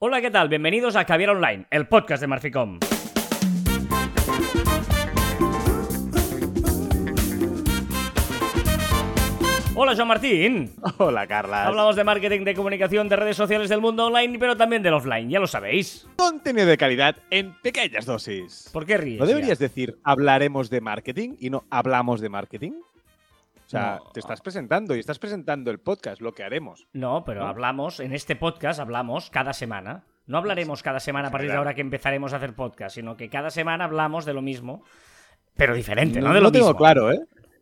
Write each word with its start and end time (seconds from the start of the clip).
Hola, 0.00 0.20
¿qué 0.20 0.30
tal? 0.30 0.48
Bienvenidos 0.48 0.94
a 0.94 1.04
Caviar 1.04 1.30
Online, 1.30 1.66
el 1.72 1.88
podcast 1.88 2.20
de 2.20 2.28
Marficom. 2.28 2.78
Hola, 9.74 9.96
Joan 9.96 10.06
Martín. 10.06 10.72
Hola, 10.98 11.26
Carlas. 11.26 11.66
Hablamos 11.66 11.96
de 11.96 12.04
marketing, 12.04 12.44
de 12.44 12.54
comunicación, 12.54 13.08
de 13.08 13.16
redes 13.16 13.36
sociales 13.36 13.68
del 13.68 13.80
mundo 13.80 14.06
online, 14.06 14.38
pero 14.38 14.56
también 14.56 14.84
del 14.84 14.94
offline, 14.94 15.30
ya 15.30 15.40
lo 15.40 15.48
sabéis. 15.48 16.06
Contenido 16.16 16.68
de 16.68 16.76
calidad 16.76 17.16
en 17.30 17.52
pequeñas 17.60 18.06
dosis. 18.06 18.70
¿Por 18.72 18.86
qué 18.86 18.98
ríes? 18.98 19.18
¿No 19.18 19.26
deberías 19.26 19.58
ya? 19.58 19.66
decir 19.66 19.98
hablaremos 20.04 20.70
de 20.70 20.80
marketing 20.80 21.34
y 21.40 21.50
no 21.50 21.64
hablamos 21.70 22.20
de 22.20 22.28
marketing? 22.28 22.72
O 23.68 23.70
sea, 23.70 23.98
No. 24.02 24.10
te 24.12 24.20
estás 24.20 24.40
presentando 24.40 24.96
y 24.96 25.00
estás 25.00 25.18
presentando 25.18 25.70
el 25.70 25.78
podcast, 25.78 26.22
lo 26.22 26.32
que 26.32 26.42
haremos. 26.42 26.88
No, 26.94 27.22
pero 27.24 27.40
¿No? 27.42 27.48
hablamos, 27.48 28.00
en 28.00 28.14
este 28.14 28.34
podcast 28.34 28.80
hablamos 28.80 29.28
cada 29.28 29.52
semana. 29.52 30.04
No 30.26 30.38
hablaremos 30.38 30.82
cada 30.82 31.00
semana 31.00 31.28
a 31.28 31.30
partir 31.30 31.50
de 31.50 31.56
ahora 31.56 31.74
que 31.74 31.82
empezaremos 31.82 32.32
a 32.32 32.36
hacer 32.36 32.54
podcast, 32.54 32.94
sino 32.94 33.16
que 33.16 33.28
cada 33.28 33.50
semana 33.50 33.84
hablamos 33.84 34.24
de 34.24 34.32
lo 34.32 34.40
mismo, 34.42 34.82
pero 35.54 35.74
diferente, 35.74 36.20
no, 36.20 36.32
de 36.32 36.40
lo 36.40 36.50
tengo 36.50 36.68
mismo. 36.68 36.78
claro, 36.78 37.12
¿eh? 37.12 37.20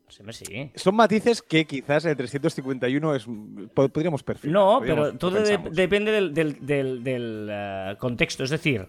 Sí, 0.08 0.22
sí. 0.30 0.70
Son 0.76 0.95
matices 0.95 1.42
que 1.42 1.64
quizás 1.64 2.04
el 2.04 2.16
351 2.16 3.14
es 3.16 3.26
po- 3.74 3.88
podríamos 3.88 4.23
perfilar. 4.23 4.52
No, 4.54 4.78
podríamos- 4.78 5.06
pero 5.09 5.18
todo 5.18 5.30
lo 5.32 5.40
de- 5.42 5.59
depende 5.73 6.12
del, 6.12 6.32
del- 6.32 6.64
del- 6.64 7.02
del, 7.02 7.48
eh, 7.50 7.96
contexto. 7.98 8.45
Es 8.45 8.50
decir, 8.50 8.88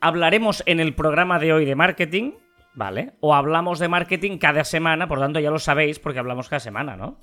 hablaremos 0.00 0.62
en 0.64 0.80
el 0.80 0.94
programa 0.94 1.38
de 1.38 1.52
hoy 1.52 1.66
de 1.66 1.74
marketing, 1.74 2.32
¿vale? 2.76 3.14
O 3.20 3.34
hablamos 3.34 3.80
de 3.80 3.88
marketing 3.88 4.38
cada 4.38 4.62
semana, 4.62 5.08
por 5.08 5.18
tanto 5.18 5.40
ya 5.40 5.50
lo 5.50 5.58
sabéis 5.58 5.98
porque 5.98 6.20
hablamos 6.20 6.48
cada 6.48 6.60
semana, 6.60 6.96
¿no? 6.96 7.18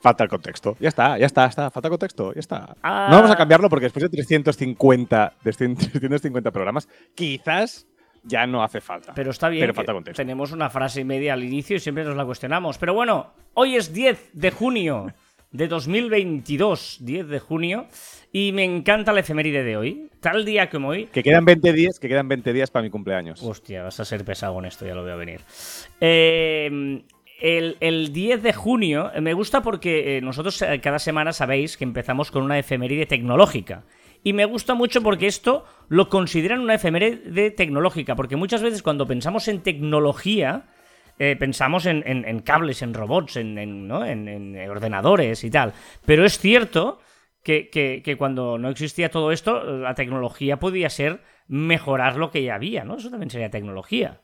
Falta 0.00 0.24
el 0.24 0.30
contexto. 0.30 0.76
Ya 0.80 0.88
está, 0.88 1.18
ya 1.18 1.26
está, 1.26 1.44
está. 1.44 1.70
Falta 1.70 1.90
contexto, 1.90 2.32
ya 2.32 2.40
está. 2.40 2.74
Ah. 2.82 3.08
No 3.10 3.16
vamos 3.16 3.30
a 3.30 3.36
cambiarlo 3.36 3.68
porque 3.68 3.84
después 3.84 4.02
de 4.02 4.08
350, 4.08 5.34
de 5.44 5.52
350 5.52 6.50
programas, 6.50 6.88
quizás 7.14 7.86
ya 8.22 8.46
no 8.46 8.62
hace 8.62 8.80
falta. 8.80 9.12
Pero 9.14 9.30
está 9.30 9.50
bien. 9.50 9.62
Pero 9.62 9.74
falta 9.74 9.92
contexto. 9.92 10.20
Tenemos 10.20 10.52
una 10.52 10.70
frase 10.70 11.02
y 11.02 11.04
media 11.04 11.34
al 11.34 11.44
inicio 11.44 11.76
y 11.76 11.80
siempre 11.80 12.04
nos 12.04 12.16
la 12.16 12.24
cuestionamos. 12.24 12.78
Pero 12.78 12.94
bueno, 12.94 13.34
hoy 13.52 13.76
es 13.76 13.92
10 13.92 14.30
de 14.32 14.50
junio 14.50 15.12
de 15.52 15.68
2022, 15.68 16.98
10 17.00 17.28
de 17.28 17.38
junio, 17.40 17.86
y 18.32 18.52
me 18.52 18.64
encanta 18.64 19.12
la 19.12 19.20
efeméride 19.20 19.64
de 19.64 19.76
hoy. 19.76 20.10
Tal 20.20 20.44
día 20.44 20.70
como 20.70 20.88
hoy, 20.88 21.06
Que 21.06 21.22
quedan 21.22 21.44
20 21.44 21.72
días, 21.72 21.98
que 21.98 22.08
quedan 22.08 22.28
20 22.28 22.52
días 22.52 22.70
para 22.70 22.82
mi 22.82 22.90
cumpleaños. 22.90 23.42
Hostia, 23.42 23.82
vas 23.82 23.98
a 24.00 24.04
ser 24.04 24.24
pesado 24.24 24.54
con 24.54 24.66
esto, 24.66 24.86
ya 24.86 24.94
lo 24.94 25.02
veo 25.02 25.16
venir. 25.16 25.40
Eh, 26.00 27.02
el, 27.40 27.78
el 27.80 28.12
10 28.12 28.42
de 28.42 28.52
junio 28.52 29.10
eh, 29.14 29.20
me 29.20 29.32
gusta 29.32 29.62
porque 29.62 30.18
eh, 30.18 30.20
nosotros 30.20 30.60
eh, 30.62 30.80
cada 30.80 30.98
semana 30.98 31.32
sabéis 31.32 31.76
que 31.76 31.84
empezamos 31.84 32.30
con 32.30 32.42
una 32.42 32.58
efeméride 32.58 33.06
tecnológica. 33.06 33.84
Y 34.22 34.34
me 34.34 34.44
gusta 34.44 34.74
mucho 34.74 35.02
porque 35.02 35.26
esto 35.26 35.64
lo 35.88 36.10
consideran 36.10 36.60
una 36.60 36.74
efeméride 36.74 37.50
tecnológica, 37.50 38.16
porque 38.16 38.36
muchas 38.36 38.62
veces 38.62 38.82
cuando 38.82 39.06
pensamos 39.06 39.48
en 39.48 39.62
tecnología, 39.62 40.66
eh, 41.20 41.36
pensamos 41.38 41.86
en, 41.86 42.02
en- 42.06 42.24
en 42.26 42.40
cables, 42.40 42.82
en 42.82 42.94
robots, 42.94 43.36
en, 43.36 43.90
ordenadores 44.68 45.44
y 45.44 45.50
tal. 45.50 45.72
Pero 46.04 46.24
es 46.24 46.38
cierto 46.38 46.98
que, 47.44 47.70
que- 47.70 48.02
que 48.04 48.16
cuando 48.16 48.58
no 48.58 48.68
existía 48.70 49.10
todo 49.10 49.30
esto, 49.30 49.62
la 49.62 49.94
tecnología 49.94 50.58
podía 50.58 50.90
ser 50.90 51.20
mejorar 51.46 52.16
lo 52.16 52.30
que 52.30 52.42
ya 52.42 52.56
había, 52.56 52.82
¿no? 52.84 52.96
Eso 52.96 53.10
también 53.10 53.30
sería 53.30 53.50
tecnología. 53.50 54.22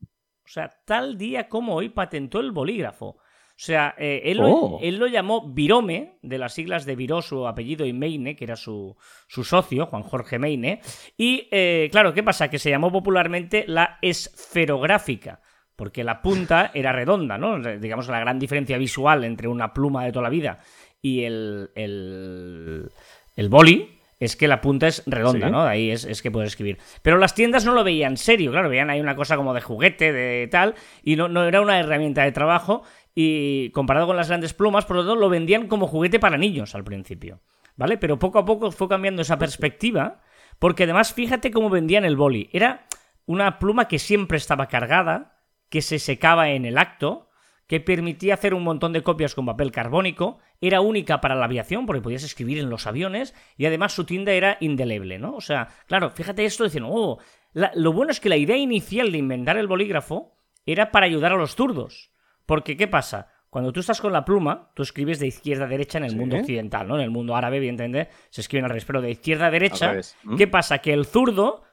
O 0.46 0.48
sea, 0.48 0.70
tal 0.86 1.18
día 1.18 1.48
como 1.48 1.76
hoy 1.76 1.90
patentó 1.90 2.40
el 2.40 2.52
bolígrafo. 2.52 3.18
O 3.56 3.66
sea, 3.66 3.94
eh, 4.00 4.22
él, 4.26 4.38
lo, 4.40 4.48
Oh. 4.48 4.80
él 4.82 4.98
lo 4.98 5.06
llamó 5.08 5.48
Virome, 5.54 6.18
de 6.24 6.38
las 6.40 6.54
siglas 6.54 6.86
de 6.86 6.96
Viró, 6.96 7.22
su 7.22 7.48
apellido, 7.48 7.86
y 7.86 7.94
Meine, 7.94 8.36
que 8.36 8.46
era 8.46 8.56
su, 8.56 8.98
su 9.28 9.44
socio, 9.44 9.86
Juan 9.86 10.02
Jorge 10.02 10.40
Meine. 10.40 10.82
Y, 11.18 11.48
eh, 11.52 11.88
claro, 11.92 12.14
¿qué 12.14 12.24
pasa? 12.24 12.50
Que 12.50 12.58
se 12.58 12.72
llamó 12.72 12.92
popularmente 12.92 13.66
la 13.68 14.00
esferográfica, 14.02 15.42
porque 15.76 16.04
la 16.04 16.22
punta 16.22 16.72
era 16.74 16.92
redonda, 16.92 17.38
¿no? 17.38 17.60
Digamos 17.78 18.08
la 18.08 18.20
gran 18.20 18.40
diferencia 18.40 18.78
visual 18.78 19.24
entre 19.24 19.48
una 19.48 19.72
pluma 19.72 20.04
de 20.06 20.12
toda 20.12 20.24
la 20.24 20.30
vida 20.30 20.60
y 21.02 21.24
el, 21.24 21.70
el, 21.76 22.92
el 23.36 23.50
boli 23.50 24.00
es 24.24 24.36
que 24.36 24.48
la 24.48 24.62
punta 24.62 24.88
es 24.88 25.04
redonda, 25.06 25.48
Sí. 25.48 25.52
¿no? 25.52 25.64
De 25.64 25.70
ahí 25.70 25.92
es, 25.92 26.06
es 26.06 26.22
que 26.22 26.32
puedes 26.32 26.50
escribir. 26.50 26.78
Pero 27.02 27.18
las 27.18 27.36
tiendas 27.36 27.66
no 27.66 27.74
lo 27.74 27.84
veían 27.84 28.18
serio, 28.18 28.52
claro, 28.52 28.70
veían 28.70 28.90
ahí 28.90 29.00
una 29.02 29.16
cosa 29.16 29.36
como 29.36 29.54
de 29.54 29.62
juguete, 29.62 30.12
de 30.12 30.48
tal, 30.48 30.76
y 31.04 31.16
no, 31.16 31.28
no 31.28 31.44
era 31.44 31.62
una 31.62 31.80
herramienta 31.80 32.24
de 32.24 32.32
trabajo, 32.32 32.84
y 33.16 33.70
comparado 33.72 34.08
con 34.08 34.18
las 34.18 34.28
grandes 34.28 34.54
plumas, 34.54 34.86
por 34.86 34.96
lo 34.96 35.04
tanto, 35.04 35.16
lo 35.16 35.30
vendían 35.30 35.68
como 35.68 35.88
juguete 35.88 36.20
para 36.20 36.38
niños 36.38 36.76
al 36.76 36.84
principio, 36.84 37.42
¿vale? 37.76 37.98
Pero 37.98 38.20
poco 38.20 38.40
a 38.40 38.46
poco 38.46 38.72
fue 38.72 38.88
cambiando 38.88 39.22
esa 39.22 39.38
perspectiva, 39.38 40.22
porque 40.60 40.84
además 40.84 41.14
fíjate 41.14 41.52
cómo 41.52 41.70
vendían 41.70 42.06
el 42.06 42.16
boli. 42.16 42.50
Era 42.52 42.88
una 43.26 43.60
pluma 43.60 43.88
que 43.88 44.00
siempre 44.00 44.38
estaba 44.38 44.68
cargada, 44.68 45.42
que 45.70 45.82
se 45.82 46.00
secaba 46.00 46.50
en 46.50 46.66
el 46.66 46.78
acto, 46.78 47.30
que 47.68 47.80
permitía 47.80 48.34
hacer 48.34 48.54
un 48.54 48.64
montón 48.64 48.94
de 48.94 49.02
copias 49.04 49.36
con 49.36 49.46
papel 49.46 49.72
carbónico, 49.72 50.40
era 50.62 50.82
única 50.82 51.22
para 51.22 51.36
la 51.36 51.46
aviación 51.46 51.86
porque 51.86 52.02
podías 52.02 52.24
escribir 52.24 52.60
en 52.60 52.70
los 52.70 52.88
aviones 52.88 53.34
y 53.58 53.66
además 53.66 53.94
su 53.94 54.04
tinta 54.06 54.32
era 54.34 54.58
indeleble, 54.60 55.18
¿no? 55.20 55.36
O 55.36 55.42
sea, 55.42 55.70
claro, 55.88 56.10
fíjate 56.12 56.46
esto 56.46 56.64
diciendo, 56.66 56.90
oh, 56.92 57.20
la- 57.54 57.72
lo 57.76 57.94
bueno 57.94 58.12
es 58.12 58.20
que 58.20 58.30
la 58.30 58.38
idea 58.38 58.58
inicial 58.58 59.12
de 59.12 59.18
inventar 59.18 59.58
el 59.58 59.68
bolígrafo 59.68 60.36
era 60.66 60.92
para 60.92 61.06
ayudar 61.06 61.32
a 61.32 61.38
los 61.38 61.56
zurdos. 61.56 62.12
Porque, 62.46 62.76
¿qué 62.78 62.88
pasa? 62.88 63.30
Cuando 63.50 63.72
tú 63.72 63.80
estás 63.82 64.02
con 64.02 64.12
la 64.14 64.26
pluma, 64.26 64.72
tú 64.76 64.82
escribes 64.84 65.20
de 65.20 65.28
izquierda 65.28 65.66
a 65.66 65.68
derecha 65.68 65.98
en 66.00 66.06
el 66.06 66.10
Sí. 66.12 66.16
mundo 66.18 66.38
occidental, 66.38 66.88
¿no? 66.88 66.96
En 66.96 67.02
el 67.04 67.12
mundo 67.12 67.36
árabe, 67.36 67.58
evidentemente, 67.58 68.10
se 68.30 68.42
escriben 68.42 68.66
al 68.66 68.72
revés, 68.72 68.86
pero 68.86 69.02
de 69.02 69.12
izquierda 69.12 69.48
a 69.48 69.52
derecha. 69.52 69.96
¿qué 70.38 70.48
pasa? 70.48 70.80
Que 70.80 70.92
el 70.94 71.06
zurdo, 71.06 71.64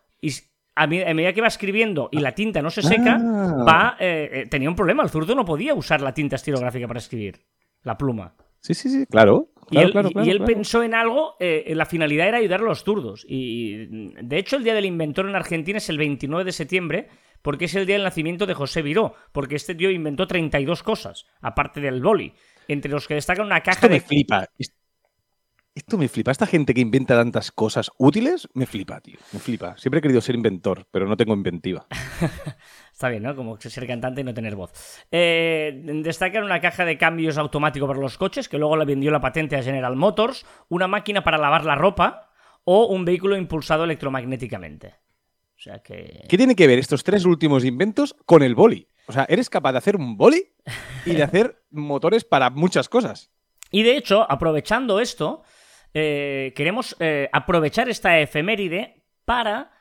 a, 0.74 0.86
medida 0.86 1.32
que 1.32 1.40
va 1.40 1.48
escribiendo 1.48 2.08
y 2.12 2.20
la 2.20 2.34
tinta 2.34 2.62
no 2.62 2.70
se 2.70 2.82
seca, 2.82 3.18
Ah. 3.20 3.64
va, 3.66 3.96
eh, 4.00 4.30
eh, 4.32 4.46
tenía 4.48 4.68
un 4.68 4.76
problema. 4.76 5.02
El 5.02 5.10
zurdo 5.10 5.34
no 5.34 5.44
podía 5.44 5.74
usar 5.74 6.00
la 6.00 6.14
tinta 6.14 6.36
estilográfica 6.36 6.86
para 6.86 6.98
escribir, 6.98 7.40
la 7.82 7.96
pluma. 7.98 8.34
Sí, 8.60 8.74
sí, 8.74 8.88
sí, 8.90 9.06
claro. 9.06 9.48
Y 9.70 9.78
él, 9.78 9.90
claro, 9.92 10.08
y- 10.10 10.12
claro, 10.12 10.26
y 10.26 10.30
él 10.30 10.36
claro. 10.38 10.52
pensó 10.54 10.82
en 10.82 10.94
algo, 10.94 11.34
eh, 11.40 11.72
la 11.74 11.86
finalidad 11.86 12.28
era 12.28 12.38
ayudar 12.38 12.60
a 12.60 12.64
los 12.64 12.84
zurdos. 12.84 13.24
Y 13.28 13.86
de 14.22 14.38
hecho, 14.38 14.56
el 14.56 14.64
día 14.64 14.74
del 14.74 14.84
inventor 14.84 15.28
en 15.28 15.34
Argentina 15.36 15.78
es 15.78 15.88
el 15.88 15.96
29 15.98 16.44
de 16.44 16.52
septiembre, 16.52 17.08
porque 17.42 17.64
es 17.66 17.74
el 17.74 17.86
día 17.86 17.94
del 17.94 18.04
nacimiento 18.04 18.44
de 18.46 18.52
José 18.54 18.82
Viró, 18.82 19.14
porque 19.32 19.56
este 19.56 19.74
tío 19.74 19.90
inventó 19.90 20.26
32 20.26 20.82
cosas, 20.82 21.24
aparte 21.40 21.80
del 21.80 22.02
boli, 22.02 22.34
entre 22.68 22.90
los 22.90 23.08
que 23.08 23.14
destacan 23.14 23.46
una 23.46 23.60
caja 23.62 23.78
Esto 23.78 23.88
me 23.88 23.94
de. 23.94 24.00
flipa. 24.00 24.46
Es- 25.74 25.82
Esto 25.84 25.96
me 25.98 26.08
flipa. 26.08 26.30
Esta 26.30 26.46
gente 26.46 26.74
que 26.74 26.80
inventa 26.80 27.14
tantas 27.16 27.50
cosas 27.52 27.90
útiles, 27.98 28.48
me 28.54 28.66
flipa, 28.66 29.00
tío. 29.00 29.18
Me 29.32 29.38
flipa. 29.40 29.76
Siempre 29.76 29.98
he 29.98 30.02
querido 30.02 30.20
ser 30.20 30.34
inventor, 30.34 30.86
pero 30.90 31.06
no 31.06 31.16
tengo 31.16 31.34
inventiva. 31.34 31.86
Está 32.92 33.08
bien, 33.08 33.22
¿no? 33.22 33.34
Como 33.34 33.58
ser 33.60 33.86
cantante 33.86 34.20
y 34.20 34.24
no 34.24 34.34
tener 34.34 34.56
voz. 34.56 34.72
Eh, 35.10 35.80
destacan 36.04 36.44
una 36.44 36.60
caja 36.60 36.84
de 36.84 36.98
cambios 36.98 37.38
automático 37.38 37.86
para 37.86 37.98
los 37.98 38.18
coches, 38.18 38.48
que 38.48 38.58
luego 38.58 38.76
le 38.76 38.84
vendió 38.84 39.10
la 39.10 39.20
patente 39.20 39.56
a 39.56 39.62
General 39.62 39.96
Motors, 39.96 40.44
una 40.68 40.86
máquina 40.86 41.24
para 41.24 41.38
lavar 41.38 41.64
la 41.64 41.74
ropa 41.76 42.28
o 42.64 42.86
un 42.86 43.04
vehículo 43.04 43.36
impulsado 43.36 43.84
electromagnéticamente. 43.84 44.94
O 45.56 45.62
sea 45.62 45.78
que... 45.80 46.24
¿Qué 46.28 46.36
tiene 46.36 46.54
que 46.56 46.66
ver 46.66 46.78
estos 46.78 47.04
tres 47.04 47.24
últimos 47.24 47.64
inventos 47.64 48.14
con 48.26 48.42
el 48.42 48.54
boli? 48.54 48.86
O 49.06 49.12
sea, 49.12 49.26
eres 49.28 49.50
capaz 49.50 49.72
de 49.72 49.78
hacer 49.78 49.96
un 49.96 50.16
boli 50.16 50.44
y 51.06 51.14
de 51.14 51.22
hacer 51.22 51.62
motores 51.70 52.24
para 52.24 52.50
muchas 52.50 52.88
cosas. 52.88 53.30
Y 53.70 53.82
de 53.82 53.96
hecho, 53.96 54.30
aprovechando 54.30 55.00
esto, 55.00 55.42
eh, 55.94 56.52
queremos 56.54 56.96
eh, 57.00 57.28
aprovechar 57.32 57.88
esta 57.88 58.18
efeméride 58.18 59.04
para 59.24 59.72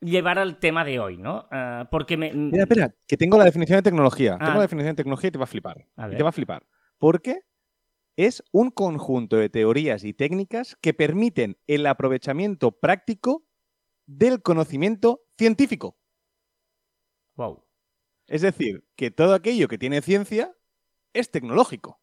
llevar 0.00 0.38
al 0.38 0.58
tema 0.58 0.84
de 0.84 1.00
hoy, 1.00 1.16
¿no? 1.16 1.48
Porque 1.90 2.16
me... 2.16 2.32
Mira, 2.32 2.64
espera, 2.64 2.94
que 3.06 3.16
tengo 3.16 3.36
la 3.36 3.44
definición 3.44 3.78
de 3.78 3.82
tecnología. 3.82 4.34
Ah. 4.34 4.44
Tengo 4.44 4.54
la 4.54 4.62
definición 4.62 4.94
de 4.94 5.02
tecnología 5.02 5.28
y 5.28 5.30
te 5.32 5.38
va 5.38 5.44
a 5.44 5.48
flipar. 5.48 5.86
A 5.96 6.08
Y 6.08 6.16
te 6.16 6.22
va 6.22 6.28
a 6.28 6.32
flipar. 6.32 6.66
Porque 6.98 7.40
es 8.16 8.42
un 8.52 8.70
conjunto 8.70 9.36
de 9.36 9.48
teorías 9.48 10.04
y 10.04 10.12
técnicas 10.12 10.76
que 10.80 10.94
permiten 10.94 11.56
el 11.66 11.86
aprovechamiento 11.86 12.72
práctico 12.72 13.44
del 14.06 14.42
conocimiento 14.42 15.20
científico. 15.36 15.96
Wow. 17.36 17.64
Es 18.26 18.42
decir, 18.42 18.84
que 18.96 19.10
todo 19.10 19.34
aquello 19.34 19.68
que 19.68 19.78
tiene 19.78 20.02
ciencia 20.02 20.52
es 21.12 21.30
tecnológico. 21.30 22.00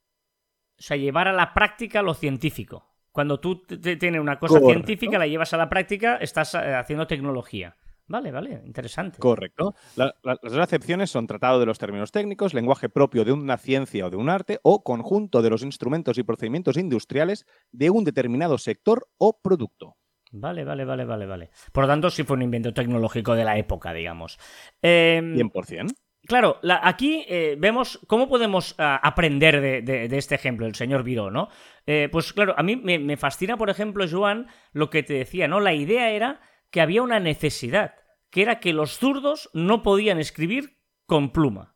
O 0.78 0.82
sea, 0.82 0.98
llevar 0.98 1.28
a 1.28 1.34
la 1.34 1.54
práctica 1.54 2.02
lo 2.02 2.14
científico. 2.14 2.95
Cuando 3.16 3.40
tú 3.40 3.62
tienes 3.66 4.20
una 4.20 4.38
cosa 4.38 4.60
Correcto. 4.60 4.74
científica, 4.74 5.18
la 5.18 5.26
llevas 5.26 5.54
a 5.54 5.58
la 5.58 5.70
práctica, 5.70 6.18
estás 6.18 6.54
eh, 6.54 6.74
haciendo 6.76 7.08
tecnología. 7.08 7.78
Vale, 8.08 8.30
vale, 8.30 8.62
interesante. 8.66 9.20
Correcto. 9.20 9.74
La- 9.96 10.14
la- 10.22 10.38
las 10.44 10.52
dos 10.52 10.60
acepciones 10.62 11.12
son 11.12 11.26
tratado 11.26 11.62
de 11.62 11.66
los 11.66 11.80
términos 11.80 12.12
técnicos, 12.12 12.54
lenguaje 12.54 12.90
propio 12.90 13.24
de 13.24 13.32
una 13.32 13.56
ciencia 13.58 14.06
o 14.06 14.10
de 14.10 14.18
un 14.18 14.28
arte, 14.28 14.60
o 14.64 14.84
conjunto 14.84 15.42
de 15.42 15.50
los 15.50 15.64
instrumentos 15.64 16.18
y 16.18 16.24
procedimientos 16.24 16.76
industriales 16.76 17.46
de 17.72 17.90
un 17.90 18.04
determinado 18.04 18.58
sector 18.58 19.08
o 19.18 19.40
producto. 19.42 19.96
Vale, 20.34 20.66
vale, 20.66 20.84
vale, 20.84 21.06
vale, 21.06 21.26
vale. 21.26 21.50
Por 21.72 21.86
lo 21.86 21.88
tanto, 21.88 22.10
sí 22.10 22.24
fue 22.24 22.36
un 22.36 22.42
invento 22.42 22.74
tecnológico 22.74 23.34
de 23.34 23.46
la 23.46 23.58
época, 23.58 23.94
digamos. 23.94 24.38
Em, 24.82 25.34
100%. 25.38 25.94
Claro, 26.26 26.58
la- 26.64 26.80
aquí 26.84 27.24
eh, 27.28 27.56
vemos 27.60 28.00
cómo 28.08 28.28
podemos 28.28 28.74
ah, 28.80 29.00
aprender 29.04 29.62
de, 29.62 29.82
de- 29.82 30.08
de 30.08 30.18
este 30.18 30.36
ejemplo, 30.36 30.66
el 30.66 30.74
señor 30.76 31.04
Viró, 31.04 31.30
¿no? 31.30 31.50
Eh, 31.86 32.10
pues 32.12 32.34
claro, 32.34 32.56
a 32.58 32.64
mí 32.64 32.76
me, 32.76 32.98
me 33.00 33.16
fascina, 33.18 33.58
por 33.58 33.70
ejemplo, 33.70 34.06
Joan, 34.10 34.48
lo 34.74 34.90
que 34.90 35.04
te 35.04 35.14
decía, 35.14 35.48
¿no? 35.48 35.60
La 35.60 35.74
idea 35.74 36.10
era 36.12 36.42
que 36.72 36.82
había 36.82 37.04
una 37.04 37.20
necesidad, 37.20 37.94
que 38.32 38.42
era 38.42 38.60
que 38.60 38.74
los 38.74 38.98
zurdos 38.98 39.50
no 39.54 39.84
podían 39.84 40.20
escribir 40.20 40.80
con 41.06 41.32
pluma, 41.32 41.76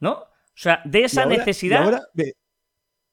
¿no? 0.00 0.12
O 0.12 0.28
sea, 0.54 0.80
de 0.84 1.04
esa 1.04 1.20
Y 1.20 1.24
ahora- 1.24 1.36
necesidad... 1.36 1.80
y 1.80 1.84
ahora 1.84 2.00
me, 2.14 2.24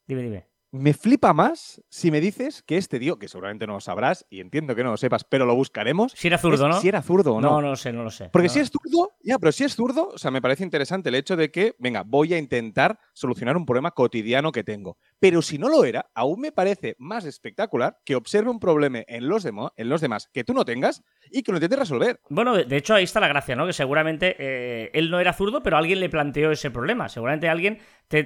Dime, 0.08 0.22
dime. 0.24 0.49
Me 0.71 0.94
flipa 0.94 1.33
más 1.33 1.81
si 1.89 2.12
me 2.12 2.21
dices 2.21 2.62
que 2.63 2.77
este 2.77 3.00
tío, 3.00 3.18
que 3.18 3.27
seguramente 3.27 3.66
no 3.66 3.74
lo 3.74 3.80
sabrás 3.80 4.25
y 4.30 4.39
entiendo 4.39 4.75
que 4.75 4.83
no 4.83 4.92
lo 4.92 4.98
sepas, 4.98 5.24
pero 5.24 5.45
lo 5.45 5.56
buscaremos. 5.56 6.12
Si 6.16 6.27
era 6.27 6.38
zurdo, 6.38 6.68
¿no? 6.68 6.80
Si 6.80 6.88
era 6.88 7.01
zurdo 7.01 7.36
o 7.36 7.42
no. 7.42 7.50
No, 7.50 7.62
no 7.62 7.69
lo 7.69 7.75
sé, 7.75 7.92
no 7.92 8.04
lo 8.04 8.12
sé. 8.12 8.30
Porque 8.30 8.48
No. 8.50 8.54
si 8.54 8.60
es 8.60 8.69
zurdo, 8.69 9.13
ya, 9.24 9.39
pero 9.39 9.51
si 9.51 9.63
es 9.63 9.75
zurdo, 9.75 10.10
o 10.10 10.18
sea, 10.18 10.30
me 10.31 10.42
parece 10.42 10.63
interesante 10.63 11.10
el 11.10 11.16
hecho 11.16 11.36
de 11.36 11.50
que, 11.51 11.75
venga, 11.80 12.04
voy 12.06 12.33
a 12.33 12.38
intentar 12.38 13.00
solucionar 13.13 13.57
un 13.57 13.66
problema 13.66 13.92
cotidiano 13.92 14.51
que 14.51 14.63
tengo. 14.63 14.98
Pero 15.19 15.42
si 15.42 15.57
no 15.57 15.68
lo 15.68 15.83
era, 15.83 16.10
aún 16.16 16.39
me 16.39 16.51
parece 16.51 16.95
más 16.98 17.25
espectacular 17.25 17.98
que 18.06 18.16
observe 18.16 18.50
un 18.50 18.60
problema 18.60 19.04
en 19.07 19.27
los, 19.27 19.44
demás 19.44 20.30
que 20.33 20.44
tú 20.45 20.54
no 20.54 20.63
tengas 20.63 21.04
y 21.30 21.44
que 21.44 21.51
lo 21.51 21.57
intentes 21.57 21.80
resolver. 21.80 22.21
Bueno, 22.30 22.56
de, 22.56 22.77
hecho 22.77 22.95
ahí 22.95 23.04
está 23.04 23.19
la 23.19 23.27
gracia, 23.27 23.56
¿no? 23.56 23.68
Que 23.68 23.74
seguramente 23.74 24.36
eh, 24.39 24.92
él 24.94 25.12
no 25.12 25.19
era 25.19 25.33
zurdo, 25.33 25.62
pero 25.62 25.77
alguien 25.77 26.00
le 26.00 26.10
planteó 26.10 26.51
ese 26.51 26.71
problema. 26.71 27.10
Seguramente 27.10 27.50
alguien 27.50 27.80
te, 28.07 28.24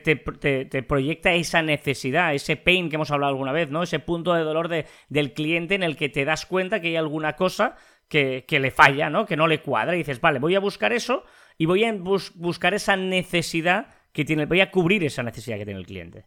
proyecta 0.87 1.33
esa 1.33 1.61
necesidad, 1.63 2.35
ese 2.35 2.57
pain 2.57 2.89
que 2.89 2.95
hemos 2.95 3.11
hablado 3.11 3.31
alguna 3.31 3.51
vez, 3.51 3.71
¿no? 3.71 3.81
Ese 3.81 3.99
punto 3.99 4.33
de 4.33 4.43
dolor 4.43 4.67
de- 4.67 4.85
del 5.09 5.33
cliente 5.33 5.75
en 5.75 5.83
el 5.83 5.97
que 5.97 6.09
te 6.09 6.25
das 6.25 6.45
cuenta 6.45 6.79
que 6.79 6.89
hay 6.89 6.95
alguna 6.95 7.35
cosa 7.35 7.75
que, 8.07 8.45
le 8.47 8.69
falla, 8.71 9.09
¿no? 9.09 9.25
Que 9.25 9.35
no 9.35 9.47
le 9.47 9.61
cuadra. 9.61 9.95
Y 9.95 9.99
dices, 9.99 10.21
vale, 10.21 10.37
voy 10.37 10.53
a 10.53 10.59
buscar 10.59 10.93
eso 10.93 11.23
y 11.57 11.65
voy 11.65 11.83
a 11.83 11.93
bus- 11.93 12.33
buscar 12.35 12.75
esa 12.75 12.95
necesidad 12.95 13.87
que 14.11 14.25
tiene, 14.25 14.45
voy 14.45 14.61
a 14.61 14.69
cubrir 14.69 15.03
esa 15.03 15.23
necesidad 15.23 15.57
que 15.57 15.65
tiene 15.65 15.79
el 15.79 15.87
cliente. 15.87 16.25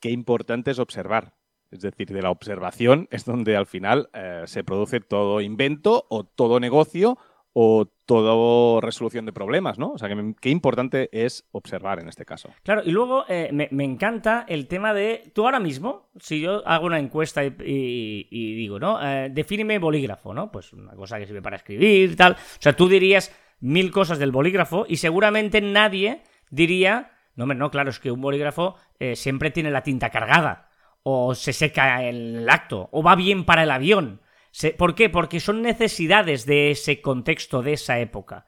Qué 0.00 0.10
importante 0.10 0.70
es 0.70 0.78
observar. 0.78 1.34
Es 1.70 1.80
decir, 1.80 2.08
de 2.08 2.22
la 2.22 2.30
observación 2.30 3.08
es 3.10 3.24
donde 3.24 3.56
al 3.56 3.66
final 3.66 4.08
eh, 4.14 4.42
se 4.46 4.62
produce 4.62 5.00
todo 5.00 5.40
invento 5.40 6.06
o 6.08 6.24
todo 6.24 6.60
negocio 6.60 7.18
o 7.58 7.86
toda 8.04 8.82
resolución 8.82 9.24
de 9.24 9.32
problemas, 9.32 9.78
¿no? 9.78 9.92
O 9.92 9.98
sea, 9.98 10.10
que 10.10 10.34
qué 10.42 10.50
importante 10.50 11.08
es 11.10 11.48
observar 11.52 11.98
en 12.00 12.08
este 12.08 12.26
caso. 12.26 12.50
Claro, 12.62 12.82
y 12.84 12.90
luego 12.90 13.24
eh, 13.30 13.48
me, 13.50 13.84
encanta 13.84 14.44
el 14.46 14.68
tema 14.68 14.92
de. 14.92 15.32
Tú 15.34 15.46
ahora 15.46 15.58
mismo, 15.58 16.10
si 16.20 16.42
yo 16.42 16.62
hago 16.68 16.84
una 16.84 16.98
encuesta 16.98 17.42
y, 17.42 18.26
digo, 18.30 18.78
¿no? 18.78 19.02
Eh, 19.02 19.30
defíneme 19.32 19.78
bolígrafo, 19.78 20.34
¿no? 20.34 20.52
Pues 20.52 20.74
una 20.74 20.92
cosa 20.92 21.18
que 21.18 21.26
sirve 21.26 21.40
para 21.40 21.56
escribir 21.56 22.14
tal. 22.14 22.32
O 22.32 22.60
sea, 22.60 22.76
tú 22.76 22.90
dirías 22.90 23.34
mil 23.60 23.90
cosas 23.90 24.18
del 24.18 24.32
bolígrafo 24.32 24.84
y 24.86 24.98
seguramente 24.98 25.62
nadie 25.62 26.20
diría. 26.50 27.12
No, 27.36 27.44
hombre, 27.44 27.56
no, 27.58 27.70
claro, 27.70 27.90
es 27.90 28.00
que 28.00 28.10
un 28.10 28.20
bolígrafo 28.20 28.76
eh, 28.98 29.14
siempre 29.14 29.50
tiene 29.50 29.70
la 29.70 29.82
tinta 29.82 30.10
cargada. 30.10 30.68
O 31.02 31.34
se 31.36 31.52
seca 31.52 32.02
en 32.08 32.36
el 32.36 32.48
acto. 32.50 32.88
O 32.92 33.02
va 33.02 33.14
bien 33.14 33.44
para 33.44 33.62
el 33.62 33.70
avión. 33.70 34.20
Se- 34.50 34.72
¿Por 34.72 34.94
qué? 34.96 35.08
Porque 35.10 35.38
son 35.38 35.62
necesidades 35.62 36.46
de 36.46 36.70
ese 36.72 37.00
contexto, 37.00 37.62
de 37.62 37.74
esa 37.74 38.00
época. 38.00 38.46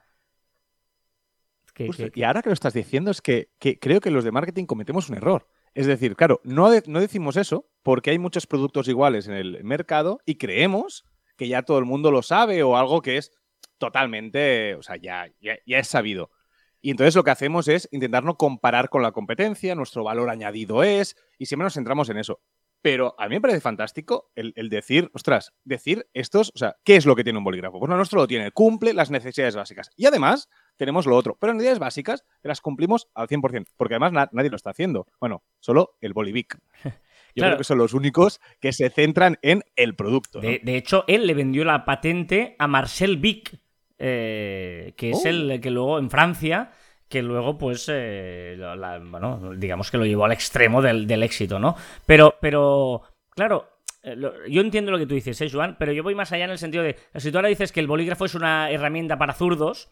Que- 1.75 1.87
Justo, 1.87 2.11
que- 2.11 2.21
Y 2.21 2.23
ahora 2.25 2.43
que 2.43 2.49
lo 2.49 2.55
estás 2.55 2.73
diciendo 2.75 3.11
es 3.11 3.21
que, 3.23 3.51
que 3.59 3.79
creo 3.79 4.01
que 4.01 4.11
los 4.11 4.25
de 4.25 4.33
marketing 4.33 4.65
cometemos 4.67 5.09
un 5.09 5.17
error. 5.17 5.49
Es 5.75 5.87
decir, 5.87 6.17
claro, 6.17 6.41
no, 6.43 6.71
de- 6.71 6.83
no 6.87 7.01
decimos 7.01 7.37
eso 7.37 7.69
porque 7.83 8.11
hay 8.11 8.19
muchos 8.19 8.47
productos 8.47 8.89
iguales 8.89 9.29
en 9.29 9.35
el 9.35 9.63
mercado 9.63 10.19
y 10.25 10.37
creemos 10.37 11.05
que 11.37 11.47
ya 11.47 11.63
todo 11.63 11.79
el 11.79 11.85
mundo 11.85 12.11
lo 12.11 12.23
sabe 12.23 12.63
o 12.65 12.77
algo 12.77 13.01
que 13.03 13.19
es 13.19 13.31
totalmente, 13.77 14.75
o 14.75 14.83
sea, 14.83 14.97
ya, 14.97 15.29
ya, 15.41 15.57
ya 15.67 15.79
es 15.79 15.87
sabido. 15.87 16.31
Y 16.81 16.91
entonces 16.91 17.15
lo 17.17 17.25
que 17.25 17.31
hacemos 17.31 17.67
es 17.69 17.89
intentar 17.93 18.25
no 18.25 18.37
comparar 18.37 18.89
con 18.89 19.03
la 19.03 19.13
competencia, 19.13 19.75
nuestro 19.75 20.05
valor 20.05 20.31
añadido 20.31 20.83
es, 20.85 21.17
y 21.39 21.47
siempre 21.47 21.65
nos 21.65 21.75
centramos 21.75 22.09
en 22.11 22.19
eso. 22.19 22.41
Pero 22.81 23.17
a 23.19 23.29
mí 23.29 23.35
me 23.35 23.41
parece 23.41 23.61
fantástico 23.61 24.31
el, 24.37 24.53
el 24.55 24.69
decir, 24.69 25.11
ostras, 25.13 25.53
decir 25.65 26.07
estos, 26.15 26.53
o 26.55 26.59
sea, 26.59 26.77
¿qué 26.85 26.95
es 26.95 27.07
lo 27.07 27.17
que 27.17 27.25
tiene 27.25 27.39
un 27.39 27.45
bolígrafo? 27.45 27.81
Pues 27.81 27.91
lo 27.91 27.97
nuestro 27.97 28.21
lo 28.21 28.29
tiene, 28.29 28.53
cumple 28.53 28.93
las 28.95 29.11
necesidades 29.11 29.57
básicas. 29.57 29.91
Y 29.97 30.07
además 30.07 30.49
tenemos 30.77 31.05
lo 31.05 31.17
otro, 31.17 31.37
pero 31.41 31.51
en 31.51 31.57
necesidades 31.57 31.81
básicas 31.81 32.25
las 32.43 32.61
cumplimos 32.61 33.09
al 33.15 33.27
100%, 33.27 33.65
porque 33.77 33.95
además 33.95 34.13
na- 34.13 34.29
nadie 34.33 34.51
lo 34.51 34.55
está 34.57 34.71
haciendo. 34.71 35.09
Bueno, 35.21 35.43
solo 35.59 35.97
el 36.01 36.13
Bolivic. 36.13 36.57
Yo 37.35 37.43
Claro. 37.43 37.51
creo 37.53 37.59
que 37.59 37.65
son 37.65 37.79
los 37.79 37.95
únicos 37.95 38.41
que 38.61 38.73
se 38.73 38.89
centran 38.91 39.39
en 39.43 39.63
el 39.77 39.97
producto. 39.97 40.41
¿no? 40.41 40.49
De, 40.49 40.61
de 40.63 40.77
hecho, 40.77 41.05
él 41.09 41.27
le 41.27 41.35
vendió 41.35 41.65
la 41.65 41.85
patente 41.85 42.55
a 42.61 42.67
Marcel 42.69 43.17
Vic, 43.19 43.61
eh, 43.99 44.95
que 44.97 45.11
es 45.11 45.23
Oh. 45.25 45.29
el 45.29 45.61
que 45.61 45.71
luego 45.71 45.99
en 45.99 46.11
Francia, 46.11 46.71
que 47.09 47.23
luego, 47.23 47.57
pues, 47.59 47.89
eh, 47.93 48.55
la- 48.59 48.77
la- 48.77 48.99
bueno, 48.99 49.53
digamos 49.57 49.91
que 49.91 49.99
lo 49.99 50.05
llevó 50.05 50.25
al 50.27 50.33
extremo 50.33 50.83
del, 50.83 51.07
del 51.07 51.23
éxito, 51.23 51.59
¿no? 51.59 51.75
Pero, 52.07 52.37
pero, 52.41 53.03
claro. 53.31 53.69
eh, 54.03 54.15
lo- 54.15 54.47
Yo 54.47 54.61
entiendo 54.61 54.91
lo 54.93 54.99
que 54.99 55.07
tú 55.07 55.15
dices, 55.15 55.41
¿eh, 55.41 55.49
Joan? 55.51 55.77
Pero 55.79 55.93
yo 55.93 56.03
voy 56.03 56.15
más 56.15 56.31
allá 56.33 56.45
en 56.45 56.51
el 56.51 56.59
sentido 56.59 56.85
de. 56.85 56.97
Si 57.17 57.31
tú 57.33 57.39
ahora 57.39 57.49
dices 57.49 57.73
que 57.73 57.81
el 57.81 57.87
bolígrafo 57.89 58.25
es 58.27 58.35
una 58.35 58.71
herramienta 58.71 59.19
para 59.19 59.33
zurdos, 59.35 59.91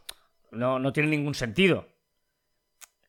no, 0.52 0.78
no 0.78 0.92
tiene 0.92 1.08
ningún 1.08 1.34
sentido. 1.34 1.88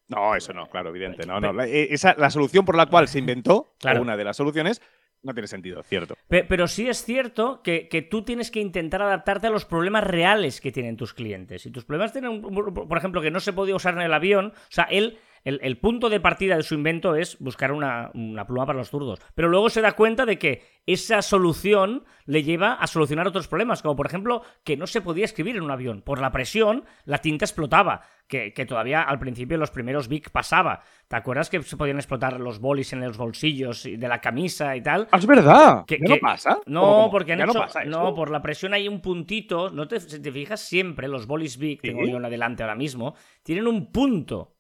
No, 0.08 0.36
eso 0.36 0.54
no, 0.54 0.70
claro, 0.70 0.90
evidente. 0.90 1.26
No, 1.28 1.40
no. 1.42 1.52
La, 1.52 1.66
esa, 1.68 2.16
la 2.18 2.30
solución 2.30 2.64
por 2.66 2.76
la 2.78 2.86
cual 2.86 3.08
se 3.10 3.20
inventó, 3.20 3.74
Claro. 3.80 4.02
una 4.02 4.16
de 4.16 4.24
las 4.24 4.38
soluciones, 4.38 4.82
no 5.24 5.34
tiene 5.34 5.48
sentido, 5.48 5.84
cierto. 5.84 6.16
Pe- 6.28 6.44
Pero 6.46 6.68
sí 6.68 6.88
es 6.88 7.04
cierto 7.04 7.62
que, 7.64 7.88
que 7.90 8.02
tú 8.02 8.24
tienes 8.24 8.52
que 8.52 8.60
intentar 8.62 9.02
adaptarte 9.02 9.48
a 9.48 9.50
los 9.50 9.66
problemas 9.66 10.04
reales 10.04 10.62
que 10.62 10.72
tienen 10.72 10.96
tus 10.98 11.14
clientes. 11.14 11.62
Si 11.64 11.72
tus 11.72 11.86
problemas 11.86 12.14
tienen, 12.14 12.42
por 12.42 12.98
ejemplo, 12.98 13.22
que 13.22 13.32
no 13.32 13.40
se 13.40 13.54
podía 13.54 13.76
usar 13.76 13.96
en 13.96 14.02
el 14.02 14.14
avión, 14.14 14.48
o 14.56 14.62
sea, 14.70 14.86
él, 14.86 15.18
el, 15.48 15.60
el 15.64 15.78
punto 15.78 16.10
de 16.10 16.20
partida 16.20 16.56
de 16.58 16.64
su 16.64 16.76
invento 16.76 17.16
es 17.16 17.38
buscar 17.40 17.72
una, 17.72 18.12
una 18.14 18.46
pluma 18.46 18.66
para 18.66 18.80
los 18.80 18.90
zurdos. 18.90 19.20
Pero 19.36 19.48
luego 19.50 19.70
se 19.70 19.82
da 19.82 19.94
cuenta 19.94 20.26
de 20.26 20.38
que 20.38 20.62
esa 20.86 21.22
solución 21.22 22.04
le 22.26 22.44
lleva 22.44 22.74
a 22.74 22.88
solucionar 22.88 23.28
otros 23.28 23.48
problemas, 23.48 23.82
como 23.82 23.96
por 23.96 24.06
ejemplo 24.08 24.42
que 24.64 24.78
no 24.78 24.88
se 24.88 25.02
podía 25.02 25.26
escribir 25.26 25.56
en 25.56 25.64
un 25.64 25.72
avión. 25.72 26.02
Por 26.02 26.20
la 26.20 26.32
presión, 26.32 26.84
la 27.06 27.18
tinta 27.20 27.46
explotaba, 27.46 28.02
que, 28.28 28.54
que 28.54 28.66
todavía 28.66 29.02
al 29.02 29.20
principio 29.20 29.58
los 29.58 29.72
primeros 29.72 30.08
Vic 30.10 30.32
pasaba. 30.32 30.82
¿Te 31.08 31.16
acuerdas 31.16 31.50
que 31.50 31.62
se 31.64 31.78
podían 31.78 31.98
explotar 31.98 32.40
los 32.40 32.60
bolis 32.60 32.92
en 32.94 33.00
los 33.02 33.18
bolsillos 33.18 33.84
de 33.84 34.08
la 34.08 34.20
camisa 34.20 34.76
y 34.76 34.82
tal? 34.82 35.08
Ah, 35.12 35.18
es 35.18 35.26
verdad. 35.26 35.86
Que- 35.86 35.98
¿Ya 36.00 36.06
que- 36.08 36.14
no 36.16 36.20
pasa? 36.20 36.60
No, 36.66 36.82
¿Cómo, 36.82 36.94
cómo? 36.96 37.12
porque 37.12 37.32
han 37.34 37.40
¿Ya 37.40 37.46
hecho- 37.46 37.54
no 37.54 37.60
pasa 37.62 37.86
no, 37.86 38.14
por 38.14 38.30
la 38.32 38.42
presión 38.42 38.74
hay 38.74 38.88
un 38.88 39.02
puntito. 39.02 39.70
No 39.72 39.88
te, 39.88 40.00
si 40.02 40.22
te 40.22 40.32
fijas 40.32 40.60
siempre, 40.60 41.08
los 41.08 41.26
bolis 41.26 41.58
big, 41.58 41.82
tengo 41.82 42.06
yo 42.06 42.18
en 42.18 42.22
la 42.22 42.30
delante 42.30 42.64
ahora 42.64 42.76
mismo, 42.76 43.16
tienen 43.44 43.68
un 43.68 43.92
punto. 43.94 44.54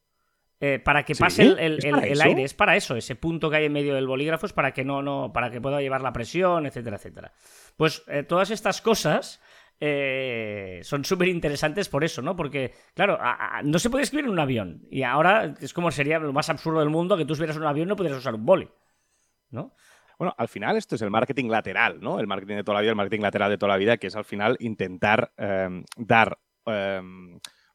Eh, 0.59 0.79
para 0.83 1.03
que 1.03 1.13
¿Sí? 1.15 1.21
pase 1.23 1.43
el, 1.43 1.59
el- 1.59 2.21
aire, 2.21 2.43
es 2.43 2.53
para 2.53 2.75
eso, 2.75 2.95
ese 2.95 3.15
punto 3.15 3.49
que 3.49 3.57
hay 3.57 3.65
en 3.65 3.73
medio 3.73 3.93
del 3.93 4.07
bolígrafo 4.07 4.45
es 4.47 4.53
para 4.53 4.71
que 4.73 4.83
no, 4.83 5.01
no, 5.01 5.31
para 5.33 5.51
que 5.51 5.61
pueda 5.61 5.81
llevar 5.81 6.01
la 6.01 6.13
presión, 6.13 6.65
etcétera, 6.65 6.97
etcétera. 6.97 7.31
Pues 7.75 8.03
eh, 8.07 8.23
todas 8.23 8.49
estas 8.49 8.81
cosas 8.81 9.39
eh, 9.79 10.79
son 10.83 11.05
súper 11.05 11.27
interesantes 11.27 11.89
por 11.89 12.03
eso, 12.03 12.23
¿no? 12.23 12.35
Porque, 12.35 12.73
claro, 12.95 13.17
a- 13.21 13.57
a- 13.59 13.61
no 13.61 13.77
se 13.77 13.91
puede 13.91 14.03
escribir 14.03 14.25
en 14.25 14.31
un 14.31 14.39
avión. 14.39 14.81
Y 14.89 15.03
ahora 15.03 15.53
es 15.61 15.73
como 15.73 15.91
sería 15.91 16.17
lo 16.17 16.33
más 16.33 16.49
absurdo 16.49 16.79
del 16.79 16.89
mundo 16.89 17.15
que 17.17 17.25
tú 17.25 17.33
estuvieras 17.33 17.55
en 17.57 17.61
un 17.61 17.67
avión 17.67 17.87
y 17.87 17.89
no 17.89 17.95
pudieras 17.95 18.19
usar 18.19 18.33
un 18.33 18.45
boli. 18.45 18.67
¿No? 19.51 19.73
Bueno, 20.17 20.33
al 20.39 20.47
final 20.47 20.75
esto 20.77 20.95
es 20.95 21.01
el 21.03 21.11
marketing 21.11 21.47
lateral, 21.49 21.99
¿no? 22.01 22.19
El 22.19 22.25
marketing 22.25 22.55
de 22.55 22.63
toda 22.63 22.75
la 22.77 22.81
vida, 22.81 22.89
el 22.89 22.95
marketing 22.97 23.21
lateral 23.21 23.51
de 23.51 23.57
toda 23.59 23.73
la 23.73 23.77
vida, 23.77 23.97
que 23.97 24.07
es 24.07 24.15
al 24.15 24.25
final 24.25 24.57
intentar 24.59 25.31
dar 25.95 26.39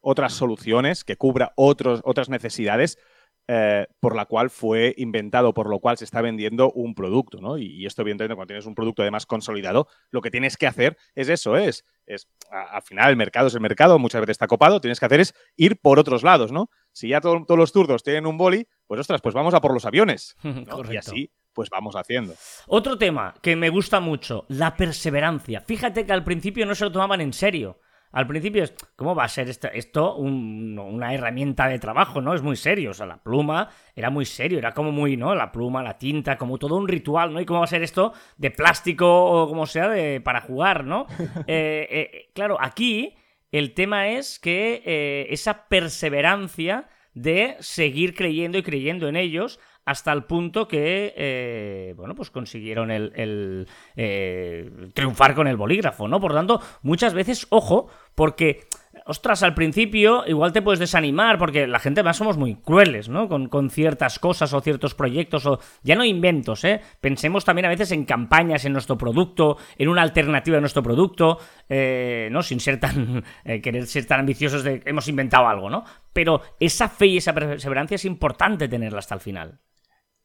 otras 0.03 0.33
soluciones 0.33 1.03
que 1.03 1.15
cubra 1.15 1.53
otros, 1.55 2.01
otras 2.03 2.29
necesidades 2.29 2.99
eh, 3.47 3.87
por 3.99 4.15
la 4.15 4.25
cual 4.25 4.49
fue 4.49 4.93
inventado, 4.97 5.53
por 5.53 5.69
lo 5.69 5.79
cual 5.79 5.97
se 5.97 6.05
está 6.05 6.21
vendiendo 6.21 6.71
un 6.71 6.95
producto, 6.95 7.41
¿no? 7.41 7.57
Y, 7.57 7.65
y 7.75 7.85
esto, 7.85 8.01
evidentemente, 8.01 8.35
cuando 8.35 8.47
tienes 8.47 8.65
un 8.65 8.73
producto 8.75 9.01
además 9.01 9.25
consolidado, 9.25 9.87
lo 10.11 10.21
que 10.21 10.31
tienes 10.31 10.55
que 10.55 10.65
hacer 10.65 10.95
es 11.13 11.27
eso, 11.27 11.57
es, 11.57 11.83
es 12.05 12.29
a- 12.51 12.77
al 12.77 12.81
final 12.83 13.09
el 13.09 13.17
mercado 13.17 13.47
es 13.47 13.53
el 13.53 13.59
mercado, 13.59 13.99
muchas 13.99 14.21
veces 14.21 14.35
está 14.35 14.47
copado, 14.47 14.79
tienes 14.79 14.97
que 14.99 15.07
hacer 15.07 15.19
es 15.19 15.33
ir 15.57 15.77
por 15.81 15.99
otros 15.99 16.23
lados, 16.23 16.53
¿no? 16.53 16.69
Si 16.93 17.09
ya 17.09 17.19
todo- 17.19 17.43
todos 17.45 17.57
los 17.57 17.73
zurdos 17.73 18.01
tienen 18.03 18.27
un 18.27 18.37
boli, 18.37 18.65
pues 18.87 19.01
ostras, 19.01 19.19
pues 19.21 19.35
vamos 19.35 19.53
a 19.53 19.59
por 19.59 19.73
los 19.73 19.83
aviones. 19.85 20.37
¿no? 20.43 20.77
Y 20.93 20.97
así, 20.97 21.31
pues 21.51 21.69
vamos 21.69 21.95
haciendo. 21.97 22.35
Otro 22.67 22.97
tema 22.97 23.35
que 23.41 23.57
me 23.57 23.69
gusta 23.69 23.99
mucho, 23.99 24.45
la 24.47 24.77
perseverancia. 24.77 25.59
Fíjate 25.59 26.05
que 26.05 26.13
al 26.13 26.23
principio 26.23 26.65
no 26.65 26.75
se 26.75 26.85
lo 26.85 26.91
tomaban 26.93 27.19
en 27.19 27.33
serio. 27.33 27.79
Al 28.13 28.27
principio 28.27 28.63
es, 28.63 28.75
¿cómo 28.95 29.15
va 29.15 29.23
a 29.23 29.27
ser 29.27 29.49
esto, 29.49 29.67
esto 29.73 30.15
una 30.15 31.13
herramienta 31.13 31.67
de 31.67 31.79
trabajo? 31.79 32.21
¿no? 32.21 32.35
Es 32.35 32.43
muy 32.43 32.55
serio, 32.55 32.91
o 32.91 32.93
sea, 32.93 33.07
la 33.07 33.17
pluma 33.17 33.69
era 33.95 34.11
muy 34.11 34.25
serio, 34.25 34.59
era 34.59 34.71
como 34.71 34.91
muy, 34.91 35.17
¿no? 35.17 35.33
La 35.33 35.51
pluma, 35.51 35.81
la 35.81 35.97
tinta, 35.97 36.37
como 36.37 36.59
todo 36.59 36.75
un 36.75 36.87
ritual, 36.87 37.33
¿no? 37.33 37.41
¿Y 37.41 37.45
cómo 37.45 37.59
va 37.59 37.65
a 37.65 37.67
ser 37.67 37.81
esto 37.81 38.13
de 38.37 38.51
plástico 38.51 39.07
o 39.07 39.47
como 39.47 39.65
sea 39.65 39.89
de, 39.89 40.21
para 40.21 40.41
jugar, 40.41 40.85
¿no? 40.85 41.07
Eh, 41.47 41.87
eh, 41.89 42.29
claro, 42.33 42.57
aquí 42.59 43.15
el 43.51 43.73
tema 43.73 44.09
es 44.09 44.39
que 44.39 44.81
eh, 44.85 45.27
esa 45.29 45.67
perseverancia 45.67 46.87
de 47.13 47.55
seguir 47.59 48.15
creyendo 48.15 48.57
y 48.57 48.63
creyendo 48.63 49.07
en 49.07 49.15
ellos 49.15 49.59
hasta 49.85 50.13
el 50.13 50.23
punto 50.23 50.67
que, 50.67 51.13
eh, 51.15 51.93
bueno, 51.97 52.15
pues 52.15 52.31
consiguieron 52.31 52.89
el, 52.91 53.67
eh, 53.95 54.89
triunfar 54.93 55.35
con 55.35 55.47
el 55.47 55.57
bolígrafo, 55.57 56.07
¿no? 56.07 56.19
Por 56.19 56.33
tanto, 56.33 56.61
muchas 56.81 57.13
veces, 57.13 57.47
ojo, 57.49 57.89
porque 58.15 58.61
ostras, 59.05 59.43
al 59.43 59.53
principio 59.53 60.23
igual 60.27 60.53
te 60.53 60.61
puedes 60.61 60.79
desanimar 60.79 61.37
porque 61.37 61.67
la 61.67 61.79
gente 61.79 62.03
más 62.03 62.17
somos 62.17 62.37
muy 62.37 62.55
crueles, 62.55 63.09
¿no? 63.09 63.27
Con, 63.27 63.49
con, 63.49 63.69
ciertas 63.69 64.19
cosas 64.19 64.53
o 64.53 64.61
ciertos 64.61 64.93
proyectos 64.93 65.45
o 65.45 65.59
ya 65.81 65.95
no 65.95 66.05
inventos, 66.05 66.63
¿eh? 66.63 66.79
Pensemos 67.01 67.43
también 67.43 67.65
a 67.65 67.69
veces 67.69 67.91
en 67.91 68.05
campañas 68.05 68.65
en 68.65 68.73
nuestro 68.73 68.97
producto, 68.97 69.57
en 69.77 69.89
una 69.89 70.01
alternativa 70.01 70.55
de 70.55 70.61
nuestro 70.61 70.83
producto, 70.83 71.39
eh, 71.67 72.29
¿no? 72.31 72.41
Sin 72.41 72.59
ser 72.59 72.79
tan, 72.79 73.23
querer 73.61 73.85
ser 73.87 74.05
tan 74.05 74.21
ambiciosos 74.21 74.63
de 74.63 74.81
hemos 74.85 75.07
inventado 75.07 75.47
algo, 75.47 75.69
¿no? 75.69 75.83
Pero 76.13 76.41
esa 76.59 76.87
fe 76.87 77.07
y 77.07 77.17
esa 77.17 77.33
perseverancia 77.33 77.95
es 77.95 78.05
importante 78.05 78.67
tenerla 78.67 78.99
hasta 78.99 79.15
el 79.15 79.21
final. 79.21 79.59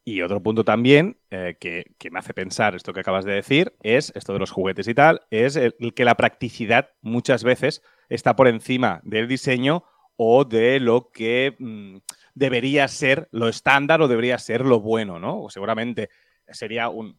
Y 0.09 0.23
otro 0.23 0.43
punto 0.43 0.65
también 0.65 1.19
eh, 1.31 1.59
que, 1.61 1.85
me 2.11 2.19
hace 2.19 2.33
pensar 2.33 2.75
esto 2.75 2.95
que 2.95 3.01
acabas 3.01 3.27
de 3.27 3.35
decir 3.35 3.75
es, 3.83 4.11
esto 4.17 4.33
de 4.33 4.39
los 4.39 4.51
juguetes 4.51 4.89
y 4.89 4.95
tal, 4.95 5.21
es 5.31 5.55
el, 5.55 5.75
que 5.95 6.07
la 6.07 6.15
practicidad 6.15 6.93
muchas 7.03 7.45
veces 7.45 7.83
está 8.09 8.35
por 8.35 8.49
encima 8.49 9.03
del 9.05 9.29
diseño 9.29 9.85
o 10.17 10.47
de 10.47 10.81
lo 10.81 11.11
que 11.13 11.55
mm, 11.59 11.99
debería 12.33 12.89
ser 12.89 13.29
lo 13.33 13.51
estándar 13.51 14.01
o 14.01 14.09
debería 14.09 14.39
ser 14.39 14.63
lo 14.65 14.81
bueno, 14.81 15.19
¿no? 15.19 15.43
O 15.43 15.51
seguramente 15.51 16.09
sería 16.49 16.89
un... 16.89 17.19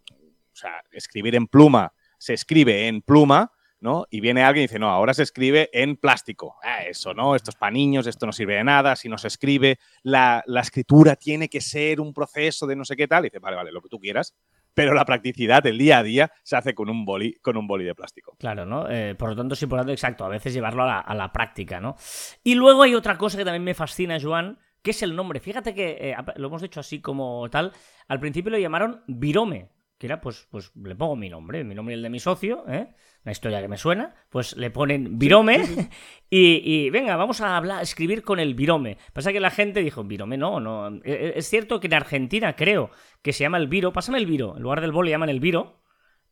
O 0.52 0.56
sea, 0.56 0.84
escribir 0.92 1.36
en 1.36 1.46
pluma, 1.46 1.94
se 2.18 2.34
escribe 2.34 2.88
en 2.88 3.04
pluma, 3.04 3.52
¿no? 3.82 4.06
Y 4.10 4.20
viene 4.20 4.44
alguien 4.44 4.64
y 4.64 4.68
dice, 4.68 4.80
no, 4.80 4.90
ahora 4.90 5.14
se 5.14 5.24
escribe 5.24 5.70
en 5.74 5.96
plástico. 5.96 6.58
Ah, 6.64 6.84
eso, 6.84 7.14
¿no? 7.14 7.36
Esto 7.36 7.52
es 7.52 7.56
para 7.56 7.72
niños, 7.72 8.08
esto 8.08 8.26
no 8.26 8.32
sirve 8.32 8.56
de 8.56 8.64
nada, 8.64 8.96
si 8.96 9.10
no 9.10 9.18
se 9.18 9.28
escribe, 9.28 9.80
la, 10.04 10.44
escritura 10.62 11.16
tiene 11.16 11.50
que 11.50 11.62
ser 11.62 12.02
un 12.02 12.14
proceso 12.14 12.68
de 12.68 12.76
no 12.76 12.86
sé 12.86 12.96
qué 12.96 13.08
tal. 13.08 13.26
Y 13.26 13.30
dice, 13.30 13.40
vale, 13.40 13.56
vale, 13.56 13.72
lo 13.72 13.82
que 13.82 13.90
tú 13.90 14.00
quieras. 14.00 14.36
Pero 14.74 14.94
la 14.94 15.04
practicidad, 15.04 15.66
el 15.66 15.78
día 15.78 15.98
a 15.98 16.04
día, 16.04 16.32
se 16.44 16.56
hace 16.56 16.76
con 16.76 16.90
un 16.90 17.04
boli, 17.04 17.34
con 17.42 17.58
un 17.58 17.68
boli 17.68 17.86
de 17.86 17.96
plástico. 17.96 18.36
Claro, 18.38 18.66
¿no? 18.66 18.90
Eh, 18.90 19.16
por 19.16 19.30
lo 19.30 19.36
tanto, 19.36 19.54
es 19.54 19.62
importante, 19.64 19.92
exacto, 19.92 20.26
a 20.26 20.30
veces 20.30 20.54
llevarlo 20.54 20.84
a 20.84 21.16
la, 21.16 21.32
práctica, 21.32 21.80
¿no? 21.80 21.96
Y 22.44 22.56
luego 22.56 22.84
hay 22.84 22.96
otra 22.96 23.18
cosa 23.18 23.38
que 23.38 23.46
también 23.46 23.64
me 23.64 23.74
fascina, 23.74 24.20
Joan, 24.22 24.60
que 24.82 24.92
es 24.92 25.02
el 25.04 25.16
nombre. 25.16 25.40
Fíjate 25.40 25.74
que 25.74 26.12
eh, 26.12 26.16
lo 26.36 26.48
hemos 26.48 26.64
hecho 26.64 26.80
así 26.80 27.02
como 27.02 27.50
tal. 27.50 27.74
Al 28.08 28.20
principio 28.20 28.52
lo 28.52 28.58
llamaron 28.58 29.04
Virome, 29.08 29.70
que 30.00 30.08
era, 30.08 30.22
pues, 30.22 30.48
pues 30.50 30.72
le 30.76 30.96
pongo 30.96 31.18
mi 31.18 31.30
nombre, 31.30 31.64
mi 31.64 31.76
nombre 31.76 31.94
y 31.94 31.98
el 31.98 32.04
de 32.04 32.10
mi 32.10 32.20
socio, 32.20 32.64
¿eh? 32.70 32.88
una 33.24 33.32
historia 33.34 33.62
que 33.62 33.68
me 33.68 33.78
suena, 33.78 34.16
pues 34.30 34.56
le 34.56 34.72
ponen 34.72 35.20
virome 35.20 35.90
Y, 36.32 36.90
venga, 36.92 37.16
vamos 37.16 37.42
a 37.42 37.58
hablar, 37.58 37.82
escribir 37.82 38.22
con 38.22 38.40
el 38.40 38.54
virome. 38.54 38.98
Pasa 39.14 39.34
que 39.34 39.40
la 39.40 39.50
gente 39.50 39.82
dijo, 39.82 40.04
virome 40.04 40.38
no, 40.38 40.60
no. 40.60 40.88
E, 40.98 41.02
e, 41.04 41.34
es 41.40 41.50
cierto 41.50 41.80
que 41.80 41.88
en 41.88 41.96
Argentina 41.96 42.56
creo 42.56 42.92
que 43.24 43.34
se 43.34 43.44
llama 43.44 43.58
el 43.58 43.68
viro, 43.68 43.92
pásame 43.92 44.20
el 44.20 44.28
viro, 44.28 44.56
en 44.56 44.62
lugar 44.62 44.80
del 44.80 44.92
bol 44.92 45.06
le 45.06 45.12
llaman 45.12 45.30
el 45.30 45.40
viro. 45.40 45.82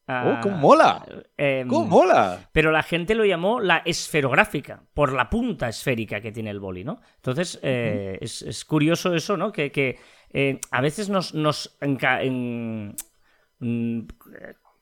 ¡Oh, 0.07 0.37
cómo 0.41 0.55
mola! 0.57 1.05
Em, 1.35 1.67
¡Cómo 1.67 1.85
mola! 1.85 2.47
Pero 2.53 2.71
la 2.71 2.83
gente 2.83 3.13
lo 3.15 3.25
llamó 3.25 3.59
la 3.59 3.81
esferográfica, 3.85 4.83
por 4.93 5.11
la 5.11 5.29
punta 5.29 5.67
esférica 5.67 6.21
que 6.21 6.31
tiene 6.31 6.51
el 6.51 6.61
boli, 6.61 6.85
¿no? 6.85 7.01
Entonces, 7.15 7.59
eh, 7.61 8.17
es, 8.21 8.63
curioso 8.63 9.13
eso, 9.15 9.35
¿no? 9.35 9.51
Que, 9.51 9.99
eh, 10.29 10.61
a 10.71 10.81
veces 10.81 11.09
nos, 11.09 11.33
nos 11.33 11.77
Mm, 13.59 14.01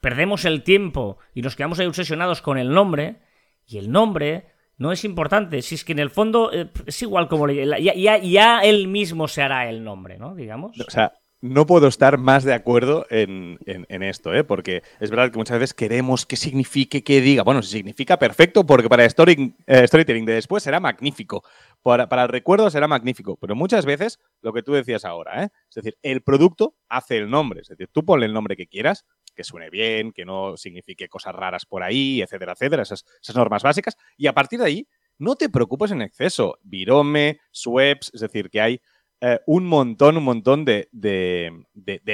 perdemos 0.01 0.45
el 0.45 0.63
tiempo 0.63 1.17
y 1.33 1.41
nos 1.41 1.55
quedamos 1.55 1.79
ahí 1.79 1.87
obsesionados 1.87 2.41
con 2.41 2.57
el 2.57 2.71
nombre, 2.71 3.21
y 3.65 3.77
el 3.77 3.91
nombre 3.91 4.47
no 4.77 4.91
es 4.91 5.03
importante, 5.05 5.61
si 5.61 5.75
es 5.75 5.85
que 5.85 5.93
en 5.93 5.99
el 5.99 6.09
fondo 6.09 6.51
eh, 6.51 6.69
es 6.85 7.01
igual 7.01 7.27
como 7.27 7.49
ya, 7.49 8.17
ya, 8.17 8.59
él 8.59 8.87
mismo 8.87 9.27
se 9.27 9.41
hará 9.41 9.69
el 9.69 9.83
nombre, 9.83 10.17
¿no? 10.17 10.35
Digamos. 10.35 10.79
O 10.79 10.91
sea, 10.91 11.13
no 11.41 11.65
puedo 11.65 11.87
estar 11.87 12.17
más 12.17 12.43
de 12.43 12.53
acuerdo 12.53 13.05
en, 13.09 13.57
esto, 14.03 14.33
¿eh? 14.33 14.43
porque 14.43 14.83
es 14.99 15.09
verdad 15.09 15.31
que 15.31 15.37
muchas 15.37 15.59
veces 15.59 15.73
queremos 15.73 16.25
que 16.25 16.35
signifique, 16.35 17.03
que 17.03 17.21
diga. 17.21 17.43
Bueno, 17.43 17.61
si 17.61 17.71
significa 17.71 18.17
perfecto, 18.17 18.65
porque 18.65 18.89
para 18.89 19.05
story, 19.05 19.55
eh, 19.67 19.87
storytelling 19.87 20.25
de 20.25 20.33
después 20.33 20.63
será 20.63 20.79
magnífico. 20.79 21.43
Para, 21.81 22.09
para, 22.09 22.23
el 22.23 22.29
recuerdo 22.29 22.69
será 22.69 22.87
magnífico. 22.87 23.37
Pero 23.37 23.55
muchas 23.55 23.85
veces, 23.85 24.19
lo 24.41 24.53
que 24.53 24.63
tú 24.63 24.73
decías 24.73 25.05
ahora, 25.05 25.43
¿eh? 25.43 25.49
es 25.69 25.75
decir, 25.75 25.97
el 26.01 26.21
producto 26.21 26.75
hace 26.89 27.17
el 27.17 27.29
nombre. 27.29 27.61
Es 27.61 27.67
decir, 27.67 27.89
tú 27.91 28.03
ponle 28.03 28.25
el 28.25 28.33
nombre 28.33 28.55
que 28.55 28.67
quieras, 28.67 29.05
que 29.35 29.43
suene 29.43 29.69
bien, 29.69 30.11
que 30.13 30.25
no 30.25 30.57
signifique 30.57 31.09
cosas 31.09 31.35
raras 31.35 31.65
por 31.65 31.83
ahí, 31.83 32.21
etcétera, 32.21 32.53
etcétera, 32.53 32.83
esas, 32.83 33.05
esas 33.21 33.35
normas 33.35 33.61
básicas. 33.61 33.97
Y 34.17 34.27
a 34.27 34.33
partir 34.33 34.59
de 34.59 34.65
ahí, 34.65 34.87
no 35.17 35.35
te 35.35 35.49
preocupes 35.49 35.91
en 35.91 36.01
exceso. 36.01 36.57
Virome, 36.63 37.39
Sweps, 37.51 38.11
es 38.13 38.21
decir, 38.21 38.49
que 38.49 38.61
hay 38.61 38.81
eh, 39.27 39.41
un 39.47 39.65
montón, 39.65 40.17
un 40.17 40.23
montón 40.23 40.65
de, 40.65 40.87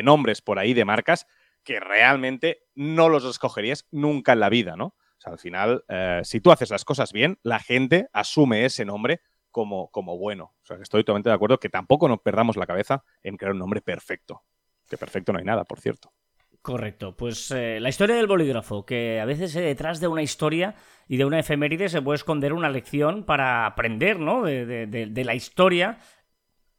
nombres 0.01 0.41
por 0.41 0.59
ahí, 0.59 0.73
de 0.73 0.85
marcas, 0.85 1.27
que 1.61 1.81
realmente 1.81 2.63
no 2.73 3.09
los 3.09 3.25
escogerías 3.25 3.85
nunca 3.91 4.31
en 4.31 4.39
la 4.39 4.47
vida, 4.47 4.77
¿no? 4.77 4.95
Al 5.25 5.37
final, 5.37 5.83
eh, 5.89 6.21
si 6.23 6.39
tú 6.39 6.53
haces 6.53 6.69
las 6.69 6.85
cosas 6.85 7.11
bien, 7.11 7.37
la 7.43 7.59
gente 7.59 8.07
asume 8.13 8.63
ese 8.63 8.85
nombre 8.85 9.19
como, 9.51 9.91
como 9.91 10.17
bueno. 10.17 10.55
O 10.63 10.65
sea, 10.65 10.77
estoy 10.77 11.03
totalmente 11.03 11.27
de 11.27 11.35
acuerdo 11.35 11.59
que 11.59 11.67
tampoco 11.67 12.07
nos 12.07 12.21
perdamos 12.21 12.55
la 12.55 12.65
cabeza 12.65 13.03
en 13.23 13.35
crear 13.35 13.51
un 13.51 13.59
nombre 13.59 13.81
perfecto. 13.81 14.43
Que 14.87 14.95
perfecto 14.95 15.33
no 15.33 15.39
hay 15.39 15.45
nada, 15.45 15.65
por 15.65 15.81
cierto. 15.81 16.13
Correcto, 16.61 17.17
pues 17.17 17.51
eh, 17.51 17.79
la 17.81 17.89
historia 17.89 18.15
del 18.15 18.27
bolígrafo, 18.27 18.85
que 18.85 19.19
a 19.19 19.25
veces 19.25 19.53
detrás 19.53 19.99
de 19.99 20.07
una 20.07 20.21
historia 20.21 20.75
y 21.09 21.17
de 21.17 21.25
una 21.25 21.39
efeméride 21.39 21.89
se 21.89 22.01
puede 22.01 22.17
esconder 22.17 22.53
una 22.53 22.69
lección 22.69 23.25
para 23.25 23.65
aprender, 23.65 24.19
¿no? 24.19 24.43
de 24.43 25.23
la 25.25 25.35
historia 25.35 25.97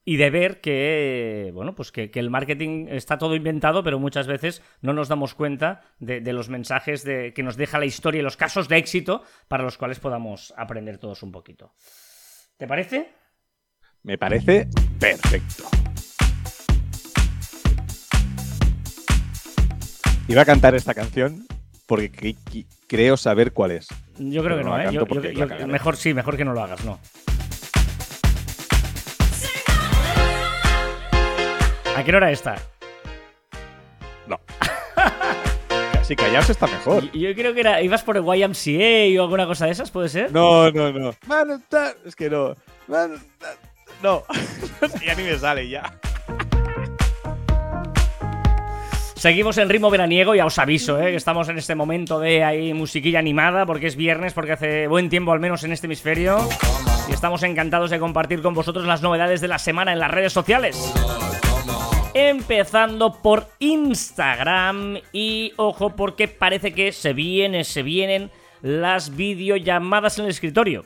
y 0.04 0.16
de 0.16 0.30
ver 0.30 0.60
que, 0.60 1.50
bueno, 1.54 1.74
pues 1.74 1.92
que, 1.92 2.10
el 2.14 2.30
marketing 2.30 2.86
está 2.88 3.18
todo 3.18 3.36
inventado, 3.36 3.82
pero 3.84 3.98
muchas 3.98 4.26
veces 4.26 4.62
no 4.80 4.92
nos 4.92 5.08
damos 5.08 5.34
cuenta 5.34 5.82
de, 6.00 6.20
los 6.32 6.48
mensajes 6.48 7.04
de, 7.04 7.32
que 7.32 7.42
nos 7.42 7.56
deja 7.56 7.78
la 7.78 7.86
historia 7.86 8.20
y 8.20 8.22
los 8.22 8.36
casos 8.36 8.68
de 8.68 8.78
éxito 8.78 9.22
para 9.48 9.62
los 9.62 9.78
cuales 9.78 10.00
podamos 10.00 10.52
aprender 10.56 10.98
todos 10.98 11.22
un 11.22 11.30
poquito. 11.30 11.72
¿Te 12.56 12.66
parece? 12.66 13.10
Me 14.02 14.18
parece 14.18 14.68
perfecto. 14.98 15.64
Iba 20.28 20.42
a 20.42 20.44
cantar 20.44 20.74
esta 20.74 20.94
canción 20.94 21.46
porque 21.86 22.36
creo 22.88 23.16
saber 23.16 23.52
cuál 23.52 23.72
es. 23.72 23.88
Yo 24.18 24.42
creo 24.42 24.58
que 24.58 24.64
no, 24.64 24.78
¿eh? 24.80 25.66
mejor 25.66 25.96
sí, 25.96 26.14
mejor 26.14 26.36
que 26.36 26.44
no 26.44 26.52
lo 26.52 26.62
hagas, 26.62 26.84
no. 26.84 26.98
¿A 31.96 32.02
qué 32.04 32.16
hora 32.16 32.30
está? 32.30 32.56
No. 34.26 34.40
Casi 35.92 36.16
callarse 36.16 36.52
está 36.52 36.66
mejor. 36.66 37.10
Yo, 37.12 37.34
creo 37.34 37.52
que 37.52 37.60
era. 37.60 37.82
¿Ibas 37.82 38.02
por 38.02 38.16
el 38.16 38.24
YMCA 38.24 39.20
o 39.20 39.24
alguna 39.24 39.46
cosa 39.46 39.66
de 39.66 39.72
esas? 39.72 39.90
¿Puede 39.90 40.08
ser? 40.08 40.32
No, 40.32 40.70
no, 40.70 40.90
no. 40.90 41.10
es 42.04 42.16
que 42.16 42.30
no. 42.30 42.56
no. 44.02 44.24
ya 45.06 45.14
ni 45.14 45.22
me 45.22 45.38
sale 45.38 45.68
ya. 45.68 45.98
Seguimos 49.14 49.56
en 49.58 49.68
ritmo 49.68 49.88
veraniego, 49.88 50.34
ya 50.34 50.46
os 50.46 50.58
aviso, 50.58 50.98
¿eh? 50.98 51.10
que 51.10 51.16
estamos 51.16 51.48
en 51.48 51.56
este 51.56 51.76
momento 51.76 52.18
de 52.18 52.42
ahí 52.42 52.74
musiquilla 52.74 53.20
animada, 53.20 53.66
porque 53.66 53.86
es 53.86 53.94
viernes, 53.94 54.32
porque 54.32 54.52
hace 54.52 54.88
buen 54.88 55.10
tiempo 55.10 55.30
al 55.30 55.38
menos 55.38 55.62
en 55.62 55.70
este 55.70 55.86
hemisferio. 55.86 56.38
Y 57.08 57.12
estamos 57.12 57.44
encantados 57.44 57.90
de 57.90 58.00
compartir 58.00 58.42
con 58.42 58.54
vosotros 58.54 58.84
las 58.84 59.02
novedades 59.02 59.40
de 59.40 59.48
la 59.48 59.58
semana 59.58 59.92
en 59.92 60.00
las 60.00 60.10
redes 60.10 60.32
sociales 60.32 60.92
empezando 62.14 63.14
por 63.14 63.48
Instagram 63.58 64.98
y 65.12 65.52
ojo 65.56 65.90
porque 65.90 66.28
parece 66.28 66.72
que 66.72 66.92
se 66.92 67.12
vienen, 67.12 67.64
se 67.64 67.82
vienen 67.82 68.30
las 68.62 69.14
videollamadas 69.14 70.18
en 70.18 70.26
el 70.26 70.30
escritorio. 70.30 70.84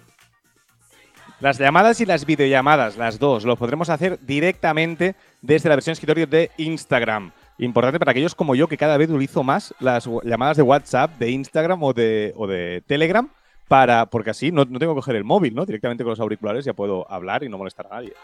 Las 1.40 1.58
llamadas 1.58 2.00
y 2.00 2.06
las 2.06 2.24
videollamadas, 2.24 2.96
las 2.96 3.18
dos, 3.18 3.44
lo 3.44 3.56
podremos 3.56 3.90
hacer 3.90 4.18
directamente 4.22 5.14
desde 5.42 5.68
la 5.68 5.76
versión 5.76 5.92
escritorio 5.92 6.26
de 6.26 6.50
Instagram. 6.56 7.30
Importante 7.58 7.98
para 7.98 8.12
aquellos 8.12 8.34
como 8.34 8.54
yo 8.54 8.68
que 8.68 8.78
cada 8.78 8.96
vez 8.96 9.10
utilizo 9.10 9.42
más 9.42 9.74
las 9.78 10.08
llamadas 10.24 10.56
de 10.56 10.62
WhatsApp, 10.62 11.18
de 11.18 11.30
Instagram 11.30 11.82
o 11.82 11.92
de, 11.92 12.32
o 12.36 12.46
de 12.46 12.82
Telegram, 12.86 13.28
para, 13.68 14.06
porque 14.06 14.30
así 14.30 14.50
no, 14.50 14.64
no 14.64 14.78
tengo 14.78 14.94
que 14.94 14.98
coger 14.98 15.16
el 15.16 15.24
móvil, 15.24 15.54
¿no? 15.54 15.66
Directamente 15.66 16.04
con 16.04 16.10
los 16.10 16.20
auriculares 16.20 16.64
ya 16.64 16.72
puedo 16.72 17.10
hablar 17.10 17.44
y 17.44 17.48
no 17.48 17.58
molestar 17.58 17.86
a 17.90 17.96
nadie. 17.96 18.14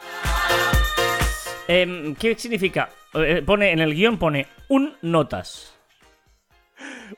Em, 1.68 2.14
¿Qué 2.16 2.36
significa? 2.36 2.90
Eh, 3.14 3.42
pone 3.44 3.72
en 3.72 3.80
el 3.80 3.94
guion 3.94 4.18
pone 4.18 4.46
un 4.68 4.94
notas. 5.02 5.74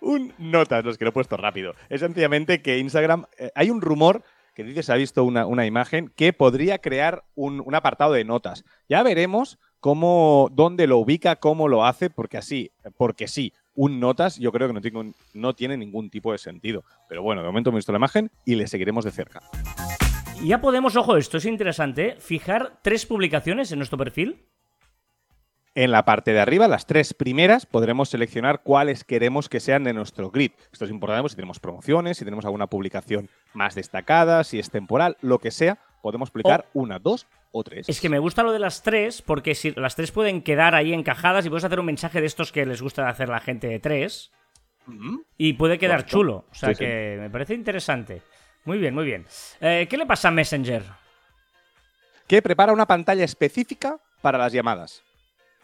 un 0.00 0.32
notas, 0.38 0.84
los 0.84 0.98
que 0.98 1.04
lo 1.04 1.10
he 1.10 1.12
puesto 1.12 1.36
rápido. 1.36 1.74
Es 1.88 2.00
sencillamente 2.00 2.62
que 2.62 2.78
Instagram, 2.78 3.26
eh, 3.38 3.50
hay 3.54 3.70
un 3.70 3.80
rumor 3.80 4.22
que 4.54 4.64
dice, 4.64 4.82
se 4.82 4.92
ha 4.92 4.96
visto 4.96 5.24
una, 5.24 5.46
una 5.46 5.66
imagen, 5.66 6.12
que 6.14 6.32
podría 6.32 6.78
crear 6.78 7.24
un, 7.34 7.60
un, 7.64 7.74
apartado 7.74 8.12
de 8.12 8.24
notas. 8.24 8.64
Ya 8.88 9.02
veremos 9.02 9.58
cómo, 9.80 10.48
dónde 10.52 10.86
lo 10.86 10.98
ubica, 10.98 11.36
cómo 11.36 11.66
lo 11.66 11.84
hace, 11.84 12.08
porque 12.08 12.38
así, 12.38 12.70
porque 12.96 13.26
sí, 13.26 13.52
un 13.74 13.98
notas 13.98 14.38
yo 14.38 14.52
creo 14.52 14.72
que 14.72 14.90
no, 14.92 15.12
no 15.32 15.54
tiene 15.54 15.76
ningún 15.76 16.10
tipo 16.10 16.32
de 16.32 16.38
sentido. 16.38 16.84
Pero 17.08 17.22
bueno, 17.22 17.42
de 17.42 17.48
momento 17.48 17.70
hemos 17.70 17.80
visto 17.80 17.92
la 17.92 17.98
imagen 17.98 18.30
y 18.44 18.54
le 18.54 18.66
seguiremos 18.68 19.04
de 19.04 19.10
cerca. 19.10 19.42
Ya 20.44 20.60
podemos, 20.60 20.94
ojo, 20.96 21.16
esto 21.16 21.38
es 21.38 21.46
interesante, 21.46 22.16
fijar 22.18 22.78
tres 22.82 23.06
publicaciones 23.06 23.72
en 23.72 23.78
nuestro 23.78 23.96
perfil. 23.96 24.44
En 25.74 25.90
la 25.90 26.04
parte 26.04 26.34
de 26.34 26.40
arriba, 26.40 26.68
las 26.68 26.86
tres 26.86 27.14
primeras, 27.14 27.64
podremos 27.64 28.10
seleccionar 28.10 28.62
cuáles 28.62 29.04
queremos 29.04 29.48
que 29.48 29.58
sean 29.58 29.84
de 29.84 29.94
nuestro 29.94 30.30
grid. 30.30 30.52
Esto 30.70 30.84
es 30.84 30.90
importante 30.90 31.22
pues, 31.22 31.32
si 31.32 31.36
tenemos 31.36 31.60
promociones, 31.60 32.18
si 32.18 32.26
tenemos 32.26 32.44
alguna 32.44 32.66
publicación 32.66 33.30
más 33.54 33.74
destacada, 33.74 34.44
si 34.44 34.58
es 34.58 34.68
temporal, 34.68 35.16
lo 35.22 35.38
que 35.38 35.50
sea, 35.50 35.78
podemos 36.02 36.30
publicar 36.30 36.66
oh. 36.74 36.80
una, 36.80 36.98
dos 36.98 37.26
o 37.50 37.64
tres. 37.64 37.88
Es 37.88 38.02
que 38.02 38.10
me 38.10 38.18
gusta 38.18 38.42
lo 38.42 38.52
de 38.52 38.58
las 38.58 38.82
tres, 38.82 39.22
porque 39.22 39.54
si 39.54 39.70
las 39.72 39.96
tres 39.96 40.12
pueden 40.12 40.42
quedar 40.42 40.74
ahí 40.74 40.92
encajadas 40.92 41.46
y 41.46 41.48
puedes 41.48 41.64
hacer 41.64 41.80
un 41.80 41.86
mensaje 41.86 42.20
de 42.20 42.26
estos 42.26 42.52
que 42.52 42.66
les 42.66 42.82
gusta 42.82 43.08
hacer 43.08 43.30
la 43.30 43.40
gente 43.40 43.66
de 43.66 43.80
tres. 43.80 44.30
Y 45.38 45.54
puede 45.54 45.78
quedar 45.78 46.04
chulo. 46.04 46.44
O 46.50 46.54
sea 46.54 46.74
que 46.74 47.16
me 47.18 47.30
parece 47.30 47.54
interesante. 47.54 48.20
Muy 48.64 48.78
bien, 48.78 48.94
muy 48.94 49.04
bien. 49.04 49.26
Eh, 49.60 49.86
¿Qué 49.88 49.96
le 49.96 50.06
pasa 50.06 50.28
a 50.28 50.30
Messenger? 50.30 50.82
Que 52.26 52.40
prepara 52.40 52.72
una 52.72 52.86
pantalla 52.86 53.24
específica 53.24 53.98
para 54.22 54.38
las 54.38 54.52
llamadas. 54.52 55.02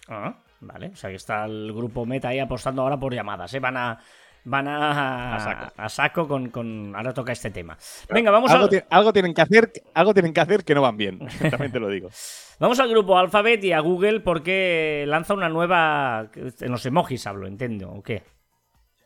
Ah, 0.09 0.35
vale. 0.61 0.89
O 0.89 0.97
sea 0.97 1.09
que 1.09 1.17
está 1.17 1.47
el 1.47 1.73
grupo 1.73 2.05
Meta 2.05 2.29
ahí 2.29 2.39
apostando 2.39 2.83
ahora 2.83 2.99
por 2.99 3.15
llamadas. 3.15 3.53
¿eh? 3.55 3.61
Van 3.61 3.77
a. 3.77 3.99
Van 4.43 4.67
a, 4.69 5.67
a, 5.77 5.89
saco, 5.91 6.27
con, 6.27 6.97
Ahora 6.97 7.13
toca 7.13 7.33
este 7.33 7.51
tema. 7.51 7.77
Venga, 8.09 8.31
vamos 8.31 8.51
algo 8.51 8.71
a. 8.75 8.97
algo, 8.97 9.13
tienen 9.13 9.35
que 9.35 9.43
hacer, 9.43 9.71
algo 9.93 10.15
tienen 10.15 10.33
que 10.33 10.41
hacer 10.41 10.65
que 10.65 10.75
no 10.75 10.81
van 10.81 10.97
bien. 10.97 11.19
También 11.51 11.71
te 11.71 11.79
lo 11.79 11.91
digo. 11.91 12.09
vamos 12.59 12.81
al 12.81 12.89
grupo 12.89 13.19
Alphabet 13.19 13.63
y 13.65 13.73
a 13.73 13.81
Google 13.81 14.21
porque 14.21 15.05
lanza 15.07 15.35
una 15.35 15.51
nueva. 15.51 16.31
En 16.35 16.71
los 16.71 16.87
emojis 16.87 17.27
hablo, 17.27 17.47
entiendo, 17.47 17.91
¿o 17.91 18.03
qué? 18.03 18.23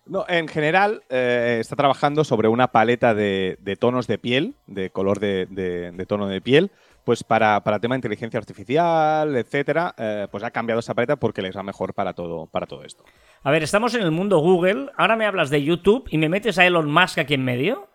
No, 0.06 0.26
en 0.28 0.49
general 0.49 1.02
eh, 1.08 1.58
está 1.61 1.76
trabajando 1.76 2.25
sobre 2.25 2.49
una 2.49 2.68
paleta 2.68 3.14
de, 3.14 3.76
tonos 3.80 4.06
de 4.06 4.18
piel, 4.18 4.54
de 4.66 4.90
color 4.90 5.18
de 5.18 6.06
tono 6.06 6.28
de 6.28 6.40
piel, 6.40 6.70
pues 7.04 7.23
para, 7.23 7.62
para 7.62 7.78
tema 7.78 7.94
de 7.94 7.99
inteligencia 7.99 8.38
artificial, 8.38 9.37
etcétera, 9.37 9.94
eh, 9.96 10.26
pues 10.30 10.42
ha 10.42 10.50
cambiado 10.50 10.80
esa 10.80 10.94
paleta 10.94 11.16
porque 11.16 11.42
les 11.42 11.56
va 11.56 11.62
mejor 11.62 11.94
para 11.94 12.14
todo, 12.14 12.46
para 12.46 12.66
todo 12.66 12.82
esto. 12.82 13.04
A 13.42 13.50
ver, 13.50 13.62
estamos 13.62 13.94
en 13.94 14.02
el 14.02 14.11
mundo 14.11 14.38
Google, 14.38 14.90
ahora 14.96 15.16
me 15.16 15.26
hablas 15.26 15.50
de 15.50 15.62
YouTube 15.62 16.08
y 16.11 16.18
me 16.18 16.28
metes 16.28 16.58
a 16.58 16.66
Elon 16.66 16.90
Musk 16.90 17.18
aquí 17.18 17.34
en 17.34 17.44
medio. 17.44 17.88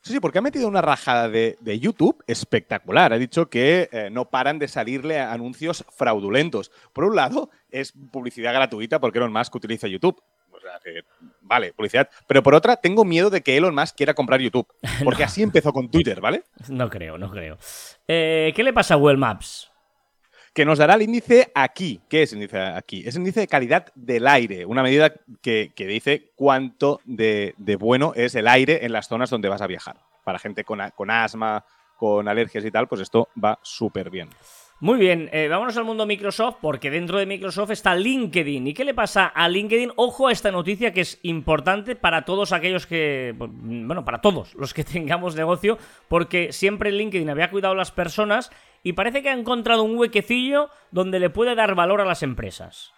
Sí, 0.00 0.14
sí, 0.14 0.20
porque 0.20 0.38
ha 0.38 0.42
metido 0.42 0.66
una 0.66 0.82
rajada 0.82 1.28
de, 1.28 1.56
YouTube 1.78 2.24
espectacular. 2.26 3.12
Ha 3.12 3.18
dicho 3.18 3.48
que 3.48 3.88
eh, 3.92 4.10
no 4.10 4.30
paran 4.30 4.58
de 4.58 4.66
salirle 4.66 5.20
anuncios 5.20 5.84
fraudulentos. 5.90 6.72
Por 6.92 7.04
un 7.04 7.14
lado, 7.14 7.50
es 7.70 7.92
publicidad 8.10 8.52
gratuita 8.52 8.98
porque 8.98 9.18
Elon 9.18 9.32
Musk 9.32 9.54
utiliza 9.54 9.86
YouTube 9.86 10.20
vale, 11.40 11.72
publicidad. 11.72 12.08
Pero 12.26 12.42
por 12.42 12.54
otra, 12.54 12.76
tengo 12.76 13.04
miedo 13.04 13.30
de 13.30 13.42
que 13.42 13.56
Elon 13.56 13.74
Musk 13.74 13.96
quiera 13.96 14.14
comprar 14.14 14.40
YouTube. 14.40 14.66
Porque 15.04 15.24
así 15.24 15.42
empezó 15.42 15.72
con 15.72 15.90
Twitter, 15.90 16.20
¿vale? 16.20 16.44
No 16.68 16.88
creo, 16.88 17.18
no 17.18 17.30
creo. 17.30 17.58
Eh, 18.08 18.52
¿Qué 18.54 18.62
le 18.62 18.72
pasa 18.72 18.94
a 18.94 18.96
Google 18.96 19.16
Maps? 19.16 19.70
Que 20.54 20.64
nos 20.64 20.78
dará 20.78 20.94
el 20.94 21.02
índice 21.02 21.50
aquí. 21.54 22.00
¿Qué 22.08 22.22
es 22.22 22.32
el 22.32 22.38
índice 22.38 22.60
aquí? 22.60 23.02
Es 23.06 23.14
el 23.14 23.22
índice 23.22 23.40
de 23.40 23.48
calidad 23.48 23.86
del 23.94 24.26
aire. 24.26 24.66
Una 24.66 24.82
medida 24.82 25.12
que, 25.40 25.72
dice 25.76 26.30
cuánto 26.34 27.00
de, 27.04 27.54
bueno 27.78 28.12
es 28.14 28.34
el 28.34 28.46
aire 28.46 28.84
en 28.84 28.92
las 28.92 29.08
zonas 29.08 29.30
donde 29.30 29.48
vas 29.48 29.62
a 29.62 29.66
viajar. 29.66 29.96
Para 30.24 30.38
gente 30.38 30.62
con, 30.62 30.78
con 30.94 31.10
asma, 31.10 31.64
con 31.96 32.28
alergias 32.28 32.64
y 32.64 32.70
tal, 32.70 32.86
pues 32.86 33.00
esto 33.00 33.28
va 33.42 33.58
súper 33.62 34.10
bien. 34.10 34.28
Muy 34.82 34.98
bien, 34.98 35.30
eh, 35.32 35.46
vámonos 35.46 35.76
al 35.76 35.84
mundo 35.84 36.06
Microsoft 36.06 36.56
porque 36.60 36.90
dentro 36.90 37.16
de 37.16 37.24
Microsoft 37.24 37.70
está 37.70 37.94
LinkedIn. 37.94 38.66
¿Y 38.66 38.74
qué 38.74 38.84
le 38.84 38.94
pasa 38.94 39.26
a 39.26 39.48
LinkedIn? 39.48 39.92
Ojo 39.94 40.26
a 40.26 40.32
esta 40.32 40.50
noticia 40.50 40.92
que 40.92 41.02
es 41.02 41.20
importante 41.22 41.94
para 41.94 42.24
todos 42.24 42.50
aquellos 42.50 42.88
que, 42.88 43.32
bueno, 43.38 44.04
para 44.04 44.20
todos 44.20 44.56
los 44.56 44.74
que 44.74 44.82
tengamos 44.92 45.36
negocio, 45.36 45.78
porque 46.08 46.52
siempre 46.52 46.90
LinkedIn 46.90 47.30
había 47.30 47.48
cuidado 47.48 47.74
a 47.74 47.76
las 47.76 47.92
personas 47.92 48.50
y 48.82 48.94
parece 48.94 49.22
que 49.22 49.28
ha 49.28 49.34
encontrado 49.34 49.84
un 49.84 49.96
huequecillo 49.96 50.68
donde 50.90 51.20
le 51.20 51.30
puede 51.30 51.54
dar 51.54 51.76
valor 51.76 52.00
a 52.00 52.04
las 52.04 52.24
empresas. 52.24 52.92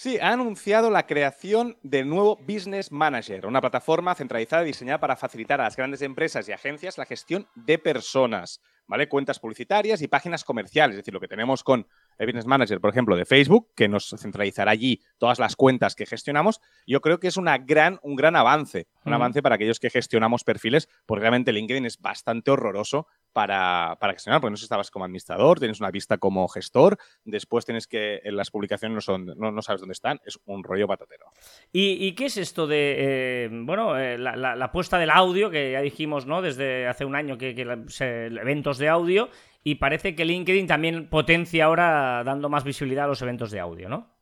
Sí, 0.00 0.16
ha 0.20 0.30
anunciado 0.32 0.90
la 0.90 1.08
creación 1.08 1.76
del 1.82 2.08
nuevo 2.08 2.36
Business 2.46 2.92
Manager, 2.92 3.44
una 3.46 3.60
plataforma 3.60 4.14
centralizada 4.14 4.62
diseñada 4.62 5.00
para 5.00 5.16
facilitar 5.16 5.60
a 5.60 5.64
las 5.64 5.74
grandes 5.74 6.02
empresas 6.02 6.48
y 6.48 6.52
agencias 6.52 6.98
la 6.98 7.04
gestión 7.04 7.48
de 7.56 7.80
personas. 7.80 8.60
¿vale? 8.88 9.08
Cuentas 9.08 9.38
publicitarias 9.38 10.02
y 10.02 10.08
páginas 10.08 10.44
comerciales. 10.44 10.94
Es 10.94 11.02
decir, 11.02 11.14
lo 11.14 11.20
que 11.20 11.28
tenemos 11.28 11.62
con 11.62 11.86
el 12.16 12.26
Business 12.26 12.46
Manager, 12.46 12.80
por 12.80 12.90
ejemplo, 12.90 13.16
de 13.16 13.24
Facebook, 13.24 13.70
que 13.76 13.88
nos 13.88 14.08
centralizará 14.18 14.72
allí 14.72 15.00
todas 15.18 15.38
las 15.38 15.54
cuentas 15.54 15.94
que 15.94 16.06
gestionamos, 16.06 16.60
yo 16.86 17.00
creo 17.00 17.20
que 17.20 17.28
es 17.28 17.36
una 17.36 17.58
gran, 17.58 18.00
un 18.02 18.16
gran 18.16 18.34
avance. 18.34 18.88
Un 19.04 19.14
avance 19.14 19.42
para 19.42 19.54
aquellos 19.54 19.80
que 19.80 19.90
gestionamos 19.90 20.44
perfiles, 20.44 20.88
porque 21.06 21.22
realmente 21.22 21.52
LinkedIn 21.52 21.86
es 21.86 21.98
bastante 21.98 22.50
horroroso 22.50 23.06
para, 23.38 23.96
para 24.00 24.14
gestionar, 24.14 24.40
porque 24.40 24.50
no 24.50 24.56
estabas 24.56 24.90
como 24.90 25.04
administrador, 25.04 25.60
tienes 25.60 25.78
una 25.78 25.92
vista 25.92 26.18
como 26.18 26.48
gestor, 26.48 26.98
después 27.24 27.64
tienes 27.64 27.86
que 27.86 28.20
en 28.24 28.36
las 28.36 28.50
publicaciones 28.50 28.96
no, 28.96 29.00
son, 29.00 29.26
no, 29.26 29.62
sabes 29.62 29.80
dónde 29.80 29.92
están, 29.92 30.20
es 30.24 30.40
un 30.46 30.64
rollo 30.64 30.88
patatero. 30.88 31.26
¿Y, 31.70 32.10
qué 32.16 32.26
es 32.26 32.36
esto 32.36 32.66
de, 32.66 32.96
eh, 32.98 33.48
bueno, 33.52 33.96
eh, 33.96 34.18
la, 34.18 34.34
la, 34.34 34.72
puesta 34.72 34.98
del 34.98 35.10
audio, 35.10 35.50
que 35.50 35.70
ya 35.70 35.80
dijimos, 35.80 36.26
¿no? 36.26 36.42
Desde 36.42 36.88
hace 36.88 37.04
un 37.04 37.14
año 37.14 37.38
que 37.38 37.50
eventos 37.50 38.78
de 38.78 38.88
audio, 38.88 39.28
y 39.62 39.76
parece 39.76 40.16
que 40.16 40.24
LinkedIn 40.24 40.66
también 40.66 41.08
potencia 41.08 41.66
ahora 41.66 42.24
dando 42.24 42.48
más 42.48 42.64
visibilidad 42.64 43.04
a 43.04 43.08
los 43.08 43.22
eventos 43.22 43.52
de 43.52 43.60
audio, 43.60 43.88
¿no? 43.88 44.17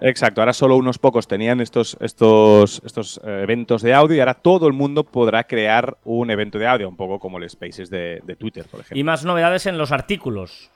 Exacto, 0.00 0.40
ahora 0.40 0.52
solo 0.52 0.76
unos 0.76 0.98
pocos 0.98 1.28
tenían 1.28 1.60
estos, 1.60 1.96
estos, 2.00 2.82
estos 2.84 3.20
eh, 3.24 3.42
eventos 3.44 3.80
de 3.82 3.94
audio 3.94 4.16
y 4.16 4.20
ahora 4.20 4.34
todo 4.34 4.66
el 4.66 4.72
mundo 4.72 5.04
podrá 5.04 5.44
crear 5.44 5.98
un 6.04 6.30
evento 6.30 6.58
de 6.58 6.66
audio, 6.66 6.88
un 6.88 6.96
poco 6.96 7.20
como 7.20 7.38
el 7.38 7.48
Spaces 7.48 7.90
de, 7.90 8.20
Twitter, 8.38 8.64
por 8.64 8.80
ejemplo. 8.80 8.98
Y 8.98 9.04
más 9.04 9.24
novedades 9.24 9.66
en 9.66 9.78
los 9.78 9.92
artículos. 9.92 10.70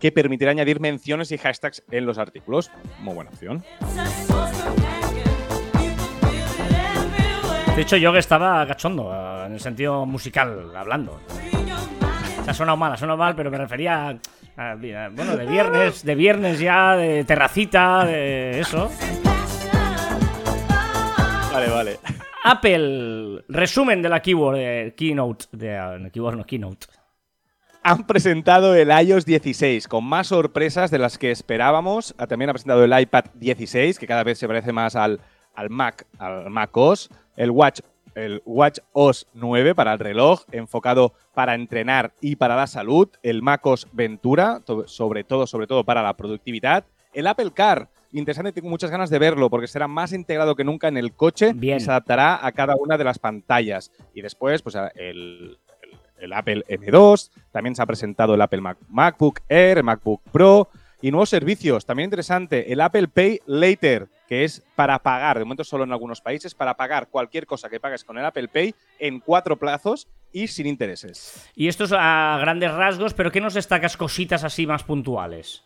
Que 0.00 0.10
permitirá 0.10 0.50
añadir 0.50 0.80
menciones 0.80 1.30
y 1.30 1.38
hashtags 1.38 1.84
en 1.90 2.06
los 2.06 2.18
artículos. 2.18 2.70
Muy 3.00 3.14
buena 3.14 3.30
opción. 3.30 3.62
De 7.76 7.82
hecho, 7.82 7.96
yo 7.96 8.12
que 8.12 8.18
estaba 8.18 8.66
cachondo, 8.66 9.12
eh, 9.14 9.46
en 9.46 9.52
el 9.52 9.60
sentido 9.60 10.04
musical, 10.04 10.74
hablando. 10.74 11.20
Se 12.44 12.50
ha 12.50 12.54
sonado 12.54 12.76
mal, 12.76 12.92
ha 12.92 12.96
sonado 12.96 13.18
mal, 13.18 13.36
pero 13.36 13.50
me 13.50 13.58
refería 13.58 14.08
a, 14.08 14.16
bueno, 14.56 15.36
de 15.36 15.46
viernes, 15.46 16.04
de 16.04 16.14
viernes 16.14 16.60
ya, 16.60 16.96
de 16.96 17.24
terracita, 17.24 18.04
de 18.04 18.60
eso. 18.60 18.90
Vale, 21.52 21.70
vale. 21.70 21.98
Apple, 22.44 23.44
resumen 23.48 24.02
de 24.02 24.08
la 24.08 24.20
Keyword, 24.20 24.56
de 24.56 24.94
Keynote, 24.96 25.46
de, 25.52 26.10
Keyword 26.12 26.36
no, 26.36 26.44
Keynote. 26.44 26.86
Han 27.84 28.06
presentado 28.06 28.74
el 28.74 28.90
iOS 28.90 29.24
16 29.24 29.88
con 29.88 30.04
más 30.04 30.28
sorpresas 30.28 30.90
de 30.90 30.98
las 30.98 31.18
que 31.18 31.30
esperábamos. 31.30 32.14
Ah, 32.18 32.26
también 32.26 32.50
ha 32.50 32.52
presentado 32.52 32.84
el 32.84 32.98
iPad 32.98 33.24
16, 33.34 33.98
que 33.98 34.06
cada 34.06 34.22
vez 34.22 34.38
se 34.38 34.46
parece 34.46 34.72
más 34.72 34.96
al, 34.96 35.20
al 35.54 35.70
Mac, 35.70 36.06
al 36.18 36.50
Mac 36.50 36.76
OS. 36.76 37.10
El 37.36 37.50
Watch 37.50 37.80
el 38.14 38.42
Watch 38.44 38.78
OS 38.92 39.26
9 39.34 39.74
para 39.74 39.92
el 39.92 39.98
reloj, 39.98 40.42
enfocado 40.52 41.14
para 41.34 41.54
entrenar 41.54 42.12
y 42.20 42.36
para 42.36 42.56
la 42.56 42.66
salud, 42.66 43.08
el 43.22 43.42
MacOS 43.42 43.88
Ventura, 43.92 44.62
sobre 44.86 45.24
todo, 45.24 45.46
sobre 45.46 45.66
todo 45.66 45.84
para 45.84 46.02
la 46.02 46.16
productividad, 46.16 46.84
el 47.12 47.26
Apple 47.26 47.50
Car, 47.52 47.88
interesante, 48.12 48.52
tengo 48.52 48.68
muchas 48.68 48.90
ganas 48.90 49.10
de 49.10 49.18
verlo 49.18 49.50
porque 49.50 49.66
será 49.66 49.88
más 49.88 50.12
integrado 50.12 50.54
que 50.56 50.64
nunca 50.64 50.88
en 50.88 50.96
el 50.96 51.12
coche 51.12 51.54
y 51.60 51.80
se 51.80 51.90
adaptará 51.90 52.44
a 52.44 52.52
cada 52.52 52.76
una 52.76 52.96
de 52.96 53.04
las 53.04 53.18
pantallas. 53.18 53.90
Y 54.14 54.22
después, 54.22 54.62
pues 54.62 54.76
el, 54.94 55.58
el, 56.18 56.32
Apple 56.32 56.64
M2, 56.68 57.30
también 57.50 57.74
se 57.74 57.82
ha 57.82 57.86
presentado 57.86 58.34
el 58.34 58.40
Apple 58.40 58.62
MacBook 58.88 59.40
Air, 59.48 59.78
el 59.78 59.84
MacBook 59.84 60.22
Pro, 60.30 60.68
y 61.02 61.10
nuevos 61.10 61.28
servicios, 61.28 61.84
también 61.84 62.06
interesante, 62.06 62.72
el 62.72 62.80
Apple 62.80 63.08
Pay 63.08 63.40
Later, 63.46 64.08
que 64.32 64.44
es 64.44 64.62
para 64.74 64.98
pagar, 64.98 65.38
de 65.38 65.44
momento 65.44 65.62
solo 65.62 65.84
en 65.84 65.92
algunos 65.92 66.22
países, 66.22 66.54
para 66.54 66.74
pagar 66.74 67.08
cualquier 67.08 67.44
cosa 67.44 67.68
que 67.68 67.78
pagues 67.78 68.02
con 68.02 68.16
el 68.16 68.24
Apple 68.24 68.48
Pay 68.48 68.74
en 68.98 69.20
cuatro 69.20 69.58
plazos 69.58 70.08
y 70.32 70.46
sin 70.46 70.66
intereses. 70.66 71.50
Y 71.54 71.68
esto 71.68 71.84
es 71.84 71.92
a 71.92 72.38
grandes 72.40 72.72
rasgos, 72.72 73.12
pero 73.12 73.30
¿qué 73.30 73.42
nos 73.42 73.52
destacas 73.52 73.94
cositas 73.98 74.42
así 74.42 74.66
más 74.66 74.84
puntuales? 74.84 75.64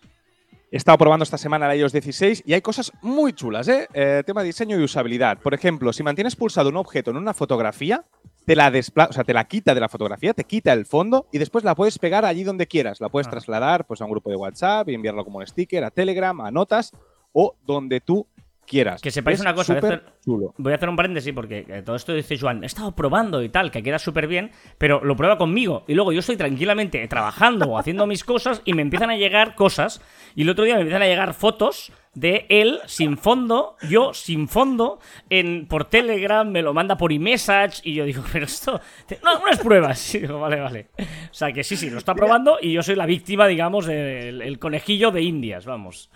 He 0.73 0.79
estado 0.79 0.99
probando 0.99 1.23
esta 1.23 1.39
semana 1.39 1.73
el 1.73 1.79
iOS 1.79 1.93
16 1.93 2.43
y 2.45 2.55
hay 2.55 2.61
cosas 2.61 2.91
muy 3.03 3.35
chulas, 3.35 3.69
¿eh? 3.69 3.87
¿eh? 3.95 4.25
Tema 4.27 4.41
de 4.41 4.49
diseño 4.49 4.81
y 4.81 4.83
usabilidad. 4.83 5.39
Por 5.39 5.55
ejemplo, 5.55 5.93
si 5.93 6.03
mantienes 6.03 6.35
pulsado 6.35 6.69
un 6.71 6.77
objeto 6.77 7.13
en 7.13 7.19
una 7.19 7.35
fotografía, 7.35 8.05
te 8.47 8.57
la 8.57 8.73
o 9.09 9.13
sea, 9.13 9.23
te 9.23 9.33
la 9.33 9.45
quita 9.45 9.75
de 9.75 9.81
la 9.81 9.89
fotografía, 9.89 10.35
te 10.35 10.43
quita 10.43 10.73
el 10.73 10.87
fondo 10.87 11.29
y 11.31 11.39
después 11.39 11.63
la 11.63 11.77
puedes 11.77 12.01
pegar 12.01 12.25
allí 12.25 12.43
donde 12.43 12.67
quieras. 12.67 13.01
La 13.01 13.11
puedes 13.11 13.29
ah. 13.29 13.31
trasladar 13.31 13.87
pues, 13.87 14.01
a 14.01 14.07
un 14.07 14.11
grupo 14.11 14.29
de 14.29 14.35
WhatsApp 14.35 14.89
y 14.89 14.95
enviarlo 14.95 15.25
como 15.25 15.39
un 15.39 15.47
sticker, 15.47 15.85
a 15.85 15.93
Telegram, 15.93 16.41
a 16.41 16.51
notas 16.51 16.91
o 17.39 17.55
donde 17.67 18.01
tú 18.01 18.27
quieras. 18.67 19.01
Que 19.01 19.11
sepáis 19.11 19.37
Es 19.37 19.41
una 19.41 19.55
cosa, 19.55 19.75
súper 19.75 19.95
Héctor, 19.95 20.13
chulo. 20.25 20.55
Voy 20.59 20.73
a 20.73 20.77
hacer 20.77 20.89
un 20.89 20.97
paréntesis 20.97 21.33
porque 21.33 21.65
eh, 21.69 21.83
todo 21.83 21.97
esto 21.97 22.13
dice 22.13 22.39
Joan, 22.39 22.63
he 22.63 22.67
estado 22.67 22.95
probando 22.95 23.43
y 23.43 23.49
tal, 23.49 23.71
que 23.71 23.83
queda 23.83 23.99
súper 23.99 24.27
bien, 24.27 24.51
pero 24.79 25.05
lo 25.05 25.17
prueba 25.17 25.39
conmigo. 25.39 25.85
Y 25.87 25.95
luego 25.95 26.13
yo 26.13 26.21
estoy 26.21 26.37
tranquilamente 26.37 27.07
trabajando 27.09 27.67
o 27.67 27.79
haciendo 27.79 28.07
mis 28.07 28.25
cosas 28.25 28.63
y 28.65 28.75
me 28.75 28.83
empiezan 28.83 29.11
a 29.11 29.17
llegar 29.17 29.55
cosas. 29.55 30.03
Y 30.35 30.43
el 30.43 30.51
otro 30.51 30.65
día 30.65 30.75
me 30.75 30.83
empiezan 30.83 31.03
a 31.03 31.07
llegar 31.07 31.33
fotos 31.35 31.93
de 32.17 32.47
él 32.49 32.81
sin 32.87 33.19
fondo, 33.19 33.77
yo 33.89 34.15
sin 34.15 34.49
fondo, 34.49 34.99
en, 35.29 35.67
por 35.67 35.85
Telegram, 35.85 36.51
me 36.51 36.63
lo 36.63 36.73
manda 36.73 36.97
por 36.97 37.13
iMessage 37.13 37.83
y 37.85 37.95
yo 37.95 38.05
digo, 38.05 38.23
pero 38.33 38.47
esto... 38.47 38.81
No, 39.23 39.41
unas 39.41 39.59
pruebas. 39.59 40.15
Y 40.17 40.21
digo, 40.21 40.41
vale, 40.41 40.61
vale. 40.61 40.89
O 40.99 41.35
sea 41.35 41.53
que 41.53 41.63
sí, 41.63 41.77
sí, 41.77 41.91
lo 41.91 41.99
está 41.99 42.15
probando 42.15 42.59
y 42.61 42.73
yo 42.73 42.83
soy 42.83 42.95
la 42.95 43.05
víctima, 43.05 43.47
digamos, 43.47 43.87
del 43.87 44.41
el 44.41 44.59
conejillo 44.59 45.11
de 45.11 45.23
Indias, 45.23 45.67
vamos. 45.67 46.11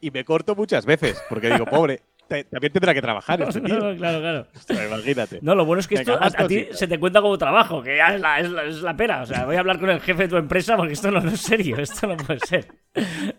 Y 0.00 0.10
me 0.10 0.24
corto 0.24 0.54
muchas 0.54 0.84
veces, 0.86 1.22
porque 1.28 1.50
digo, 1.50 1.64
pobre, 1.66 2.02
te- 2.28 2.44
también 2.44 2.72
tendrá 2.72 2.92
que 2.92 3.00
trabajar 3.02 3.40
este 3.42 3.60
tío. 3.62 3.78
claro, 3.96 4.20
claro. 4.20 4.46
Ostras, 4.54 4.86
imagínate. 4.88 5.38
No, 5.42 5.54
lo 5.54 5.64
bueno 5.64 5.80
es 5.80 5.88
que 5.88 5.94
esto 5.96 6.18
a, 6.20 6.30
ti 6.46 6.66
se 6.72 6.86
te 6.86 6.98
cuenta 6.98 7.20
como 7.20 7.38
trabajo, 7.38 7.82
que 7.82 7.96
ya 7.96 8.14
es 8.14 8.20
la, 8.20 8.40
es, 8.40 8.50
la, 8.50 8.64
es 8.64 8.82
la 8.82 8.96
pera. 8.96 9.22
O 9.22 9.26
sea, 9.26 9.44
voy 9.46 9.56
a 9.56 9.60
hablar 9.60 9.78
con 9.80 9.90
el 9.90 10.00
jefe 10.00 10.24
de 10.24 10.28
tu 10.28 10.36
empresa 10.36 10.76
porque 10.76 10.92
esto 10.94 11.10
no, 11.10 11.20
no 11.20 11.30
es 11.30 11.40
serio, 11.40 11.76
esto 11.80 12.06
no 12.06 12.16
puede 12.16 12.40
ser. 12.40 12.66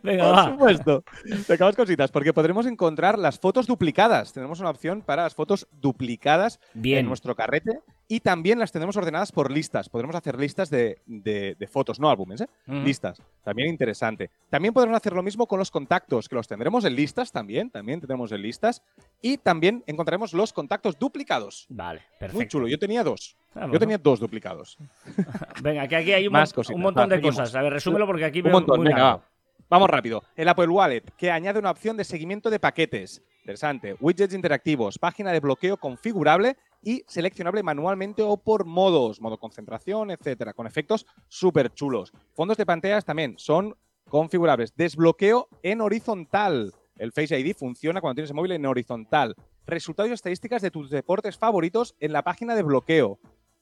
Venga, 0.04 0.24
Por 0.26 0.36
va. 0.36 0.46
supuesto. 0.52 1.04
Sacamos 1.46 1.76
cositas, 1.76 2.12
porque 2.12 2.34
podremos 2.34 2.66
encontrar 2.66 3.18
las 3.20 3.40
fotos 3.40 3.68
duplicadas. 3.68 4.34
Tenemos 4.34 4.60
una 4.60 4.70
opción 4.70 5.02
para 5.02 5.24
las 5.24 5.36
fotos 5.36 5.68
duplicadas 5.72 6.60
Bien. 6.74 7.00
en 7.00 7.06
nuestro 7.08 7.36
carrete 7.36 7.80
y 8.10 8.22
también 8.22 8.58
las 8.60 8.72
tenemos 8.72 8.96
ordenadas 8.96 9.32
por 9.32 9.52
listas. 9.52 9.90
Podremos 9.90 10.16
hacer 10.16 10.40
listas 10.40 10.70
de, 10.70 11.00
de- 11.06 11.56
de 11.60 11.68
fotos, 11.68 12.00
no 12.00 12.10
álbumes, 12.10 12.42
¿eh? 12.42 12.48
Ujú. 12.68 12.78
Listas. 12.80 13.22
También 13.44 13.70
interesante. 13.70 14.30
También 14.50 14.74
podremos 14.74 14.96
hacer 14.98 15.14
lo 15.14 15.22
mismo 15.24 15.46
con 15.48 15.60
los 15.60 15.70
contactos, 15.72 16.30
que 16.30 16.36
los 16.36 16.48
tendremos 16.48 16.86
en 16.86 16.96
listas 16.96 17.32
también. 17.32 17.70
También 17.70 18.00
tendremos 18.00 18.32
en 18.32 18.42
listas. 18.42 18.82
Y 19.22 19.38
también 19.38 19.84
encontraremos 19.88 20.34
los 20.34 20.54
contactos 20.54 20.98
duplicados. 20.98 21.66
Vale, 21.70 22.02
perfecto. 22.20 22.36
Muy 22.38 22.48
chulo. 22.48 22.68
Yo 22.68 22.80
tenía 22.80 23.04
dos. 23.04 23.36
Ah, 23.56 23.68
Yo 23.72 23.80
tenía 23.80 23.98
dos 23.98 24.20
duplicados. 24.20 24.78
Venga, 25.62 25.88
que 25.88 25.96
aquí 25.96 26.14
hay 26.14 26.28
un, 26.28 26.34
Más 26.34 26.54
cositas. 26.54 26.76
un 26.76 26.82
montón 26.82 27.10
de 27.10 27.20
cosas. 27.22 27.54
A 27.56 27.62
ver, 27.62 27.74
resúmelo 27.74 28.06
porque 28.06 28.26
aquí 28.26 28.40
Un 28.40 28.44
veo 28.46 28.54
montón, 28.54 28.78
muy 28.78 28.88
venga, 28.88 29.04
va. 29.04 29.22
Vamos 29.70 29.90
rápido. 29.90 30.24
El 30.36 30.48
Apple 30.48 30.68
Wallet, 30.70 31.04
que 31.18 31.30
añade 31.30 31.60
una 31.60 31.72
opción 31.72 31.98
de 31.98 32.06
seguimiento 32.06 32.50
de 32.50 32.58
paquetes. 32.60 33.22
Interesante. 33.42 33.96
Widgets 34.00 34.34
interactivos, 34.34 34.98
página 34.98 35.32
de 35.32 35.40
bloqueo 35.42 35.76
configurable 35.78 36.56
y 36.88 37.04
seleccionable 37.06 37.64
manualmente 37.64 38.22
o 38.22 38.38
por 38.38 38.64
modos, 38.64 39.20
modo 39.20 39.38
concentración, 39.38 40.10
etcétera, 40.10 40.54
con 40.54 40.68
efectos 40.68 41.06
súper 41.28 41.74
chulos. 41.74 42.14
Fondos 42.34 42.56
de 42.56 42.66
pantallas 42.66 43.04
también 43.04 43.36
son 43.38 43.76
configurables. 44.08 44.74
Desbloqueo 44.74 45.50
en 45.64 45.82
horizontal. 45.82 46.74
El 46.96 47.12
Face 47.12 47.38
ID 47.38 47.58
funciona 47.58 48.00
cuando 48.00 48.16
tienes 48.16 48.30
el 48.30 48.38
móvil 48.38 48.54
en 48.54 48.66
horizontal. 48.66 49.36
Resultados 49.66 50.12
y 50.12 50.14
estadísticas 50.14 50.62
de 50.62 50.72
tus 50.72 50.90
deportes 50.90 51.38
favoritos 51.38 51.94
en 52.00 52.14
la 52.14 52.24
página 52.24 52.56
de 52.56 52.64
bloqueo. 52.64 53.20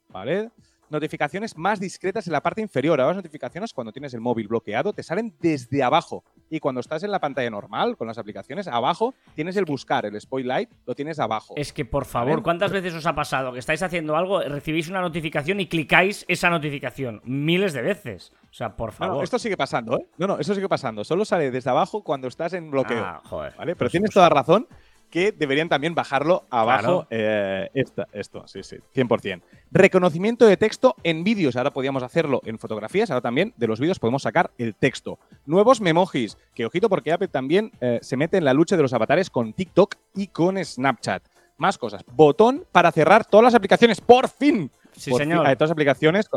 ¿Vale? 0.09 0.51
Notificaciones 0.89 1.57
más 1.57 1.79
discretas 1.79 2.27
en 2.27 2.33
la 2.33 2.41
parte 2.41 2.61
inferior. 2.61 2.99
Ahora 2.99 3.13
las 3.13 3.17
notificaciones 3.23 3.73
cuando 3.73 3.91
tienes 3.91 4.13
el 4.13 4.21
móvil 4.21 4.47
bloqueado 4.47 4.93
te 4.93 5.03
salen 5.03 5.35
desde 5.39 5.83
abajo. 5.83 6.23
Y 6.49 6.59
cuando 6.59 6.79
estás 6.81 7.03
en 7.03 7.11
la 7.11 7.19
pantalla 7.19 7.49
normal 7.49 7.97
con 7.97 8.07
las 8.07 8.17
aplicaciones, 8.17 8.67
abajo 8.67 9.13
tienes 9.33 9.55
el 9.57 9.65
buscar, 9.65 10.05
el 10.05 10.19
spotlight 10.19 10.69
lo 10.85 10.93
tienes 10.95 11.19
abajo. 11.19 11.53
Es 11.57 11.73
que, 11.73 11.85
por 11.85 12.05
favor. 12.05 12.43
¿cuántas 12.43 12.71
veces 12.71 12.93
os 12.93 13.05
ha 13.05 13.15
pasado 13.15 13.51
que 13.53 13.59
estáis 13.59 13.81
haciendo 13.81 14.15
algo, 14.15 14.41
recibís 14.41 14.87
una 14.89 15.01
notificación 15.01 15.59
y 15.59 15.67
clicáis 15.67 16.23
esa 16.27 16.49
notificación? 16.49 17.21
Miles 17.23 17.73
de 17.73 17.81
veces. 17.81 18.31
O 18.49 18.53
sea, 18.57 18.75
por 18.75 18.93
favor. 18.93 19.17
no, 19.17 19.23
esto 19.23 19.37
sigue 19.37 19.57
pasando, 19.57 19.97
¿eh? 19.97 20.05
No, 20.17 20.27
no, 20.27 20.39
esto 20.39 20.53
sigue 20.55 20.69
pasando. 20.69 21.03
Solo 21.03 21.25
sale 21.25 21.51
desde 21.51 21.69
abajo 21.69 22.03
cuando 22.03 22.27
estás 22.27 22.53
en 22.53 22.71
bloqueo. 22.71 23.03
Ah, 23.03 23.21
joder. 23.25 23.53
¿Vale? 23.57 23.75
Pero 23.75 23.85
Pues- 23.85 23.91
tienes 23.91 24.09
pues- 24.09 24.13
toda 24.13 24.29
razón 24.29 24.67
que 25.09 25.31
deberían 25.31 25.69
también 25.69 25.95
bajarlo 25.95 26.43
abajo. 26.49 26.81
Claro. 26.81 27.07
eh, 27.09 27.69
esta- 27.73 28.07
esto, 28.11 28.45
sí, 28.47 28.63
sí, 28.63 28.77
100%. 28.93 29.41
Reconocimiento 29.71 30.45
de 30.45 30.57
texto 30.57 30.95
en 31.03 31.23
vídeos. 31.23 31.55
Ahora 31.55 31.71
podíamos 31.71 32.03
hacerlo 32.03 32.41
en 32.45 32.57
fotografías, 32.59 33.11
ahora 33.11 33.21
también 33.21 33.53
de 33.57 33.67
los 33.67 33.79
vídeos 33.79 33.99
podemos 33.99 34.23
sacar 34.23 34.51
el 34.57 34.75
texto. 34.75 35.19
Nuevos 35.45 35.81
memojis, 35.81 36.37
que 36.53 36.65
ojito 36.65 36.89
porque 36.89 37.11
Apple 37.11 37.27
también 37.27 37.71
eh, 37.81 37.99
se 38.01 38.17
mete 38.17 38.37
en 38.37 38.45
la 38.45 38.53
lucha 38.53 38.75
de 38.75 38.81
los 38.81 38.93
avatares 38.93 39.29
con 39.29 39.53
TikTok 39.53 39.95
y 40.15 40.27
con 40.27 40.63
Snapchat. 40.63 41.23
Más 41.57 41.77
cosas. 41.77 42.03
Botón 42.11 42.65
para 42.71 42.91
cerrar 42.91 43.25
todas 43.25 43.45
las 43.45 43.55
aplicaciones. 43.55 44.01
¡Por 44.01 44.27
fin! 44.27 44.69
Sí, 44.91 45.11
Por 45.11 45.21
fin, 45.21 45.29
señor. 45.29 45.45
hay 45.47 45.55
todas 45.55 45.69
las 45.69 45.73
aplicaciones. 45.75 46.29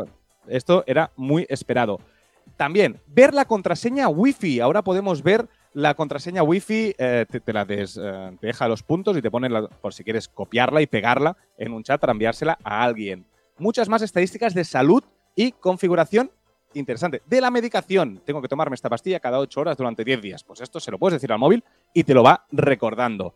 Esto 0.47 0.83
era 0.87 1.11
muy 1.17 1.45
esperado. 1.49 1.99
También, 2.57 2.99
ver 3.07 3.33
la 3.33 3.45
contraseña 3.45 4.07
Wi-Fi. 4.09 4.59
Ahora 4.61 4.81
podemos 4.81 5.21
ver 5.23 5.47
la 5.73 5.93
contraseña 5.93 6.43
Wi-Fi, 6.43 6.95
eh, 6.97 7.25
te, 7.29 7.53
la 7.53 7.65
des- 7.65 7.99
eh, 8.01 8.37
deja 8.41 8.67
los 8.67 8.83
puntos 8.83 9.15
y 9.17 9.21
te 9.21 9.29
pone 9.31 9.49
por 9.81 9.93
si 9.93 10.03
quieres 10.03 10.27
copiarla 10.27 10.81
y 10.81 10.87
pegarla 10.87 11.37
en 11.57 11.73
un 11.73 11.83
chat 11.83 11.99
para 11.99 12.11
enviársela 12.11 12.57
a 12.63 12.83
alguien. 12.83 13.25
Muchas 13.57 13.89
más 13.89 14.01
estadísticas 14.01 14.53
de 14.53 14.63
salud 14.63 15.03
y 15.35 15.51
configuración 15.51 16.31
interesante. 16.73 17.21
De 17.25 17.41
la 17.41 17.49
medicación. 17.51 18.21
Tengo 18.25 18.41
que 18.41 18.47
tomarme 18.47 18.75
esta 18.75 18.89
pastilla 18.89 19.19
cada 19.19 19.39
8 19.39 19.59
horas 19.61 19.77
durante 19.77 20.03
10 20.03 20.21
días. 20.21 20.43
Pues 20.43 20.61
esto 20.61 20.79
se 20.79 20.91
lo 20.91 20.99
puedes 20.99 21.15
decir 21.15 21.31
al 21.31 21.39
móvil 21.39 21.63
y 21.93 22.03
te 22.03 22.13
lo 22.13 22.21
va 22.23 22.45
recordando. 22.51 23.35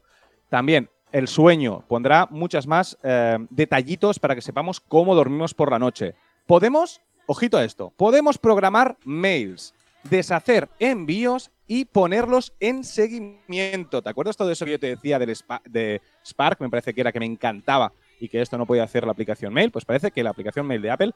También 0.50 0.90
el 1.12 1.28
sueño 1.28 1.84
pondrá 1.88 2.28
muchas 2.30 2.68
más 2.68 2.98
eh, 3.04 3.38
detallitos 3.50 4.20
para 4.20 4.36
que 4.36 4.42
sepamos 4.42 4.80
cómo 4.80 5.16
dormimos 5.16 5.54
por 5.54 5.72
la 5.72 5.80
noche. 5.80 6.14
Podemos, 6.46 7.02
ojito 7.26 7.58
a 7.58 7.64
esto, 7.64 7.92
podemos 7.98 8.38
programar 8.38 8.98
mails, 9.04 9.74
deshacer 10.04 10.70
envíos 10.80 11.52
y 11.68 11.86
ponerlos 11.86 12.54
en 12.60 12.84
seguimiento. 12.84 14.02
¿Te 14.02 14.10
acuerdas 14.10 14.38
todo 14.38 14.52
eso 14.52 14.66
que 14.66 14.72
yo 14.72 14.80
te 14.80 14.88
decía 14.88 15.20
del 15.20 15.36
de 15.66 16.02
Spark? 16.26 16.60
Me 16.62 16.70
parece 16.70 16.94
que 16.94 17.02
era 17.02 17.12
que 17.12 17.20
me 17.20 17.26
encantaba 17.26 17.94
y 18.20 18.28
que 18.28 18.42
esto 18.42 18.58
no 18.58 18.66
podía 18.66 18.84
hacer 18.84 19.06
la 19.06 19.12
aplicación 19.12 19.54
mail. 19.54 19.72
Pues 19.72 19.86
parece 19.86 20.12
que 20.12 20.24
la 20.24 20.32
aplicación 20.32 20.68
mail 20.68 20.82
de 20.82 20.92
Apple 20.92 21.12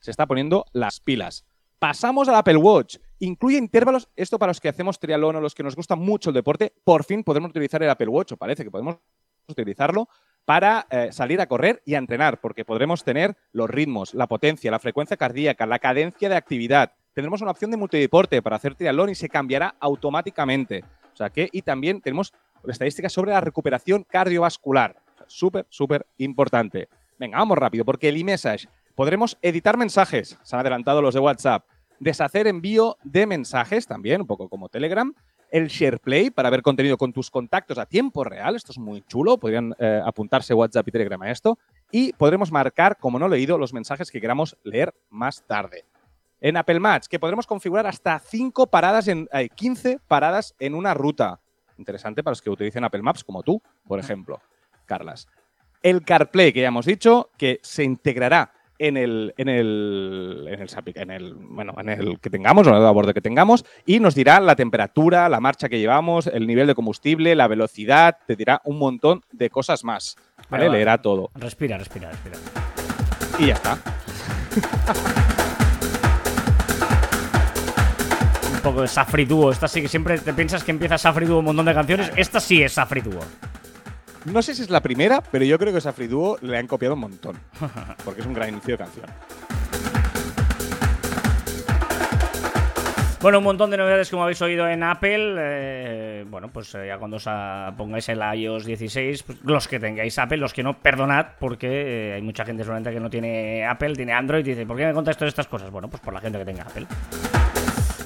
se 0.00 0.10
está 0.10 0.26
poniendo 0.26 0.64
las 0.72 1.00
pilas. 1.00 1.44
Pasamos 1.78 2.28
al 2.28 2.36
Apple 2.36 2.56
Watch. 2.56 2.96
Incluye 3.18 3.58
intervalos. 3.58 4.08
Esto 4.16 4.38
para 4.38 4.50
los 4.50 4.60
que 4.60 4.68
hacemos 4.68 4.98
triatlón 4.98 5.36
o 5.36 5.40
los 5.40 5.54
que 5.54 5.62
nos 5.62 5.76
gusta 5.76 5.96
mucho 5.96 6.30
el 6.30 6.34
deporte, 6.34 6.72
por 6.84 7.04
fin 7.04 7.24
podemos 7.24 7.50
utilizar 7.50 7.82
el 7.82 7.90
Apple 7.90 8.08
Watch. 8.08 8.32
O 8.32 8.36
parece 8.36 8.64
que 8.64 8.70
podemos 8.70 8.96
utilizarlo 9.48 10.08
para 10.44 10.86
eh, 10.90 11.08
salir 11.12 11.40
a 11.40 11.46
correr 11.46 11.82
y 11.84 11.94
a 11.94 11.98
entrenar, 11.98 12.40
porque 12.40 12.64
podremos 12.64 13.02
tener 13.02 13.36
los 13.52 13.68
ritmos, 13.68 14.14
la 14.14 14.26
potencia, 14.26 14.70
la 14.70 14.78
frecuencia 14.78 15.16
cardíaca, 15.16 15.66
la 15.66 15.78
cadencia 15.78 16.28
de 16.28 16.36
actividad. 16.36 16.92
Tendremos 17.14 17.40
una 17.42 17.52
opción 17.52 17.70
de 17.70 17.76
multideporte 17.76 18.42
para 18.42 18.56
hacer 18.56 18.74
triatlón 18.74 19.10
y 19.10 19.14
se 19.14 19.28
cambiará 19.28 19.76
automáticamente. 19.78 20.82
O 21.12 21.16
sea 21.16 21.30
que, 21.30 21.48
y 21.52 21.62
también 21.62 22.00
tenemos 22.00 22.32
estadísticas 22.66 23.12
sobre 23.12 23.30
la 23.30 23.40
recuperación 23.40 24.02
cardiovascular. 24.02 24.96
Súper, 25.28 25.64
súper 25.68 26.06
importante. 26.18 26.88
Venga, 27.18 27.38
vamos 27.38 27.56
rápido, 27.56 27.84
porque 27.84 28.08
el 28.08 28.16
iMessage 28.16 28.68
podremos 28.96 29.38
editar 29.42 29.76
mensajes. 29.76 30.38
Se 30.42 30.56
han 30.56 30.60
adelantado 30.60 31.00
los 31.00 31.14
de 31.14 31.20
WhatsApp. 31.20 31.64
Deshacer 32.00 32.48
envío 32.48 32.96
de 33.04 33.26
mensajes 33.26 33.86
también, 33.86 34.22
un 34.22 34.26
poco 34.26 34.48
como 34.48 34.68
Telegram. 34.68 35.14
El 35.52 35.68
SharePlay 35.68 36.30
para 36.30 36.50
ver 36.50 36.62
contenido 36.62 36.98
con 36.98 37.12
tus 37.12 37.30
contactos 37.30 37.78
a 37.78 37.86
tiempo 37.86 38.24
real. 38.24 38.56
Esto 38.56 38.72
es 38.72 38.78
muy 38.78 39.02
chulo. 39.02 39.38
Podrían 39.38 39.72
eh, 39.78 40.02
apuntarse 40.04 40.52
WhatsApp 40.52 40.88
y 40.88 40.90
Telegram 40.90 41.22
a 41.22 41.30
esto. 41.30 41.58
Y 41.92 42.12
podremos 42.14 42.50
marcar, 42.50 42.96
como 42.98 43.20
no 43.20 43.28
leído, 43.28 43.56
los 43.56 43.72
mensajes 43.72 44.10
que 44.10 44.20
queramos 44.20 44.56
leer 44.64 44.92
más 45.10 45.44
tarde. 45.46 45.84
En 46.44 46.58
Apple 46.58 46.78
Match, 46.78 47.06
que 47.06 47.18
podremos 47.18 47.46
configurar 47.46 47.86
hasta 47.86 48.18
5 48.18 48.66
paradas 48.66 49.08
en 49.08 49.26
eh, 49.32 49.48
15 49.48 49.98
paradas 50.06 50.54
en 50.58 50.74
una 50.74 50.92
ruta. 50.92 51.40
Interesante 51.78 52.22
para 52.22 52.32
los 52.32 52.42
que 52.42 52.50
utilicen 52.50 52.84
Apple 52.84 53.00
Maps, 53.00 53.24
como 53.24 53.42
tú, 53.42 53.62
por 53.86 53.98
ejemplo, 53.98 54.40
Carlas. 54.84 55.26
El 55.82 56.04
CarPlay, 56.04 56.52
que 56.52 56.60
ya 56.60 56.68
hemos 56.68 56.84
dicho, 56.84 57.30
que 57.38 57.60
se 57.62 57.82
integrará 57.82 58.52
en 58.78 58.98
el, 58.98 59.32
en 59.38 59.48
el, 59.48 60.44
en 60.50 60.60
el, 60.60 60.68
sapi- 60.68 60.92
en 60.96 61.10
el, 61.12 61.32
bueno, 61.34 61.72
en 61.78 61.88
el 61.88 62.20
que 62.20 62.28
tengamos, 62.28 62.66
o 62.66 62.70
en 62.70 62.76
el 62.76 62.84
a 62.84 62.90
bordo 62.90 63.14
que 63.14 63.22
tengamos, 63.22 63.64
y 63.86 63.98
nos 64.00 64.14
dirá 64.14 64.38
la 64.40 64.54
temperatura, 64.54 65.28
la 65.30 65.40
marcha 65.40 65.70
que 65.70 65.78
llevamos, 65.78 66.26
el 66.26 66.46
nivel 66.46 66.66
de 66.66 66.74
combustible, 66.74 67.34
la 67.34 67.48
velocidad, 67.48 68.18
te 68.26 68.36
dirá 68.36 68.60
un 68.64 68.78
montón 68.78 69.22
de 69.32 69.48
cosas 69.48 69.82
más. 69.82 70.16
vale. 70.50 70.68
Leerá 70.68 71.00
todo. 71.00 71.30
Respira, 71.36 71.78
respira, 71.78 72.10
respira. 72.10 72.36
Y 73.38 73.46
ya 73.46 73.54
está. 73.54 73.78
Un 78.64 78.70
poco 78.70 78.80
de 78.80 78.88
Safri 78.88 79.26
Duo. 79.26 79.50
Esta 79.50 79.68
sí 79.68 79.82
que 79.82 79.88
siempre 79.88 80.16
te 80.16 80.32
piensas 80.32 80.64
que 80.64 80.70
empieza 80.70 80.96
Safri 80.96 81.26
Duo 81.26 81.40
un 81.40 81.44
montón 81.44 81.66
de 81.66 81.74
canciones. 81.74 82.10
Esta 82.16 82.40
sí 82.40 82.62
es 82.62 82.72
Safri 82.72 83.02
Duo. 83.02 83.20
No 84.24 84.40
sé 84.40 84.54
si 84.54 84.62
es 84.62 84.70
la 84.70 84.80
primera, 84.80 85.22
pero 85.30 85.44
yo 85.44 85.58
creo 85.58 85.70
que 85.70 85.82
Safri 85.82 86.06
Duo 86.06 86.38
le 86.40 86.56
han 86.56 86.66
copiado 86.66 86.94
un 86.94 87.00
montón. 87.00 87.38
Porque 88.06 88.22
es 88.22 88.26
un 88.26 88.32
gran 88.32 88.48
inicio 88.48 88.72
de 88.72 88.78
canción. 88.78 89.04
Bueno, 93.20 93.36
un 93.36 93.44
montón 93.44 93.70
de 93.70 93.76
novedades 93.76 94.08
como 94.08 94.22
habéis 94.22 94.40
oído 94.40 94.66
en 94.66 94.82
Apple. 94.82 95.34
eh, 95.38 96.24
bueno, 96.26 96.48
pues 96.48 96.74
eh, 96.74 96.86
ya 96.88 96.96
cuando 96.96 97.18
os 97.18 97.28
pongáis 97.76 98.08
el 98.08 98.20
iOS 98.34 98.64
16, 98.64 99.22
pues, 99.24 99.38
los 99.44 99.68
que 99.68 99.78
tengáis 99.78 100.18
Apple, 100.18 100.38
los 100.38 100.54
que 100.54 100.62
no, 100.62 100.78
perdonad, 100.80 101.26
porque 101.38 101.68
eh, 101.68 102.12
hay 102.14 102.22
mucha 102.22 102.46
gente 102.46 102.64
solamente 102.64 102.90
que 102.92 103.00
no 103.00 103.10
tiene 103.10 103.66
Apple, 103.66 103.92
tiene 103.92 104.14
Android 104.14 104.46
y 104.46 104.50
dice, 104.50 104.64
¿por 104.64 104.78
qué 104.78 104.86
me 104.86 104.94
contáis 104.94 105.18
todas 105.18 105.32
estas 105.32 105.48
cosas? 105.48 105.70
Bueno, 105.70 105.88
pues 105.88 106.00
por 106.00 106.14
la 106.14 106.20
gente 106.20 106.38
que 106.38 106.46
tenga 106.46 106.62
Apple. 106.62 106.86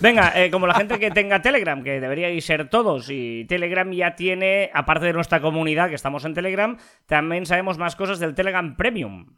Venga, 0.01 0.33
eh, 0.37 0.51
como 0.53 0.69
la 0.69 0.75
gente 0.75 1.01
que 1.01 1.11
tenga 1.11 1.43
Telegram, 1.43 1.83
que 1.83 2.01
deberíais 2.01 2.45
ser 2.45 2.71
todos, 2.71 3.11
y 3.11 3.45
Telegram 3.47 3.91
ya 3.91 4.15
tiene, 4.15 4.71
aparte 4.73 5.07
de 5.07 5.13
nuestra 5.13 5.41
comunidad 5.41 5.89
que 5.89 5.97
estamos 5.97 6.25
en 6.25 6.35
Telegram, 6.35 6.79
también 7.07 7.47
sabemos 7.47 7.79
más 7.79 7.97
cosas 7.97 8.21
del 8.21 8.37
Telegram 8.37 8.77
Premium. 8.77 9.37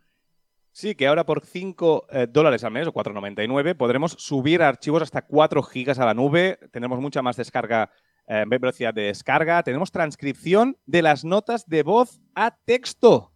Sí, 0.72 0.94
que 0.94 1.06
ahora 1.06 1.24
por 1.24 1.44
5 1.46 2.06
eh, 2.10 2.26
dólares 2.30 2.62
al 2.62 2.72
mes 2.72 2.86
o 2.86 2.92
4,99 2.92 3.74
podremos 3.74 4.12
subir 4.12 4.62
archivos 4.62 5.02
hasta 5.02 5.22
4 5.22 5.62
gigas 5.62 5.98
a 5.98 6.04
la 6.04 6.14
nube. 6.14 6.58
Tendremos 6.70 7.00
mucha 7.00 7.22
más 7.22 7.36
descarga, 7.36 7.90
eh, 8.28 8.44
velocidad 8.46 8.92
de 8.92 9.02
descarga. 9.02 9.62
Tenemos 9.62 9.90
transcripción 9.90 10.76
de 10.84 11.02
las 11.02 11.24
notas 11.24 11.66
de 11.68 11.82
voz 11.82 12.20
a 12.34 12.56
texto. 12.66 13.29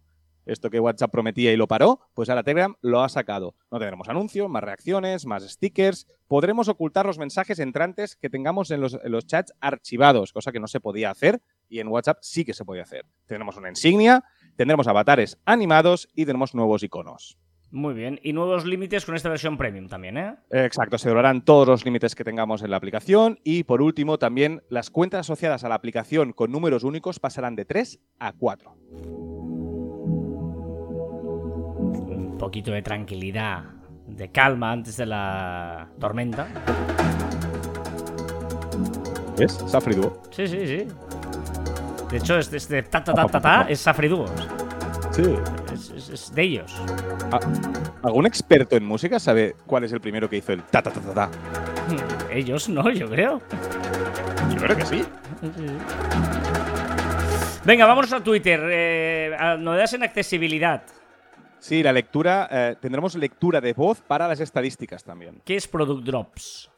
Esto 0.45 0.69
que 0.69 0.79
WhatsApp 0.79 1.11
prometía 1.11 1.51
y 1.51 1.57
lo 1.57 1.67
paró, 1.67 1.99
pues 2.13 2.29
ahora 2.29 2.43
Telegram 2.43 2.75
lo 2.81 3.01
ha 3.01 3.09
sacado. 3.09 3.55
No 3.71 3.79
tendremos 3.79 4.09
anuncios, 4.09 4.49
más 4.49 4.63
reacciones, 4.63 5.25
más 5.25 5.43
stickers. 5.43 6.07
Podremos 6.27 6.67
ocultar 6.67 7.05
los 7.05 7.17
mensajes 7.17 7.59
entrantes 7.59 8.15
que 8.15 8.29
tengamos 8.29 8.71
en 8.71 8.81
los, 8.81 8.99
en 9.03 9.11
los 9.11 9.25
chats 9.25 9.53
archivados, 9.59 10.33
cosa 10.33 10.51
que 10.51 10.59
no 10.59 10.67
se 10.67 10.79
podía 10.79 11.09
hacer 11.09 11.41
y 11.69 11.79
en 11.79 11.87
WhatsApp 11.87 12.19
sí 12.21 12.45
que 12.45 12.53
se 12.53 12.65
podía 12.65 12.83
hacer. 12.83 13.05
Tenemos 13.25 13.57
una 13.57 13.69
insignia, 13.69 14.23
tendremos 14.55 14.87
avatares 14.87 15.37
animados 15.45 16.07
y 16.13 16.25
tenemos 16.25 16.53
nuevos 16.53 16.83
iconos. 16.83 17.37
Muy 17.71 17.93
bien. 17.93 18.19
Y 18.23 18.31
nuevos 18.31 18.65
límites 18.65 19.05
con 19.05 19.15
esta 19.15 19.27
versión 19.27 19.57
premium 19.57 19.89
también, 19.89 20.17
¿eh? 20.17 20.35
Exacto, 20.51 20.97
se 20.97 21.09
doblarán 21.09 21.43
todos 21.43 21.67
los 21.67 21.83
límites 21.83 22.15
que 22.15 22.23
tengamos 22.23 22.61
en 22.61 22.71
la 22.71 22.77
aplicación 22.77 23.39
y 23.43 23.63
por 23.63 23.81
último 23.81 24.17
también 24.17 24.61
las 24.69 24.89
cuentas 24.89 25.21
asociadas 25.21 25.63
a 25.63 25.69
la 25.69 25.75
aplicación 25.75 26.31
con 26.31 26.51
números 26.51 26.83
únicos 26.83 27.19
pasarán 27.19 27.55
de 27.55 27.65
3 27.65 27.99
a 28.19 28.31
4. 28.31 29.44
Un 32.35 32.39
poquito 32.39 32.71
de 32.71 32.81
tranquilidad, 32.81 33.63
de 34.07 34.29
calma 34.29 34.73
antes 34.73 34.97
de 34.97 35.05
la 35.05 35.87
tormenta. 36.01 36.47
¿Ves? 39.37 39.53
Safri 39.67 39.95
Duo. 39.95 40.21
Sí, 40.31 40.45
sí, 40.45 40.67
sí. 40.67 40.87
De 42.11 42.17
hecho, 42.17 42.37
este, 42.37 42.57
este 42.57 42.83
ta 42.83 43.01
ta 43.01 43.13
ta 43.13 43.25
ta 43.27 43.39
ta 43.39 43.61
es 43.69 43.79
Safri 43.79 44.09
Duo. 44.09 44.25
Sí. 45.11 45.23
Es, 45.73 45.89
es- 45.91 46.09
es 46.09 46.35
de 46.35 46.41
ellos. 46.41 46.75
Ah, 47.31 47.39
¿Algún 48.03 48.25
experto 48.25 48.75
en 48.75 48.83
música 48.85 49.17
sabe 49.17 49.55
cuál 49.65 49.85
es 49.85 49.93
el 49.93 50.01
primero 50.01 50.29
que 50.29 50.35
hizo 50.35 50.51
el 50.51 50.61
ta 50.63 50.81
ta 50.81 50.91
ta 50.91 50.99
ta 50.99 51.13
ta? 51.13 51.29
Ellos 52.31 52.67
no, 52.67 52.89
yo 52.89 53.09
creo. 53.09 53.41
Yo 54.53 54.57
creo 54.57 54.75
que 54.75 54.85
sí. 54.85 55.05
Venga, 57.63 57.85
vámonos 57.85 58.11
a 58.11 58.21
Twitter. 58.21 58.59
Eh, 58.69 59.35
a 59.39 59.55
novedades 59.55 59.93
en 59.93 60.03
accesibilidad. 60.03 60.83
Sí, 61.65 61.81
la 61.81 61.91
lectura, 61.91 62.47
eh, 62.51 62.75
tendremos 62.79 63.15
lectura 63.15 63.59
de 63.59 63.73
voz 63.73 63.99
para 63.99 64.27
las 64.27 64.39
estadísticas 64.39 65.03
también. 65.03 65.41
¿Qué 65.43 65.55
es 65.55 65.67
Product 65.67 66.05
Drops? 66.05 66.69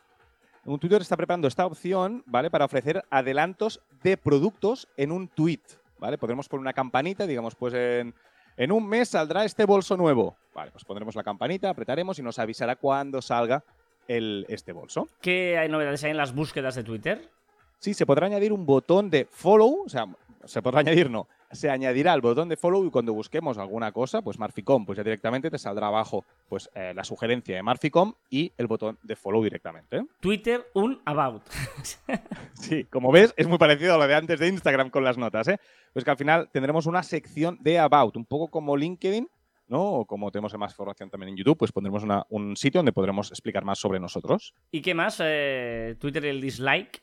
Un 0.63 0.79
Twitter 0.79 1.01
está 1.01 1.17
preparando 1.17 1.49
esta 1.49 1.65
opción, 1.65 2.23
¿vale? 2.25 2.49
Para 2.49 2.63
ofrecer 2.63 3.03
adelantos 3.09 3.81
de 4.01 4.15
productos 4.15 4.87
en 4.95 5.11
un 5.11 5.27
tweet, 5.27 5.59
¿vale? 5.99 6.17
Podremos 6.17 6.47
poner 6.47 6.61
una 6.61 6.71
campanita, 6.71 7.27
digamos, 7.27 7.53
pues 7.53 7.73
en, 7.73 8.15
en 8.55 8.71
un 8.71 8.87
mes 8.87 9.09
saldrá 9.09 9.43
este 9.43 9.65
bolso 9.65 9.97
nuevo. 9.97 10.37
Vale, 10.55 10.71
pues 10.71 10.85
pondremos 10.85 11.15
la 11.15 11.23
campanita, 11.23 11.69
apretaremos 11.69 12.17
y 12.19 12.21
nos 12.21 12.39
avisará 12.39 12.77
cuando 12.77 13.21
salga 13.21 13.65
el, 14.07 14.45
este 14.47 14.71
bolso. 14.71 15.09
¿Qué 15.19 15.57
hay 15.57 15.67
novedades 15.67 16.05
hay 16.05 16.11
en 16.11 16.17
las 16.17 16.33
búsquedas 16.33 16.75
de 16.75 16.85
Twitter? 16.85 17.29
Sí, 17.77 17.93
se 17.93 18.05
podrá 18.05 18.27
añadir 18.27 18.53
un 18.53 18.65
botón 18.65 19.09
de 19.09 19.27
follow, 19.29 19.83
o 19.85 19.89
sea, 19.89 20.05
se 20.45 20.61
podrá 20.61 20.79
añadir, 20.79 21.09
no, 21.09 21.27
se 21.51 21.69
añadirá 21.69 22.13
el 22.13 22.21
botón 22.21 22.49
de 22.49 22.57
follow 22.57 22.85
y 22.85 22.89
cuando 22.91 23.13
busquemos 23.13 23.57
alguna 23.57 23.91
cosa, 23.91 24.21
pues 24.21 24.37
Marficom, 24.39 24.85
pues 24.85 24.97
ya 24.97 25.03
directamente 25.03 25.49
te 25.49 25.57
saldrá 25.57 25.87
abajo 25.87 26.25
pues 26.49 26.69
eh, 26.75 26.93
la 26.95 27.03
sugerencia 27.03 27.55
de 27.55 27.63
Marficom 27.63 28.13
y 28.29 28.51
el 28.57 28.67
botón 28.67 28.97
de 29.03 29.15
follow 29.15 29.43
directamente. 29.43 30.03
Twitter, 30.19 30.65
un 30.73 31.01
about. 31.05 31.43
Sí, 32.53 32.83
como 32.85 33.11
ves, 33.11 33.33
es 33.37 33.47
muy 33.47 33.57
parecido 33.57 33.95
a 33.95 33.97
lo 33.97 34.07
de 34.07 34.15
antes 34.15 34.39
de 34.39 34.47
Instagram 34.47 34.89
con 34.89 35.03
las 35.03 35.17
notas, 35.17 35.47
¿eh? 35.47 35.59
Pues 35.93 36.03
que 36.03 36.11
al 36.11 36.17
final 36.17 36.49
tendremos 36.51 36.85
una 36.85 37.03
sección 37.03 37.57
de 37.61 37.79
About, 37.79 38.17
un 38.17 38.25
poco 38.25 38.47
como 38.49 38.75
LinkedIn, 38.75 39.27
¿no? 39.67 39.83
O 39.83 40.05
como 40.05 40.31
tenemos 40.31 40.53
más 40.57 40.71
información 40.71 41.09
también 41.09 41.29
en 41.29 41.37
YouTube, 41.37 41.57
pues 41.57 41.71
pondremos 41.71 42.03
una- 42.03 42.25
un 42.29 42.55
sitio 42.57 42.79
donde 42.79 42.91
podremos 42.93 43.29
explicar 43.31 43.63
más 43.63 43.79
sobre 43.79 43.99
nosotros. 43.99 44.53
¿Y 44.71 44.81
qué 44.81 44.93
más? 44.93 45.21
Eh, 45.23 45.95
Twitter 45.99 46.25
el 46.25 46.41
dislike. 46.41 47.01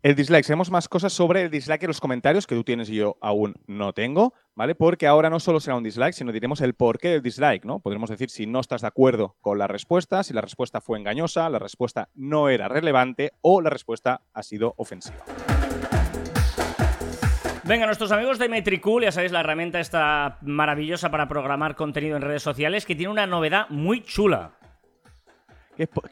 El 0.00 0.14
dislike, 0.14 0.46
tenemos 0.46 0.70
más 0.70 0.88
cosas 0.88 1.12
sobre 1.12 1.42
el 1.42 1.50
dislike 1.50 1.82
en 1.82 1.88
los 1.88 2.00
comentarios 2.00 2.46
que 2.46 2.54
tú 2.54 2.62
tienes 2.62 2.88
y 2.88 2.94
yo 2.94 3.16
aún 3.20 3.56
no 3.66 3.92
tengo, 3.92 4.32
¿vale? 4.54 4.76
Porque 4.76 5.08
ahora 5.08 5.28
no 5.28 5.40
solo 5.40 5.58
será 5.58 5.76
un 5.76 5.82
dislike, 5.82 6.14
sino 6.14 6.30
diremos 6.30 6.60
el 6.60 6.74
porqué 6.74 7.08
del 7.08 7.22
dislike, 7.22 7.64
¿no? 7.64 7.80
Podremos 7.80 8.08
decir 8.08 8.30
si 8.30 8.46
no 8.46 8.60
estás 8.60 8.82
de 8.82 8.86
acuerdo 8.86 9.34
con 9.40 9.58
la 9.58 9.66
respuesta, 9.66 10.22
si 10.22 10.32
la 10.32 10.40
respuesta 10.40 10.80
fue 10.80 11.00
engañosa, 11.00 11.50
la 11.50 11.58
respuesta 11.58 12.10
no 12.14 12.48
era 12.48 12.68
relevante 12.68 13.32
o 13.40 13.60
la 13.60 13.70
respuesta 13.70 14.22
ha 14.32 14.42
sido 14.44 14.74
ofensiva. 14.76 15.24
Venga, 17.64 17.86
nuestros 17.86 18.12
amigos 18.12 18.38
de 18.38 18.48
Metricool, 18.48 19.02
ya 19.02 19.10
sabéis, 19.10 19.32
la 19.32 19.40
herramienta 19.40 19.80
esta 19.80 20.38
maravillosa 20.42 21.10
para 21.10 21.26
programar 21.26 21.74
contenido 21.74 22.16
en 22.16 22.22
redes 22.22 22.44
sociales, 22.44 22.86
que 22.86 22.94
tiene 22.94 23.10
una 23.10 23.26
novedad 23.26 23.68
muy 23.68 24.04
chula. 24.04 24.57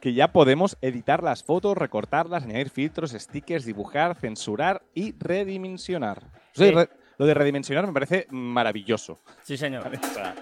Que, 0.01 0.13
ya 0.13 0.31
podemos 0.31 0.77
editar 0.81 1.21
las 1.23 1.43
fotos, 1.43 1.77
recortarlas, 1.77 2.43
añadir 2.43 2.69
filtros, 2.69 3.11
stickers, 3.11 3.65
dibujar, 3.65 4.15
censurar 4.15 4.81
y 4.93 5.13
redimensionar. 5.19 6.19
O 6.19 6.55
sea, 6.55 6.67
Sí. 6.67 6.71
re- 6.73 6.89
lo 7.17 7.25
de 7.25 7.33
redimensionar 7.33 7.85
me 7.87 7.93
parece 7.93 8.27
maravilloso. 8.29 9.19
Sí, 9.43 9.57
señor. 9.57 9.83
¿vale? 9.83 9.99
O 10.01 10.13
sea, 10.13 10.35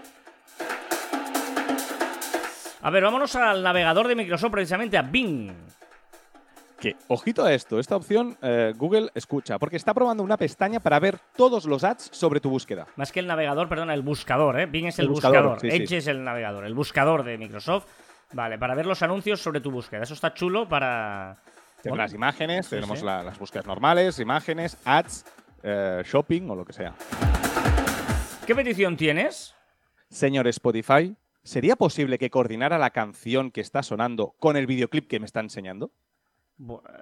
A 2.82 2.90
ver, 2.92 3.02
vámonos 3.04 3.36
al 3.36 3.64
navegador 3.64 4.08
de 4.08 4.16
Microsoft, 4.16 4.52
precisamente 4.52 4.96
a 4.98 5.02
Bing. 5.02 5.52
que, 6.80 6.96
ojito 7.08 7.44
a 7.44 7.52
esto, 7.54 7.80
esta 7.80 7.96
opción 7.96 8.38
eh, 8.44 8.74
Google 8.78 9.10
escucha, 9.16 9.58
porque 9.58 9.76
está 9.78 9.94
probando 9.94 10.22
una 10.22 10.38
pestaña 10.38 10.80
para 10.80 11.00
ver 11.00 11.18
todos 11.36 11.66
los 11.66 11.84
ads 11.84 12.10
sobre 12.12 12.40
tu 12.40 12.50
búsqueda. 12.52 12.86
Más 12.96 13.12
que 13.12 13.22
el 13.22 13.28
navegador, 13.28 13.68
perdona, 13.70 13.94
el 13.96 14.04
buscador, 14.04 14.60
¿eh? 14.60 14.66
Bing 14.68 14.86
es 14.88 15.00
el, 15.00 15.06
El 15.06 15.10
buscador, 15.12 15.42
buscador. 15.54 15.62
sí, 15.62 15.72
sí. 15.72 15.78
Edge 15.84 15.98
es 15.98 16.08
el 16.08 16.24
navegador, 16.24 16.64
el 16.66 16.76
buscador 16.76 17.24
de 17.24 17.38
Microsoft. 17.40 17.86
Vale, 18.34 18.58
para 18.58 18.76
ver 18.76 18.86
los 18.86 19.02
anuncios 19.02 19.40
sobre 19.42 19.62
tu 19.62 19.72
búsqueda. 19.72 20.04
Eso 20.04 20.14
está 20.14 20.34
chulo 20.34 20.68
para. 20.68 21.38
Tenemos 21.82 22.00
las 22.00 22.14
imágenes, 22.14 22.66
sí, 22.66 22.76
tenemos 22.76 23.00
sí. 23.00 23.06
la- 23.06 23.24
las 23.24 23.38
búsquedas 23.38 23.66
normales, 23.68 24.20
imágenes, 24.20 24.78
ads, 24.86 25.26
eh, 25.64 26.02
shopping 26.06 26.50
o 26.50 26.56
lo 26.56 26.66
que 26.66 26.74
sea. 26.74 26.94
¿Qué 28.46 28.56
petición 28.56 28.98
tienes? 28.98 29.56
Señor 30.10 30.48
Spotify, 30.48 31.16
¿sería 31.44 31.76
posible 31.76 32.18
que 32.18 32.30
coordinara 32.30 32.78
la 32.78 32.92
canción 32.92 33.52
que 33.52 33.62
está 33.62 33.84
sonando 33.84 34.36
con 34.40 34.56
el 34.58 34.68
videoclip 34.68 35.08
que 35.08 35.20
me 35.20 35.26
está 35.26 35.40
enseñando? 35.40 35.92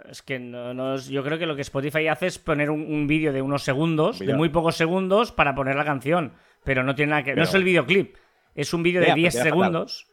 Es 0.10 0.22
que 0.22 0.40
no, 0.40 0.74
no 0.74 0.96
es- 0.96 1.08
yo 1.08 1.24
creo 1.24 1.38
que 1.38 1.46
lo 1.46 1.56
que 1.56 1.62
Spotify 1.62 2.08
hace 2.08 2.28
es 2.28 2.40
poner 2.40 2.70
un, 2.72 2.82
un 2.82 3.08
vídeo 3.08 3.32
de 3.34 3.42
unos 3.42 3.64
segundos, 3.64 4.20
de 4.20 4.34
muy 4.34 4.50
pocos 4.50 4.76
segundos, 4.76 5.32
para 5.32 5.54
poner 5.54 5.76
la 5.76 5.86
canción. 5.86 6.34
Pero 6.64 6.84
no 6.84 6.96
tiene 6.96 7.12
nada 7.12 7.24
que. 7.24 7.36
no 7.36 7.44
es 7.44 7.54
el 7.54 7.64
videoclip. 7.64 8.16
Es 8.56 8.74
un 8.74 8.84
vídeo 8.84 9.02
de 9.02 9.08
Ya, 9.08 9.16
10 9.16 9.34
pero 9.34 9.44
queda 9.44 9.52
segundos. 9.54 10.08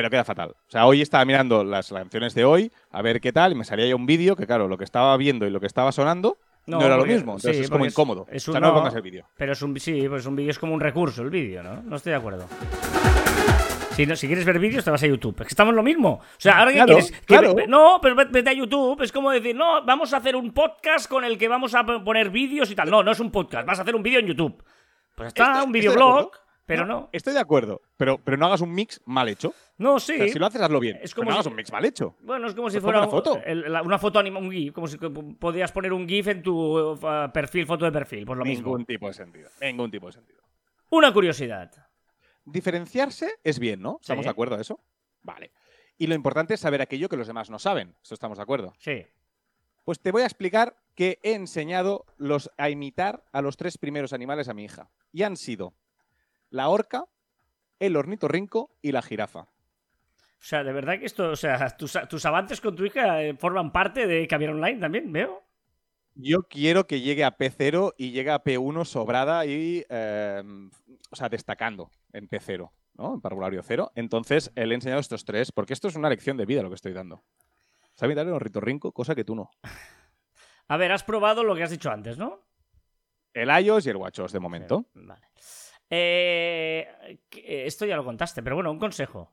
Pero 0.00 0.08
queda 0.08 0.24
fatal. 0.24 0.52
O 0.52 0.70
sea, 0.70 0.86
hoy 0.86 1.02
estaba 1.02 1.26
mirando 1.26 1.62
las 1.62 1.90
canciones 1.92 2.32
de 2.34 2.42
hoy, 2.46 2.72
a 2.90 3.02
ver 3.02 3.20
qué 3.20 3.32
tal, 3.34 3.52
y 3.52 3.54
me 3.54 3.64
salía 3.64 3.86
ya 3.86 3.94
un 3.94 4.06
vídeo 4.06 4.34
que, 4.34 4.46
claro, 4.46 4.66
lo 4.66 4.78
que 4.78 4.84
estaba 4.84 5.14
viendo 5.18 5.46
y 5.46 5.50
lo 5.50 5.60
que 5.60 5.66
estaba 5.66 5.92
sonando 5.92 6.38
no, 6.64 6.80
era 6.80 6.96
lo 6.96 7.04
mismo. 7.04 7.32
Entonces 7.32 7.58
sí, 7.58 7.62
es 7.64 7.68
como 7.70 7.84
incómodo. 7.84 8.26
es 8.30 8.48
o 8.48 8.52
un- 8.52 8.54
sea, 8.54 8.60
no, 8.62 8.68
me 8.68 8.78
pongas 8.78 8.94
el 8.94 9.02
vídeo. 9.02 9.26
Pero 9.36 9.52
es 9.52 9.60
un, 9.60 9.78
sí, 9.78 10.08
pues 10.08 10.24
un 10.24 10.36
vídeo 10.36 10.52
es 10.52 10.58
como 10.58 10.72
un 10.72 10.80
recurso, 10.80 11.20
el 11.20 11.28
vídeo, 11.28 11.62
¿no? 11.62 11.82
No 11.82 11.96
estoy 11.96 12.12
de 12.12 12.16
acuerdo. 12.16 12.46
Si, 13.94 14.06
no- 14.06 14.16
si 14.16 14.26
quieres 14.26 14.46
ver 14.46 14.58
vídeos, 14.58 14.82
te 14.84 14.90
vas 14.90 15.02
a 15.02 15.06
YouTube. 15.06 15.34
Es 15.40 15.48
que 15.48 15.52
estamos 15.52 15.74
lo 15.74 15.82
mismo. 15.82 16.12
O 16.22 16.22
sea, 16.38 16.60
ahora 16.60 16.70
que 16.70 16.76
Claro, 16.76 16.94
quieres. 16.94 17.10
que 17.12 17.26
claro. 17.26 17.54
ve- 17.54 17.66
no, 17.66 17.98
pero 18.00 18.14
ve- 18.14 18.28
vete 18.30 18.48
a 18.48 18.52
YouTube. 18.54 19.02
Es 19.02 19.12
como 19.12 19.30
decir, 19.32 19.54
no, 19.54 19.84
vamos 19.84 20.14
a 20.14 20.16
hacer 20.16 20.34
un 20.34 20.52
podcast 20.52 21.10
con 21.10 21.24
el 21.24 21.36
que 21.36 21.48
vamos 21.48 21.74
a 21.74 21.84
poner 21.84 22.30
vídeos 22.30 22.70
y 22.70 22.74
tal. 22.74 22.88
No, 22.90 23.02
no 23.02 23.10
es 23.10 23.20
un 23.20 23.30
podcast, 23.30 23.66
vas 23.66 23.78
a 23.78 23.82
hacer 23.82 23.94
un 23.94 24.02
vídeo 24.02 24.20
en 24.20 24.26
YouTube. 24.28 24.64
Pues 25.14 25.28
está, 25.28 25.44
Estoy- 25.52 25.66
un 25.66 25.72
videoblog, 25.72 26.30
pero 26.64 26.86
no. 26.86 27.08
Estoy 27.12 27.34
de 27.34 27.40
acuerdo, 27.40 27.82
pero, 27.96 28.18
pero 28.22 28.36
no 28.36 28.46
hagas 28.46 28.60
un 28.60 28.72
mix 28.72 29.00
mal 29.04 29.28
hecho. 29.28 29.52
No, 29.80 29.94
O 29.94 30.00
sí. 30.00 30.16
sea, 30.16 30.28
si 30.28 30.38
lo 30.38 30.46
haces, 30.46 30.60
hazlo 30.60 30.78
bien. 30.78 30.98
Es 31.02 31.14
como 31.14 31.32
si- 31.42 31.48
un 31.48 31.54
mix 31.56 31.72
mal 31.72 31.84
hecho. 31.84 32.14
Bueno, 32.20 32.46
es 32.46 32.54
como 32.54 32.68
si 32.70 32.80
fuera 32.80 32.98
una 33.00 33.08
foto. 33.08 33.40
el- 33.44 33.72
la- 33.72 33.82
una 33.82 33.98
foto 33.98 34.18
anima, 34.18 34.38
un 34.38 34.50
GIF, 34.52 34.72
como 34.74 34.86
si 34.86 34.98
podías 34.98 35.72
poner 35.72 35.92
un 35.92 36.06
GIF 36.08 36.28
en 36.28 36.42
tu 36.42 36.54
uh, 36.92 36.98
perfil, 37.32 37.66
foto 37.66 37.86
de 37.86 37.92
perfil, 37.92 38.26
pues 38.26 38.38
lo 38.38 38.44
mismo. 38.44 38.66
Ningún 38.68 38.84
tipo 38.84 39.06
de 39.06 39.14
sentido. 39.14 39.48
Ningún 39.60 39.90
tipo 39.90 40.06
de 40.06 40.12
sentido. 40.12 40.40
Una 40.90 41.12
curiosidad. 41.12 41.70
Diferenciarse 42.44 43.30
es 43.44 43.58
bien, 43.58 43.80
¿no? 43.80 43.98
¿Estamos 44.00 44.22
Sí. 44.22 44.26
de 44.26 44.30
acuerdo 44.30 44.56
a 44.56 44.60
eso? 44.60 44.80
Vale. 45.22 45.52
Y 45.98 46.06
lo 46.06 46.14
importante 46.14 46.54
es 46.54 46.60
saber 46.60 46.80
aquello 46.82 47.08
que 47.08 47.16
los 47.16 47.26
demás 47.26 47.50
no 47.50 47.58
saben. 47.58 47.94
¿Eso 48.02 48.14
estamos 48.14 48.38
de 48.38 48.42
acuerdo? 48.42 48.72
Sí. 48.78 49.06
Pues 49.84 50.00
te 50.00 50.12
voy 50.12 50.22
a 50.22 50.26
explicar 50.26 50.76
que 50.94 51.18
he 51.22 51.34
enseñado 51.34 52.04
los, 52.16 52.50
a 52.58 52.70
imitar 52.70 53.24
a 53.32 53.40
los 53.42 53.56
tres 53.56 53.78
primeros 53.78 54.12
animales 54.12 54.48
a 54.48 54.54
mi 54.54 54.64
hija. 54.64 54.90
Y 55.12 55.22
han 55.22 55.36
sido 55.36 55.74
la 56.50 56.68
orca, 56.68 57.04
el 57.78 57.96
ornitorrinco 57.96 58.70
y 58.82 58.92
la 58.92 59.02
jirafa. 59.02 59.46
O 60.40 60.42
sea, 60.42 60.64
de 60.64 60.72
verdad 60.72 60.98
que 60.98 61.04
esto, 61.04 61.30
o 61.30 61.36
sea, 61.36 61.68
tus, 61.76 61.98
tus 62.08 62.24
avances 62.24 62.60
con 62.62 62.74
tu 62.74 62.84
hija 62.86 63.22
eh, 63.22 63.36
forman 63.36 63.72
parte 63.72 64.06
de 64.06 64.26
Caviar 64.26 64.52
Online 64.52 64.80
también, 64.80 65.12
veo. 65.12 65.42
Yo 66.14 66.42
quiero 66.48 66.86
que 66.86 67.00
llegue 67.02 67.24
a 67.24 67.36
P0 67.36 67.94
y 67.98 68.10
llegue 68.12 68.30
a 68.30 68.42
P1 68.42 68.84
sobrada 68.84 69.44
y, 69.46 69.84
eh, 69.88 70.42
o 71.10 71.16
sea, 71.16 71.28
destacando 71.28 71.90
en 72.12 72.28
P0, 72.28 72.70
¿no? 72.94 73.14
En 73.14 73.20
parvulario 73.20 73.62
0. 73.62 73.92
Entonces, 73.94 74.50
le 74.56 74.64
he 74.64 74.74
enseñado 74.74 75.00
estos 75.00 75.24
tres, 75.24 75.52
porque 75.52 75.72
esto 75.74 75.88
es 75.88 75.94
una 75.96 76.08
lección 76.08 76.36
de 76.36 76.46
vida 76.46 76.62
lo 76.62 76.68
que 76.70 76.74
estoy 76.74 76.92
dando. 76.94 77.22
Sabe 77.94 78.12
imitar 78.12 78.26
el 78.26 78.32
ornitorrinco, 78.32 78.92
cosa 78.92 79.14
que 79.14 79.24
tú 79.24 79.34
no. 79.36 79.50
A 80.68 80.76
ver, 80.78 80.90
has 80.92 81.04
probado 81.04 81.44
lo 81.44 81.54
que 81.54 81.62
has 81.64 81.70
dicho 81.70 81.90
antes, 81.90 82.16
¿no? 82.16 82.40
El 83.34 83.50
iOS 83.62 83.86
y 83.86 83.90
el 83.90 83.96
WatchOS 83.96 84.32
de 84.32 84.40
momento. 84.40 84.86
Vale. 84.94 85.26
Eh, 85.90 87.20
que- 87.28 87.66
esto 87.66 87.84
ya 87.84 87.96
lo 87.96 88.04
contaste, 88.04 88.42
pero 88.42 88.56
bueno, 88.56 88.70
un 88.70 88.78
consejo. 88.78 89.32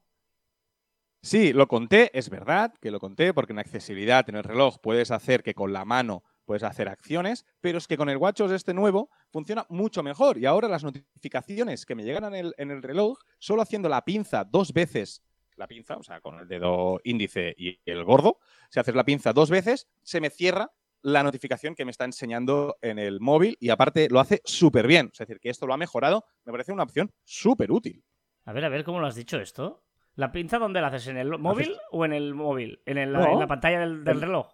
Sí, 1.21 1.51
lo 1.51 1.67
conté, 1.67 2.11
es 2.17 2.29
verdad 2.29 2.73
que 2.79 2.91
lo 2.91 2.99
conté, 2.99 3.33
porque 3.33 3.53
en 3.53 3.59
accesibilidad 3.59 4.27
en 4.29 4.35
el 4.35 4.43
reloj 4.43 4.77
puedes 4.81 5.11
hacer 5.11 5.43
que 5.43 5.53
con 5.53 5.73
la 5.73 5.83
mano 5.83 6.23
puedes 6.45 6.63
hacer 6.63 6.87
acciones, 6.87 7.45
pero 7.59 7.77
es 7.77 7.87
que 7.87 7.97
con 7.97 8.09
el 8.09 8.17
WatchOS 8.17 8.51
este 8.51 8.73
nuevo 8.73 9.09
funciona 9.29 9.65
mucho 9.69 10.01
mejor. 10.01 10.37
Y 10.37 10.45
ahora 10.45 10.67
las 10.67 10.83
notificaciones 10.83 11.85
que 11.85 11.95
me 11.95 12.03
llegan 12.03 12.23
en 12.25 12.35
el, 12.35 12.53
en 12.57 12.71
el 12.71 12.81
reloj, 12.81 13.19
solo 13.37 13.61
haciendo 13.61 13.89
la 13.89 14.05
pinza 14.05 14.45
dos 14.45 14.71
veces, 14.71 15.21
la 15.57 15.67
pinza, 15.67 15.97
o 15.97 16.03
sea, 16.03 16.21
con 16.21 16.39
el 16.39 16.47
dedo 16.47 17.01
índice 17.03 17.53
y 17.57 17.79
el 17.85 18.03
gordo, 18.05 18.39
si 18.69 18.79
haces 18.79 18.95
la 18.95 19.03
pinza 19.03 19.33
dos 19.33 19.49
veces, 19.49 19.87
se 20.03 20.21
me 20.21 20.29
cierra 20.29 20.71
la 21.01 21.23
notificación 21.23 21.75
que 21.75 21.85
me 21.85 21.91
está 21.91 22.05
enseñando 22.05 22.77
en 22.81 22.99
el 22.99 23.19
móvil 23.19 23.57
y 23.59 23.69
aparte 23.69 24.07
lo 24.09 24.19
hace 24.19 24.41
súper 24.45 24.87
bien. 24.87 25.09
Es 25.11 25.19
decir, 25.19 25.39
que 25.39 25.49
esto 25.49 25.67
lo 25.67 25.73
ha 25.73 25.77
mejorado, 25.77 26.25
me 26.45 26.51
parece 26.51 26.71
una 26.71 26.83
opción 26.83 27.11
súper 27.23 27.71
útil. 27.71 28.03
A 28.45 28.53
ver, 28.53 28.65
a 28.65 28.69
ver, 28.69 28.83
¿cómo 28.83 28.99
lo 28.99 29.07
has 29.07 29.15
dicho 29.15 29.39
esto? 29.39 29.83
¿La 30.17 30.31
pinza 30.31 30.57
dónde 30.59 30.81
la 30.81 30.87
haces? 30.87 31.07
¿En 31.07 31.17
el 31.17 31.37
móvil 31.37 31.77
o 31.91 32.03
en 32.03 32.11
el 32.11 32.33
móvil? 32.33 32.81
¿En, 32.85 32.97
el- 32.97 33.13
No. 33.13 33.25
en 33.25 33.39
la 33.39 33.47
pantalla 33.47 33.79
del, 33.79 34.03
reloj? 34.03 34.51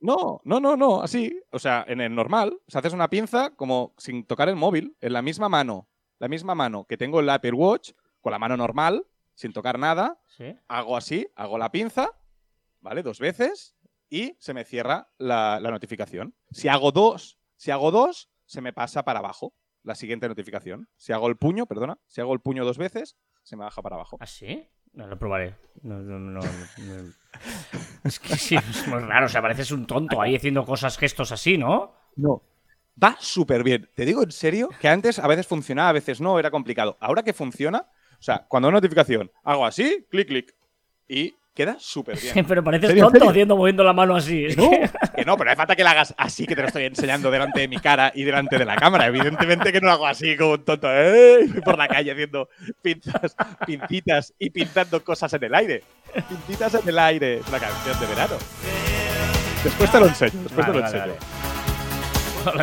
No, 0.00 0.40
no, 0.44 0.60
no, 0.60 0.76
no, 0.76 1.00
así. 1.02 1.40
O 1.52 1.58
sea, 1.58 1.84
en 1.86 2.00
el 2.00 2.14
normal, 2.14 2.58
o 2.66 2.70
sea, 2.70 2.80
haces 2.80 2.92
una 2.92 3.08
pinza 3.08 3.50
como 3.54 3.94
sin 3.98 4.24
tocar 4.26 4.48
el 4.48 4.56
móvil, 4.56 4.96
en 5.00 5.12
la 5.12 5.22
misma 5.22 5.48
mano, 5.48 5.88
la 6.18 6.26
misma 6.28 6.54
mano 6.54 6.86
que 6.86 6.96
tengo 6.96 7.20
el 7.20 7.30
Apple 7.30 7.52
Watch, 7.52 7.92
con 8.20 8.32
la 8.32 8.38
mano 8.38 8.56
normal, 8.56 9.06
sin 9.34 9.52
tocar 9.52 9.78
nada, 9.78 10.20
Sí. 10.26 10.56
hago 10.68 10.96
así, 10.96 11.28
hago 11.36 11.56
la 11.56 11.70
pinza, 11.70 12.10
¿vale? 12.80 13.02
Dos 13.02 13.18
veces 13.20 13.76
y 14.08 14.34
se 14.40 14.54
me 14.54 14.64
cierra 14.64 15.08
la, 15.18 15.60
la 15.60 15.70
notificación. 15.70 16.34
Si 16.50 16.66
hago 16.68 16.90
dos, 16.92 17.38
si 17.56 17.70
hago 17.70 17.90
dos, 17.90 18.28
se 18.44 18.60
me 18.60 18.72
pasa 18.72 19.04
para 19.04 19.20
abajo 19.20 19.54
la 19.82 19.94
siguiente 19.94 20.28
notificación. 20.28 20.88
Si 20.96 21.12
hago 21.12 21.28
el 21.28 21.36
puño, 21.36 21.66
perdona, 21.66 21.98
si 22.08 22.20
hago 22.20 22.34
el 22.34 22.40
puño 22.40 22.64
dos 22.64 22.76
veces, 22.76 23.16
se 23.42 23.56
me 23.56 23.64
baja 23.64 23.80
para 23.82 23.96
abajo. 23.96 24.16
¿Ah, 24.20 24.26
sí? 24.26 24.66
No, 24.92 25.06
lo 25.06 25.18
probaré. 25.18 25.54
No, 25.82 25.98
no, 26.00 26.18
no, 26.18 26.40
no. 26.40 27.12
Es 28.04 28.18
que 28.18 28.34
es 28.34 28.88
muy 28.88 28.98
raro. 28.98 29.26
O 29.26 29.28
sea, 29.28 29.40
pareces 29.40 29.70
un 29.70 29.86
tonto 29.86 30.20
ahí 30.20 30.36
haciendo 30.36 30.64
cosas, 30.64 30.98
gestos 30.98 31.32
así, 31.32 31.56
¿no? 31.56 31.94
No. 32.16 32.42
Va 33.02 33.16
súper 33.18 33.62
bien. 33.62 33.88
Te 33.94 34.04
digo 34.04 34.22
en 34.22 34.32
serio 34.32 34.68
que 34.80 34.88
antes 34.88 35.18
a 35.18 35.26
veces 35.26 35.46
funcionaba, 35.46 35.90
a 35.90 35.94
veces 35.94 36.20
no, 36.20 36.38
era 36.38 36.50
complicado. 36.50 36.98
Ahora 37.00 37.22
que 37.22 37.32
funciona, 37.32 37.86
o 38.18 38.22
sea, 38.22 38.46
cuando 38.48 38.68
hay 38.68 38.74
notificación, 38.74 39.30
hago 39.44 39.64
así, 39.64 40.06
clic, 40.10 40.28
clic, 40.28 40.54
y 41.08 41.34
queda 41.54 41.76
súper 41.78 42.18
bien. 42.20 42.44
Pero 42.48 42.62
pareces 42.64 42.88
¿Serio, 42.90 43.08
tonto 43.10 43.28
haciendo, 43.30 43.56
moviendo 43.56 43.84
la 43.84 43.92
mano 43.92 44.16
así. 44.16 44.46
Es 44.46 44.56
No, 44.56 44.70
que- 44.70 44.90
que 45.16 45.24
no, 45.24 45.36
pero 45.36 45.44
no 45.46 45.50
hace 45.50 45.56
falta 45.56 45.76
que 45.76 45.84
la 45.84 45.90
hagas 45.90 46.14
así 46.16 46.46
que 46.46 46.54
te 46.56 46.62
lo 46.62 46.68
estoy 46.68 46.84
enseñando 46.84 47.30
delante 47.30 47.60
de 47.60 47.68
mi 47.68 47.78
cara 47.78 48.12
y 48.14 48.22
delante 48.24 48.56
de 48.58 48.64
la 48.64 48.76
cámara. 48.76 49.06
Evidentemente 49.06 49.72
que 49.72 49.80
no 49.80 49.88
lo 49.88 49.92
hago 49.92 50.06
así 50.06 50.36
como 50.36 50.52
un 50.52 50.64
tonto 50.64 50.88
¡eh! 50.90 51.46
Voy 51.52 51.60
por 51.62 51.76
la 51.78 51.88
calle 51.88 52.12
haciendo 52.12 52.48
pinzas, 52.82 53.36
pincitas 53.66 54.32
y 54.38 54.50
pintando 54.50 55.02
cosas 55.04 55.32
en 55.34 55.44
el 55.44 55.54
aire. 55.54 55.82
Pintitas 56.28 56.74
en 56.74 56.88
el 56.88 56.98
aire. 56.98 57.38
Es 57.38 57.48
una 57.48 57.58
canción 57.58 58.00
de 58.00 58.06
verano. 58.06 58.34
Después 59.62 59.90
te 59.92 60.00
lo 60.00 60.06
enseño. 60.06 60.42
Después 60.42 60.66
Vale, 60.66 60.72
te 60.72 60.78
lo 60.78 60.82
vale, 60.84 60.96
enseño. 60.96 61.14
vale. 61.14 61.40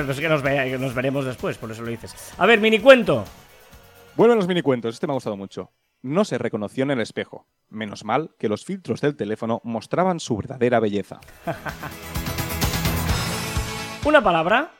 Es 0.11 0.19
que 0.19 0.27
nos, 0.27 0.41
ve- 0.41 0.69
que 0.71 0.77
nos 0.79 0.95
veremos 0.95 1.23
después, 1.23 1.55
por 1.59 1.71
eso 1.71 1.83
lo 1.83 1.89
dices. 1.89 2.33
A 2.39 2.47
ver, 2.47 2.59
mini 2.59 2.79
cuento. 2.79 3.23
Vuelven 4.15 4.37
los 4.37 4.47
minicuentos, 4.47 4.95
este 4.95 5.05
me 5.05 5.13
ha 5.13 5.15
gustado 5.15 5.37
mucho. 5.37 5.69
No 6.01 6.25
se 6.25 6.37
reconoció 6.37 6.83
en 6.83 6.91
el 6.91 7.01
espejo. 7.01 7.45
Menos 7.69 8.05
mal 8.05 8.31
que 8.39 8.47
los 8.49 8.63
filtros 8.63 9.01
del 9.01 9.15
teléfono 9.15 9.59
mostraban 9.63 10.19
su 10.19 10.37
verdadera 10.37 10.79
belleza. 10.79 11.19
Una 14.05 14.23
palabra. 14.23 14.71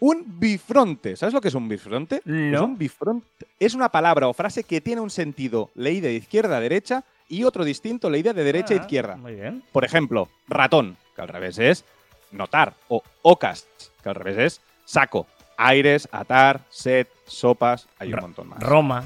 Un 0.00 0.38
bifronte. 0.40 1.16
¿Sabes 1.16 1.32
lo 1.32 1.40
que 1.40 1.48
es 1.48 1.54
un 1.54 1.68
bifronte? 1.68 2.20
No. 2.24 2.50
Pues 2.50 2.60
un 2.62 2.78
bifronte 2.78 3.46
es 3.58 3.74
una 3.74 3.88
palabra 3.90 4.28
o 4.28 4.32
frase 4.34 4.64
que 4.64 4.80
tiene 4.80 5.00
un 5.00 5.10
sentido 5.10 5.70
leída 5.74 6.08
de 6.08 6.14
izquierda 6.14 6.56
a 6.56 6.60
derecha 6.60 7.04
y 7.28 7.44
otro 7.44 7.64
distinto 7.64 8.10
leída 8.10 8.32
de 8.32 8.44
derecha 8.44 8.74
a 8.74 8.78
Ah, 8.78 8.80
izquierda. 8.80 9.16
Muy 9.16 9.36
bien. 9.36 9.62
Por 9.72 9.84
ejemplo, 9.84 10.28
ratón, 10.48 10.96
que 11.14 11.22
al 11.22 11.28
revés 11.28 11.58
es 11.58 11.84
notar, 12.32 12.74
o 12.88 13.02
ocas, 13.22 13.66
que 14.02 14.08
al 14.08 14.16
revés 14.16 14.38
es 14.38 14.60
saco, 14.84 15.26
aires, 15.56 16.08
atar, 16.10 16.62
set, 16.68 17.08
sopas, 17.26 17.88
hay 17.98 18.12
un 18.12 18.20
montón 18.20 18.48
más. 18.48 18.58
Roma. 18.60 19.04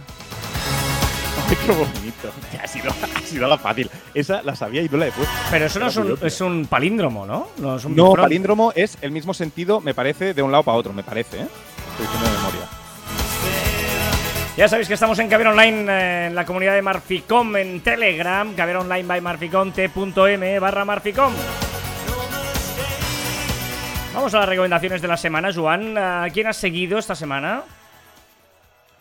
Ay, 1.49 1.57
qué 1.67 1.73
bonito. 1.73 2.33
Ha 2.63 2.67
sido, 2.67 2.91
ha 2.91 3.21
sido 3.21 3.47
la 3.47 3.59
fácil. 3.59 3.91
Esa 4.13 4.43
la 4.43 4.57
sabía 4.57 4.83
y 4.83 4.89
no 4.89 4.97
la 4.99 5.07
he 5.07 5.13
puesto. 5.13 5.33
Pero 5.51 5.67
eso 5.67 5.79
no 5.79 5.87
es 5.87 5.97
un, 5.97 6.19
es 6.21 6.41
un 6.41 6.67
palíndromo, 6.67 7.27
¿no? 7.27 7.49
No, 7.59 7.77
es 7.77 7.85
un 7.85 7.95
No, 7.95 8.13
palíndromo 8.13 8.73
es 8.75 8.99
el 9.03 9.13
mismo 9.13 9.35
sentido, 9.35 9.81
me 9.81 9.95
parece, 9.95 10.35
de 10.35 10.43
un 10.43 10.51
lado 10.51 10.65
para 10.65 10.77
otro, 10.79 10.93
me 10.93 11.03
parece, 11.05 11.43
¿eh? 11.43 11.47
Estoy 11.93 12.07
diciendo 12.07 12.29
de 12.29 12.37
memoria. 12.37 12.61
Ya 14.57 14.69
sabéis 14.69 14.89
que 14.89 14.95
estamos 14.95 15.19
en 15.19 15.29
Caber 15.29 15.49
Online, 15.49 15.87
eh, 15.89 16.27
en 16.29 16.35
la 16.35 16.47
comunidad 16.47 16.75
de 16.75 16.83
Marficom 16.83 17.57
en 17.57 17.81
Telegram, 17.83 18.55
Caber 18.55 18.79
Online 18.79 19.07
by 19.07 19.21
Marficom, 19.21 19.71
t.m 19.71 20.59
barra 20.59 20.85
Marficom. 20.85 21.33
Vamos 24.15 24.35
a 24.35 24.41
las 24.41 24.49
recomendaciones 24.49 25.03
de 25.03 25.09
la 25.09 25.19
semana, 25.19 25.53
Joan. 25.55 25.99
¿A 25.99 26.27
quién 26.33 26.47
has 26.47 26.57
seguido 26.57 26.99
esta 26.99 27.15
semana? 27.15 27.65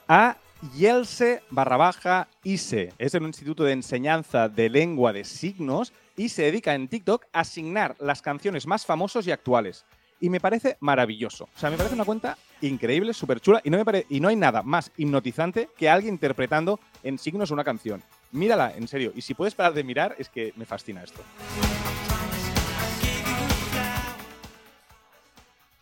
A 0.10 0.36
Yelse 0.74 1.42
barra 1.50 1.78
baja 1.78 2.28
ISE. 2.44 2.94
Es 2.98 3.14
el 3.14 3.24
Instituto 3.24 3.64
de 3.64 3.74
Enseñanza 3.74 4.50
de 4.50 4.70
Lengua 4.70 5.14
de 5.14 5.24
Signos 5.24 5.94
y 6.16 6.30
se 6.30 6.44
dedica 6.44 6.74
en 6.74 6.88
TikTok 6.88 7.26
a 7.34 7.42
asignar 7.42 7.96
las 8.00 8.22
canciones 8.22 8.66
más 8.66 8.86
famosos 8.86 9.28
y 9.28 9.32
actuales. 9.32 9.86
Y 10.20 10.30
me 10.30 10.40
parece 10.40 10.78
maravilloso. 10.80 11.50
O 11.56 11.60
sea, 11.60 11.70
me 11.70 11.76
parece 11.78 11.96
una 11.96 12.06
cuenta 12.06 12.38
increíble, 12.62 13.14
súper 13.14 13.42
chula. 13.42 13.60
Y 13.64 13.70
no, 13.70 13.78
me 13.78 13.84
pare- 13.86 14.06
y 14.10 14.20
no 14.22 14.30
hay 14.30 14.36
nada 14.38 14.64
más 14.64 14.92
hipnotizante 14.98 15.70
que 15.78 15.90
alguien 15.90 16.14
interpretando 16.16 16.80
en 17.04 17.20
signos 17.20 17.52
una 17.52 17.64
canción. 17.66 18.02
Mírala, 18.32 18.74
en 18.76 18.88
serio. 18.88 19.12
Y 19.14 19.22
si 19.22 19.34
puedes 19.34 19.54
parar 19.56 19.74
de 19.74 19.84
mirar, 19.84 20.16
es 20.18 20.30
que 20.30 20.54
me 20.56 20.66
fascina 20.66 21.04
esto. 21.04 21.22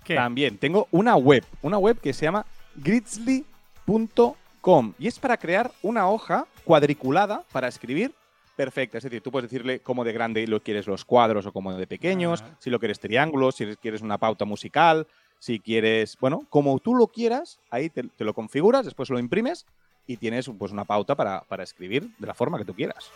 ¿Qué? 0.03 0.15
También 0.15 0.57
tengo 0.57 0.87
una 0.91 1.15
web, 1.15 1.45
una 1.61 1.77
web 1.77 1.99
que 2.01 2.11
se 2.11 2.25
llama 2.25 2.45
grizzly.com 2.75 4.33
y 4.97 5.07
es 5.07 5.19
para 5.19 5.35
crear 5.35 5.71
una 5.81 6.07
hoja 6.07 6.45
cuadriculada 6.63 7.43
para 7.51 7.67
escribir 7.67 8.13
perfecta. 8.55 8.97
Es 8.97 9.03
decir, 9.03 9.21
tú 9.21 9.29
puedes 9.29 9.49
decirle 9.49 9.81
cómo 9.81 10.05
de 10.05 10.13
grande 10.13 10.47
lo 10.47 10.61
quieres 10.61 10.87
los 10.87 11.03
cuadros 11.03 11.45
o 11.45 11.51
cómo 11.51 11.73
de 11.73 11.85
pequeños, 11.85 12.41
si 12.59 12.69
lo 12.69 12.79
quieres 12.79 12.99
triángulos, 12.99 13.55
si 13.55 13.75
quieres 13.75 14.01
una 14.01 14.17
pauta 14.17 14.45
musical, 14.45 15.05
si 15.37 15.59
quieres, 15.59 16.17
bueno, 16.17 16.45
como 16.49 16.79
tú 16.79 16.95
lo 16.95 17.07
quieras, 17.07 17.59
ahí 17.71 17.89
te, 17.89 18.03
te 18.03 18.23
lo 18.23 18.33
configuras, 18.33 18.85
después 18.85 19.09
lo 19.09 19.19
imprimes 19.19 19.65
y 20.07 20.15
tienes 20.15 20.49
pues 20.57 20.71
una 20.71 20.85
pauta 20.85 21.15
para, 21.15 21.41
para 21.41 21.63
escribir 21.63 22.09
de 22.17 22.27
la 22.27 22.33
forma 22.33 22.57
que 22.57 22.65
tú 22.65 22.73
quieras. 22.73 23.11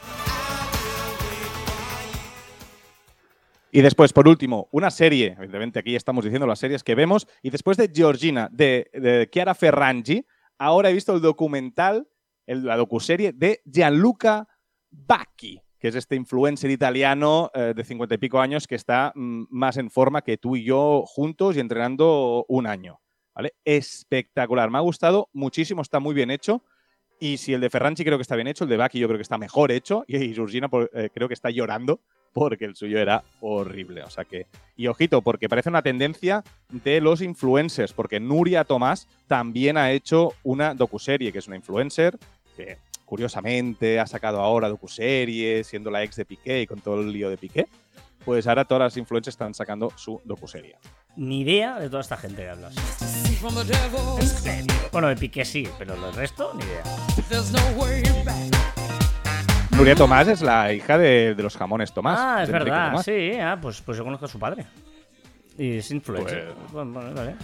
Y 3.72 3.82
después, 3.82 4.12
por 4.12 4.28
último, 4.28 4.68
una 4.72 4.92
serie. 4.92 5.28
Evidentemente, 5.38 5.80
aquí 5.80 5.96
estamos 5.96 6.26
diciendo 6.26 6.48
las 6.48 6.60
series 6.60 6.84
que 6.84 6.96
vemos. 6.96 7.28
Y 7.44 7.52
después 7.52 7.78
de 7.78 7.92
Georgina, 7.94 8.50
de, 8.52 8.90
de 8.94 9.30
Chiara 9.32 9.54
Ferragni, 9.54 10.26
ahora 10.58 10.90
he 10.90 10.94
visto 10.94 11.14
el 11.16 11.22
documental, 11.22 12.08
la 12.46 12.78
docuserie 12.78 13.34
de 13.34 13.62
Gianluca 13.66 14.48
Bacchi, 14.90 15.60
que 15.80 15.90
es 15.90 15.96
este 15.96 16.16
influencer 16.16 16.72
italiano 16.72 17.52
eh, 17.54 17.74
de 17.76 17.84
cincuenta 17.84 18.16
y 18.16 18.18
pico 18.18 18.40
años 18.40 18.68
que 18.68 18.76
está 18.76 19.12
mm, 19.16 19.46
más 19.50 19.78
en 19.78 19.90
forma 19.92 20.22
que 20.22 20.38
tú 20.38 20.56
y 20.56 20.64
yo 20.64 21.04
juntos 21.06 21.56
y 21.58 21.60
entrenando 21.60 22.46
un 22.48 22.66
año. 22.68 23.00
¿vale? 23.36 23.54
Espectacular. 23.66 24.70
Me 24.72 24.78
ha 24.78 24.82
gustado 24.82 25.30
muchísimo, 25.34 25.82
está 25.82 26.00
muy 26.00 26.16
bien 26.16 26.32
hecho. 26.32 26.64
Y 27.20 27.38
si 27.38 27.54
el 27.54 27.62
de 27.62 27.70
Ferranchi 27.70 28.04
creo 28.04 28.18
que 28.18 28.22
está 28.22 28.36
bien 28.36 28.48
hecho, 28.48 28.64
el 28.64 28.70
de 28.70 28.78
Bacchi 28.78 29.00
yo 29.00 29.08
creo 29.08 29.18
que 29.18 29.24
está 29.24 29.38
mejor 29.38 29.72
hecho. 29.72 30.04
Y 30.08 30.34
Georgina 30.34 30.70
por- 30.70 30.90
eh, 30.94 31.10
creo 31.14 31.28
que 31.28 31.34
está 31.34 31.50
llorando 31.50 32.02
porque 32.38 32.66
el 32.66 32.76
suyo 32.76 33.00
era 33.00 33.24
horrible. 33.42 34.04
O 34.04 34.10
sea 34.10 34.24
que. 34.24 34.46
Y 34.76 34.88
ojito, 34.88 35.22
porque 35.22 35.50
parece 35.50 35.70
una 35.70 35.82
tendencia 35.82 36.44
de 36.70 37.02
los 37.02 37.22
influencers, 37.22 37.94
porque 37.94 38.20
Nuria 38.20 38.64
Tomás 38.64 39.08
también 39.26 39.76
ha 39.78 39.92
hecho 39.92 40.34
una 40.44 40.76
docuserie, 40.76 41.32
que 41.32 41.40
es 41.40 41.48
una 41.48 41.56
influencer, 41.56 42.18
que 42.56 42.78
curiosamente 43.06 44.00
ha 44.00 44.06
sacado 44.06 44.40
ahora 44.40 44.70
docuserie, 44.70 45.64
siendo 45.64 45.90
la 45.90 46.04
ex 46.04 46.16
de 46.16 46.26
Piqué 46.26 46.62
y 46.62 46.68
con 46.68 46.80
todo 46.80 47.02
el 47.02 47.12
lío 47.12 47.30
de 47.30 47.38
Piqué. 47.38 47.68
Pues 48.24 48.46
ahora 48.46 48.66
todas 48.66 48.84
las 48.84 48.98
influencers 48.98 49.34
están 49.34 49.54
sacando 49.54 49.92
su 49.96 50.22
docuserie. 50.24 50.76
Ni 51.16 51.42
idea 51.42 51.80
de 51.80 51.90
toda 51.90 52.02
esta 52.02 52.18
gente 52.18 52.44
que 52.44 52.50
hablas. 52.50 52.76
Bueno, 54.92 55.08
de 55.08 55.16
Piqué 55.16 55.44
sí, 55.44 55.68
pero 55.80 55.96
el 55.96 56.14
resto, 56.14 56.54
ni 56.54 56.64
idea. 56.64 56.84
Nuria 59.78 59.96
Tomás 59.96 60.28
es 60.28 60.42
la 60.42 60.74
hija 60.74 60.98
de, 60.98 61.36
de 61.36 61.44
los 61.44 61.56
jamones 61.56 61.94
Tomás. 61.94 62.20
ah, 62.20 62.44
es 62.44 62.50
Enrique 62.50 62.72
verdad, 62.72 62.90
Tomás. 62.90 63.06
sí. 63.06 63.32
Ah, 63.40 63.58
pues, 63.62 63.82
pues 63.82 63.98
yo 63.98 64.04
conozco 64.04 64.26
a 64.26 64.28
su 64.28 64.40
padre. 64.40 64.66
Y 65.58 65.78
es 65.78 65.92
influencer. 65.92 66.54
Pues- 66.56 66.72
Bueno, 66.72 66.92
bueno, 66.94 67.14
vale. 67.14 67.36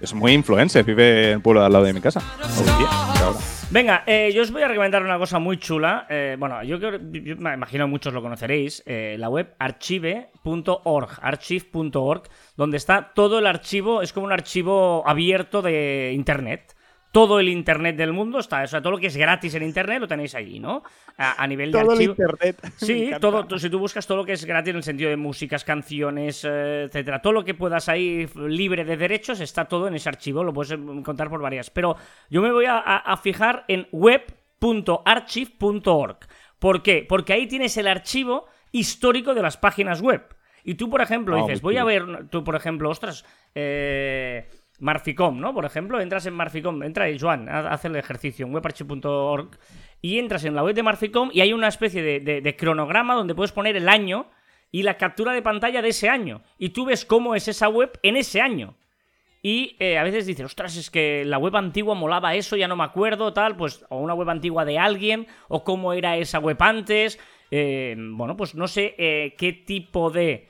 Es 0.00 0.12
muy 0.14 0.32
influencer, 0.32 0.84
vive 0.84 1.28
en 1.28 1.30
el 1.34 1.40
pueblo 1.42 1.62
al 1.64 1.72
lado 1.72 1.84
de 1.84 1.92
mi 1.92 2.00
casa. 2.00 2.20
Hoy 2.58 2.64
día, 2.64 2.88
ahora. 3.24 3.38
Venga, 3.70 4.02
eh, 4.06 4.30
yo 4.34 4.42
os 4.42 4.50
voy 4.50 4.62
a 4.62 4.68
recomendar 4.68 5.02
una 5.02 5.16
cosa 5.18 5.38
muy 5.38 5.58
chula. 5.58 6.06
Eh, 6.08 6.36
bueno, 6.38 6.62
yo, 6.64 6.78
creo- 6.78 6.98
yo 7.12 7.36
me 7.36 7.54
imagino 7.54 7.86
muchos 7.88 8.12
lo 8.12 8.20
conoceréis. 8.22 8.82
eh, 8.86 9.16
la 9.18 9.28
web 9.28 9.54
archive.org, 9.58 11.10
archive.org, 11.22 12.22
donde 12.56 12.76
está 12.78 13.12
todo 13.14 13.38
el 13.38 13.46
archivo, 13.46 14.02
es 14.02 14.12
como 14.12 14.26
un 14.26 14.32
archivo 14.32 15.02
abierto 15.06 15.60
de 15.62 16.12
Internet. 16.14 16.74
Todo 17.12 17.38
el 17.40 17.48
Internet 17.50 17.96
del 17.96 18.14
mundo 18.14 18.38
está, 18.38 18.62
o 18.62 18.66
sea, 18.66 18.80
todo 18.80 18.92
lo 18.92 18.98
que 18.98 19.08
es 19.08 19.16
gratis 19.18 19.54
en 19.54 19.62
Internet 19.62 20.00
lo 20.00 20.08
tenéis 20.08 20.34
allí, 20.34 20.58
¿no? 20.58 20.82
A, 21.18 21.42
a 21.42 21.46
nivel 21.46 21.70
de 21.70 21.78
Todo 21.78 21.92
el 21.92 21.98
archivo. 21.98 22.12
internet. 22.14 22.72
Sí, 22.78 23.10
todo, 23.20 23.46
tú- 23.46 23.58
si 23.58 23.68
tú 23.68 23.78
buscas 23.78 24.06
todo 24.06 24.16
lo 24.16 24.24
que 24.24 24.32
es 24.32 24.46
gratis 24.46 24.70
en 24.70 24.76
el 24.76 24.82
sentido 24.82 25.10
de 25.10 25.18
músicas, 25.18 25.62
canciones, 25.62 26.42
eh, 26.48 26.84
etcétera, 26.86 27.20
todo 27.20 27.34
lo 27.34 27.44
que 27.44 27.52
puedas 27.54 27.90
ahí 27.90 28.26
libre 28.34 28.86
de 28.86 28.96
derechos 28.96 29.40
está 29.40 29.66
todo 29.66 29.88
en 29.88 29.94
ese 29.94 30.08
archivo, 30.08 30.42
lo 30.42 30.54
puedes 30.54 30.70
encontrar 30.72 31.28
por 31.28 31.42
varias. 31.42 31.68
Pero 31.68 31.96
yo 32.30 32.40
me 32.40 32.50
voy 32.50 32.64
a, 32.64 32.78
a- 32.78 32.96
a 33.12 33.16
fijar 33.18 33.66
en 33.68 33.88
web.archive.org. 33.92 36.18
¿Por 36.58 36.82
qué? 36.82 37.04
Porque 37.08 37.32
ahí 37.32 37.46
tienes 37.46 37.76
el 37.76 37.88
archivo 37.88 38.46
histórico 38.70 39.34
de 39.34 39.42
las 39.42 39.56
páginas 39.56 40.00
web. 40.00 40.22
Y 40.64 40.74
tú, 40.76 40.88
por 40.88 41.02
ejemplo, 41.02 41.36
Ah, 41.36 41.40
dices, 41.42 41.60
voy 41.60 41.76
a 41.76 41.84
ver, 41.84 42.28
tú, 42.30 42.44
por 42.44 42.54
ejemplo, 42.54 42.88
ostras, 42.88 43.24
eh, 43.54 44.48
Marficom, 44.78 45.38
¿no? 45.38 45.54
Por 45.54 45.64
ejemplo, 45.64 46.00
entras 46.00 46.26
en 46.26 46.34
Marficom, 46.34 46.82
entra 46.82 47.04
ahí, 47.04 47.18
Joan, 47.18 47.48
haz 47.48 47.84
el 47.84 47.96
ejercicio 47.96 48.46
en 48.46 48.54
webarchive.org 48.54 49.58
y 50.00 50.18
entras 50.18 50.44
en 50.44 50.54
la 50.54 50.64
web 50.64 50.74
de 50.74 50.82
Marficom 50.82 51.30
y 51.32 51.40
hay 51.40 51.52
una 51.52 51.68
especie 51.68 52.02
de 52.02 52.56
cronograma 52.56 53.14
donde 53.14 53.34
puedes 53.34 53.52
poner 53.52 53.76
el 53.76 53.88
año 53.88 54.26
y 54.72 54.82
la 54.82 54.96
captura 54.96 55.32
de 55.32 55.42
pantalla 55.42 55.82
de 55.82 55.90
ese 55.90 56.08
año. 56.08 56.42
Y 56.58 56.70
tú 56.70 56.86
ves 56.86 57.04
cómo 57.04 57.34
es 57.34 57.46
esa 57.46 57.68
web 57.68 57.98
en 58.02 58.16
ese 58.16 58.40
año. 58.40 58.74
Y 59.42 59.76
eh, 59.80 59.98
a 59.98 60.04
veces 60.04 60.24
dices, 60.24 60.46
ostras, 60.46 60.76
es 60.76 60.88
que 60.88 61.24
la 61.24 61.36
web 61.36 61.54
antigua 61.56 61.94
molaba 61.94 62.34
eso, 62.34 62.56
ya 62.56 62.68
no 62.68 62.76
me 62.76 62.84
acuerdo, 62.84 63.32
tal, 63.32 63.56
pues, 63.56 63.84
o 63.88 63.98
una 63.98 64.14
web 64.14 64.30
antigua 64.30 64.64
de 64.64 64.78
alguien, 64.78 65.26
o 65.48 65.64
cómo 65.64 65.92
era 65.92 66.16
esa 66.16 66.38
web 66.38 66.56
antes. 66.60 67.18
Eh, 67.50 67.96
bueno, 67.98 68.36
pues 68.36 68.54
no 68.54 68.68
sé 68.68 68.94
eh, 68.96 69.34
qué 69.36 69.52
tipo 69.52 70.10
de. 70.10 70.48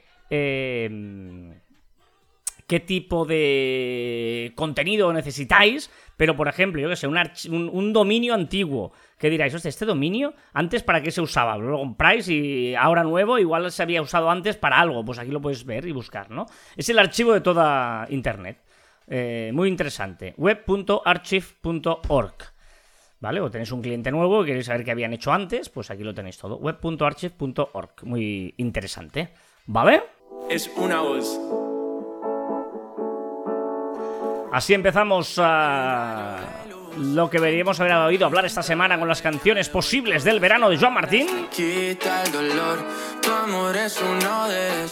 Qué 2.73 2.81
tipo 2.81 3.27
de 3.27 4.55
contenido 4.55 5.13
necesitáis, 5.13 5.91
pero 6.17 6.35
por 6.35 6.49
ejemplo, 6.49 6.81
yo 6.81 6.89
que 6.89 6.97
sé, 6.97 7.07
un, 7.07 7.93
dominio 7.93 8.33
antiguo, 8.33 8.95
que 9.19 9.29
diráis, 9.29 9.53
hostia, 9.55 9.69
este 9.69 9.85
dominio, 9.85 10.33
antes 10.55 10.83
para 10.83 11.03
qué 11.03 11.11
se 11.11 11.21
usaba, 11.21 11.59
lo 11.59 11.77
compráis 11.77 12.31
y 12.31 12.75
ahora 12.75 13.03
nuevo, 13.05 13.39
igual 13.39 13.71
se 13.71 13.83
había 13.83 14.01
usado 14.01 14.31
antes 14.31 14.57
para 14.57 14.81
algo, 14.81 15.05
pues 15.05 15.19
aquí 15.19 15.31
lo 15.31 15.43
puedes 15.43 15.67
ver 15.67 15.87
y 15.87 15.93
buscar, 15.93 16.31
¿no? 16.31 16.47
Es 16.75 16.89
el 16.89 16.99
archivo 16.99 17.35
de 17.35 17.43
toda 17.43 18.07
Internet. 18.09 18.57
Eh, 19.07 19.51
muy 19.53 19.69
interesante. 19.69 20.33
web.archive.org. 20.39 22.35
¿Vale? 23.21 23.41
O 23.43 23.51
tenéis 23.51 23.71
un 23.71 23.83
cliente 23.83 24.11
nuevo 24.11 24.43
y 24.43 24.47
queréis 24.47 24.65
saber 24.65 24.83
qué 24.83 24.93
habían 24.93 25.13
hecho 25.13 25.31
antes, 25.31 25.69
pues 25.69 25.91
aquí 25.91 26.05
lo 26.05 26.15
tenéis 26.15 26.39
todo. 26.39 26.57
web.archive.org. 26.57 28.05
Muy 28.05 28.55
interesante. 28.57 29.29
¿Vale? 29.67 30.05
Es 30.49 30.71
una 30.75 31.03
voz. 31.03 31.39
Así 34.53 34.75
empezamos 34.75 35.39
a 35.39 36.37
lo 36.99 37.31
que 37.31 37.39
deberíamos 37.39 37.81
haber 37.81 37.93
oído 37.95 38.27
hablar 38.27 38.45
esta 38.45 38.63
semana 38.63 38.99
con 38.99 39.09
las 39.09 39.23
canciones 39.23 39.71
posibles 39.71 40.25
del 40.25 40.41
verano 40.41 40.69
de 40.69 40.77
Joan 40.77 40.93
Martín. 40.93 41.27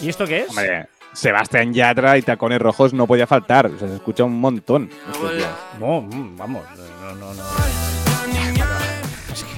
¿Y 0.00 0.08
esto 0.08 0.26
qué 0.26 0.38
es? 0.38 0.48
Hombre, 0.48 0.88
Sebastián 1.12 1.74
Yatra 1.74 2.16
y 2.16 2.22
Tacones 2.22 2.60
Rojos 2.60 2.94
no 2.94 3.06
podía 3.06 3.26
faltar. 3.26 3.66
O 3.66 3.78
sea, 3.78 3.86
se 3.86 3.96
escucha 3.96 4.24
un 4.24 4.40
montón. 4.40 4.88
estos 5.12 5.36
días. 5.36 5.50
No, 5.78 6.00
mm, 6.00 6.36
vamos, 6.38 6.64
no, 7.02 7.14
no, 7.14 7.34
no. 7.34 7.99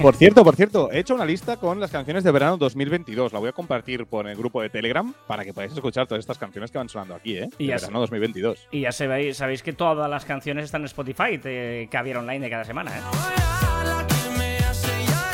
Por 0.01 0.15
cierto, 0.15 0.43
por 0.43 0.55
cierto, 0.55 0.91
he 0.91 0.99
hecho 0.99 1.13
una 1.15 1.25
lista 1.25 1.57
con 1.57 1.79
las 1.79 1.91
canciones 1.91 2.23
de 2.23 2.31
verano 2.31 2.57
2022. 2.57 3.31
La 3.33 3.39
voy 3.39 3.49
a 3.49 3.51
compartir 3.53 4.05
por 4.05 4.27
el 4.27 4.35
grupo 4.35 4.61
de 4.61 4.69
Telegram 4.69 5.13
para 5.27 5.43
que 5.45 5.53
podáis 5.53 5.71
escuchar 5.73 6.07
todas 6.07 6.19
estas 6.21 6.37
canciones 6.37 6.71
que 6.71 6.77
van 6.77 6.89
sonando 6.89 7.15
aquí, 7.15 7.37
¿eh? 7.37 7.49
Y 7.57 7.65
de 7.67 7.69
ya 7.71 7.75
verano 7.77 7.99
2022. 8.01 8.67
Y 8.71 8.81
ya 8.81 8.91
sabéis, 8.91 9.37
sabéis 9.37 9.61
que 9.63 9.73
todas 9.73 10.09
las 10.09 10.25
canciones 10.25 10.65
están 10.65 10.81
en 10.81 10.85
Spotify, 10.85 11.37
de 11.37 11.87
Caviar 11.91 12.17
Online 12.17 12.39
de 12.41 12.49
cada 12.49 12.65
semana, 12.65 12.91
¿eh? 12.97 13.01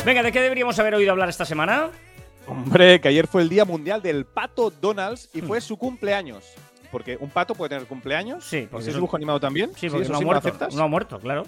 Venga, 0.05 0.23
¿de 0.23 0.31
qué 0.31 0.41
deberíamos 0.41 0.77
haber 0.79 0.95
oído 0.95 1.11
hablar 1.11 1.29
esta 1.29 1.45
semana? 1.45 1.89
Hombre, 2.47 2.99
que 2.99 3.07
ayer 3.09 3.27
fue 3.27 3.41
el 3.41 3.49
Día 3.49 3.65
Mundial 3.65 4.01
del 4.01 4.25
Pato 4.25 4.71
Donalds 4.71 5.29
y 5.33 5.41
fue 5.41 5.61
su 5.61 5.77
cumpleaños. 5.77 6.45
Porque 6.91 7.17
un 7.19 7.29
pato 7.29 7.53
puede 7.53 7.69
tener 7.69 7.85
cumpleaños. 7.85 8.43
Sí, 8.45 8.57
¿Y 8.57 8.65
porque 8.65 8.83
es 8.83 8.87
eso- 8.87 8.97
dibujo 8.97 9.15
animado 9.15 9.39
también? 9.39 9.71
Sí, 9.75 9.87
porque 9.89 10.03
eso 10.03 10.11
no 10.13 10.17
ha 10.17 10.19
sí 10.19 10.25
muerto. 10.25 10.67
No 10.75 10.83
ha 10.83 10.87
muerto, 10.87 11.19
claro. 11.19 11.45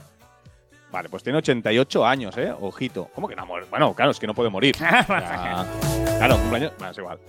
Vale, 0.92 1.10
pues 1.10 1.24
tiene 1.24 1.38
88 1.40 2.06
años, 2.06 2.38
¿eh? 2.38 2.54
Ojito. 2.60 3.10
¿Cómo 3.16 3.28
que 3.28 3.36
no 3.36 3.44
ha 3.44 3.46
muerto? 3.46 3.70
Bueno, 3.70 3.94
claro, 3.94 4.12
es 4.12 4.20
que 4.20 4.28
no 4.28 4.34
puede 4.34 4.50
morir. 4.50 4.76
Claro, 6.22 6.38
cumpleaños. 6.38 6.74
Bueno, 6.78 6.92
es 6.92 6.98
igual. 7.00 7.20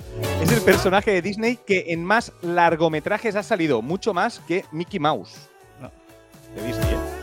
Es 0.43 0.53
el 0.53 0.61
personaje 0.61 1.13
de 1.13 1.23
Disney 1.23 1.59
que 1.67 1.87
en 1.89 2.05
más 2.05 2.31
largometrajes 2.43 3.35
ha 3.37 3.43
salido, 3.43 3.81
mucho 3.81 4.13
más 4.13 4.41
que 4.41 4.67
Mickey 4.71 5.01
Mouse. 5.01 5.49
No. 5.81 5.91
De 6.55 6.67
Disney, 6.67 6.93
¿eh? 6.93 7.23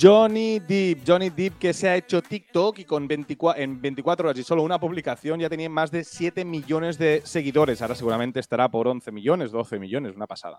Johnny 0.00 0.60
Depp, 0.60 1.02
Johnny 1.06 1.28
Depp 1.28 1.58
que 1.58 1.74
se 1.74 1.90
ha 1.90 1.96
hecho 1.96 2.22
TikTok 2.22 2.78
y 2.78 2.84
con 2.86 3.06
24, 3.06 3.62
en 3.62 3.82
24 3.82 4.28
horas 4.28 4.38
y 4.38 4.44
solo 4.44 4.62
una 4.62 4.80
publicación 4.80 5.38
ya 5.38 5.50
tenía 5.50 5.68
más 5.68 5.90
de 5.90 6.04
7 6.04 6.42
millones 6.46 6.96
de 6.96 7.20
seguidores. 7.26 7.82
Ahora 7.82 7.94
seguramente 7.94 8.40
estará 8.40 8.70
por 8.70 8.88
11 8.88 9.12
millones, 9.12 9.52
12 9.52 9.78
millones, 9.78 10.16
una 10.16 10.26
pasada. 10.26 10.58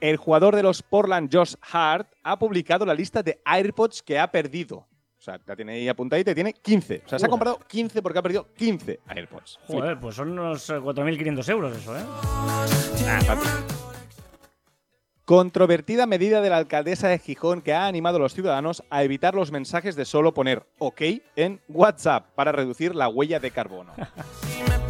El 0.00 0.16
jugador 0.16 0.54
de 0.54 0.62
los 0.62 0.82
Portland, 0.82 1.30
Josh 1.32 1.54
Hart, 1.72 2.08
ha 2.22 2.38
publicado 2.38 2.84
la 2.84 2.94
lista 2.94 3.22
de 3.22 3.40
AirPods 3.44 4.02
que 4.02 4.18
ha 4.18 4.30
perdido. 4.30 4.86
O 5.18 5.22
sea, 5.26 5.40
la 5.44 5.56
tiene 5.56 5.74
ahí 5.74 5.88
apuntadita 5.88 6.30
y 6.30 6.34
tiene 6.34 6.52
15. 6.52 7.02
O 7.06 7.08
sea, 7.08 7.18
se 7.18 7.26
ha 7.26 7.28
comprado 7.28 7.58
15 7.66 8.02
porque 8.02 8.18
ha 8.18 8.22
perdido 8.22 8.52
15 8.54 9.00
AirPods. 9.08 9.58
Joder, 9.66 9.98
pues 9.98 10.14
son 10.14 10.32
unos 10.32 10.68
eh, 10.70 10.74
4.500 10.74 11.48
euros 11.48 11.76
eso, 11.76 11.96
¿eh? 11.96 12.02
Ah. 13.06 13.62
Controvertida 15.24 16.06
medida 16.06 16.40
de 16.40 16.50
la 16.50 16.58
alcaldesa 16.58 17.08
de 17.08 17.18
Gijón 17.18 17.60
que 17.60 17.72
ha 17.72 17.88
animado 17.88 18.18
a 18.18 18.20
los 18.20 18.34
ciudadanos 18.34 18.84
a 18.90 19.02
evitar 19.02 19.34
los 19.34 19.50
mensajes 19.50 19.96
de 19.96 20.04
solo 20.04 20.32
poner 20.32 20.64
OK 20.78 21.02
en 21.34 21.60
WhatsApp 21.66 22.28
para 22.36 22.52
reducir 22.52 22.94
la 22.94 23.08
huella 23.08 23.40
de 23.40 23.50
carbono. 23.50 23.92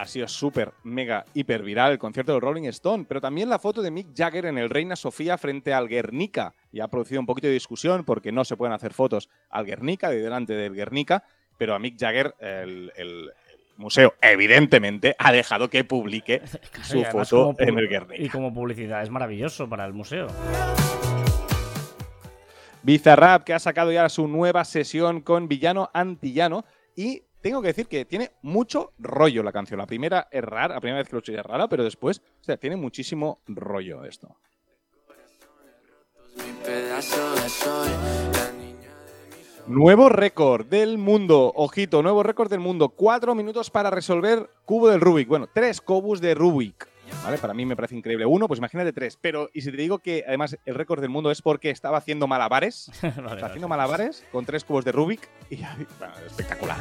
Ha 0.00 0.06
sido 0.06 0.26
súper, 0.28 0.72
mega, 0.82 1.26
hiper 1.34 1.62
viral 1.62 1.92
el 1.92 1.98
concierto 1.98 2.32
de 2.32 2.40
Rolling 2.40 2.64
Stone, 2.68 3.04
pero 3.06 3.20
también 3.20 3.50
la 3.50 3.58
foto 3.58 3.82
de 3.82 3.90
Mick 3.90 4.16
Jagger 4.16 4.46
en 4.46 4.56
el 4.56 4.70
Reina 4.70 4.96
Sofía 4.96 5.36
frente 5.36 5.74
al 5.74 5.88
Guernica. 5.88 6.54
Y 6.72 6.80
ha 6.80 6.88
producido 6.88 7.20
un 7.20 7.26
poquito 7.26 7.48
de 7.48 7.52
discusión 7.52 8.02
porque 8.04 8.32
no 8.32 8.46
se 8.46 8.56
pueden 8.56 8.72
hacer 8.72 8.94
fotos 8.94 9.28
al 9.50 9.66
Guernica, 9.66 10.08
de 10.08 10.22
delante 10.22 10.54
del 10.54 10.74
Guernica, 10.74 11.22
pero 11.58 11.74
a 11.74 11.78
Mick 11.78 12.00
Jagger, 12.00 12.34
el, 12.40 13.30
museo, 13.76 14.14
evidentemente, 14.22 15.16
ha 15.18 15.32
dejado 15.32 15.68
que 15.68 15.84
publique 15.84 16.40
su 16.82 17.00
Y 17.00 17.04
foto 17.04 17.54
en 17.58 17.78
el 17.78 17.84
Y 17.84 17.88
Guernica. 17.88 18.32
como 18.32 18.54
publicidad 18.54 19.02
es 19.02 19.10
maravilloso 19.10 19.68
para 19.68 19.84
el 19.84 19.92
museo. 19.92 20.28
Bizarrap, 22.82 23.44
que 23.44 23.52
ha 23.52 23.58
sacado 23.58 23.92
ya 23.92 24.08
su 24.08 24.26
nueva 24.28 24.64
sesión 24.64 25.20
con 25.20 25.46
Villano 25.46 25.90
Antillano 25.92 26.64
y 26.96 27.24
tengo 27.40 27.62
que 27.62 27.68
decir 27.68 27.86
que 27.86 28.04
tiene 28.04 28.30
mucho 28.42 28.92
rollo 28.98 29.42
la 29.42 29.52
canción. 29.52 29.78
La 29.78 29.86
primera 29.86 30.28
es 30.30 30.44
rara, 30.44 30.74
la 30.74 30.80
primera 30.80 30.98
vez 30.98 31.08
que 31.08 31.16
lo 31.16 31.18
escuché 31.18 31.38
es 31.38 31.44
rara, 31.44 31.68
pero 31.68 31.84
después, 31.84 32.20
o 32.40 32.44
sea, 32.44 32.56
tiene 32.56 32.76
muchísimo 32.76 33.40
rollo 33.46 34.04
esto. 34.04 34.36
Nuevo 39.66 40.08
récord 40.08 40.66
del 40.66 40.98
mundo. 40.98 41.52
Ojito, 41.54 42.02
nuevo 42.02 42.22
récord 42.22 42.50
del 42.50 42.60
mundo. 42.60 42.88
Cuatro 42.90 43.34
minutos 43.34 43.70
para 43.70 43.90
resolver 43.90 44.50
cubo 44.64 44.88
del 44.88 45.00
Rubik. 45.00 45.28
Bueno, 45.28 45.48
tres 45.52 45.80
cubos 45.80 46.20
de 46.20 46.34
Rubik. 46.34 46.89
¿Vale? 47.22 47.36
Para 47.38 47.52
mí 47.52 47.66
me 47.66 47.76
parece 47.76 47.94
increíble. 47.96 48.24
Uno, 48.24 48.48
pues 48.48 48.58
imagínate 48.58 48.92
tres. 48.92 49.18
Pero, 49.20 49.50
y 49.52 49.60
si 49.60 49.70
te 49.70 49.76
digo 49.76 49.98
que 49.98 50.24
además 50.26 50.56
el 50.64 50.74
récord 50.74 51.00
del 51.00 51.10
mundo 51.10 51.30
es 51.30 51.42
porque 51.42 51.70
estaba 51.70 51.98
haciendo 51.98 52.26
malabares. 52.26 52.90
Vale, 53.02 53.12
Está 53.16 53.22
vale. 53.22 53.44
haciendo 53.46 53.68
malabares 53.68 54.24
con 54.32 54.46
tres 54.46 54.64
cubos 54.64 54.84
de 54.84 54.92
Rubik. 54.92 55.28
Y 55.50 55.56
bueno, 55.98 56.14
espectacular. 56.26 56.78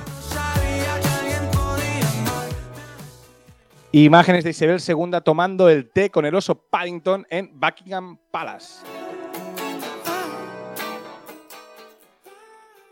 Imágenes 3.91 4.43
de 4.43 4.51
Isabel 4.51 4.79
II 4.87 5.19
tomando 5.25 5.67
el 5.67 5.89
té 5.89 6.09
con 6.11 6.25
el 6.25 6.35
oso 6.35 6.55
Paddington 6.55 7.25
en 7.29 7.59
Buckingham 7.59 8.17
Palace. 8.31 8.85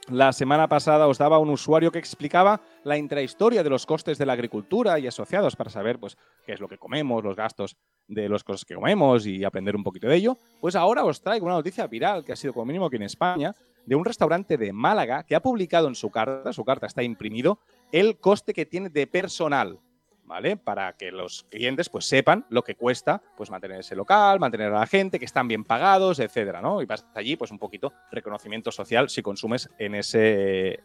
La 0.10 0.32
semana 0.32 0.70
pasada 0.70 1.06
os 1.08 1.18
daba 1.18 1.38
un 1.38 1.50
usuario 1.50 1.92
que 1.92 2.00
explicaba 2.00 2.62
la 2.86 2.98
intrahistoria 2.98 3.62
de 3.62 3.70
los 3.70 3.86
costes 3.86 4.18
de 4.18 4.26
la 4.26 4.34
agricultura 4.34 4.98
y 5.00 5.08
asociados 5.08 5.58
para 5.58 5.70
saber 5.70 6.00
pues, 6.00 6.18
qué 6.46 6.54
es 6.54 6.62
lo 6.62 6.70
que 6.70 6.78
comemos, 6.78 7.26
los 7.26 7.36
gastos 7.36 7.76
de 8.08 8.30
las 8.30 8.42
cosas 8.42 8.64
que 8.64 8.76
comemos 8.76 9.26
y 9.26 9.44
aprender 9.44 9.76
un 9.76 9.84
poquito 9.84 10.08
de 10.08 10.16
ello. 10.16 10.38
Pues 10.62 10.78
ahora 10.78 11.04
os 11.04 11.20
traigo 11.20 11.46
una 11.46 11.56
noticia 11.56 11.88
viral 11.88 12.24
que 12.24 12.32
ha 12.32 12.38
sido 12.38 12.54
como 12.54 12.68
mínimo 12.68 12.86
aquí 12.86 12.96
en 12.96 13.04
España 13.04 13.54
de 13.86 13.96
un 13.96 14.06
restaurante 14.06 14.58
de 14.58 14.72
Málaga 14.72 15.24
que 15.24 15.36
ha 15.36 15.42
publicado 15.42 15.90
en 15.90 15.96
su 15.96 16.10
carta, 16.10 16.54
su 16.54 16.64
carta 16.64 16.88
está 16.88 17.04
imprimido, 17.04 17.60
el 17.92 18.18
coste 18.18 18.54
que 18.54 18.66
tiene 18.66 18.90
de 18.90 19.08
personal. 19.08 19.82
¿Vale? 20.28 20.58
Para 20.58 20.94
que 20.94 21.12
los 21.12 21.44
clientes 21.50 21.90
pues 21.90 22.06
sepan 22.06 22.46
lo 22.50 22.64
que 22.64 22.76
cuesta 22.76 23.22
pues 23.36 23.50
mantener 23.50 23.80
ese 23.80 23.96
local, 23.96 24.40
mantener 24.40 24.72
a 24.74 24.80
la 24.82 24.86
gente, 24.88 25.18
que 25.18 25.26
están 25.26 25.48
bien 25.48 25.64
pagados, 25.64 26.20
etcétera, 26.20 26.62
¿no? 26.62 26.82
Y 26.82 26.86
vas 26.86 27.06
allí 27.16 27.36
pues 27.36 27.50
un 27.50 27.58
poquito 27.58 27.94
reconocimiento 28.12 28.72
social 28.72 29.10
si 29.10 29.22
consumes 29.24 29.70
en 29.80 29.96
ese 29.96 30.82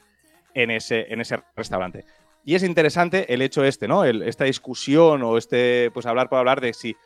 en 0.55 0.71
ese 0.71 1.13
en 1.13 1.21
ese 1.21 1.43
restaurante. 1.57 2.05
Y 2.45 2.55
es 2.55 2.63
interesante 2.63 3.33
el 3.35 3.43
hecho 3.43 3.65
este, 3.65 3.87
¿no? 3.89 4.05
El- 4.05 4.23
esta 4.23 4.45
discusión 4.45 5.23
o 5.23 5.37
este 5.37 5.91
pues 5.93 6.07
hablar 6.07 6.29
por 6.29 6.39
hablar 6.39 6.61
de 6.61 6.73
si 6.73 6.97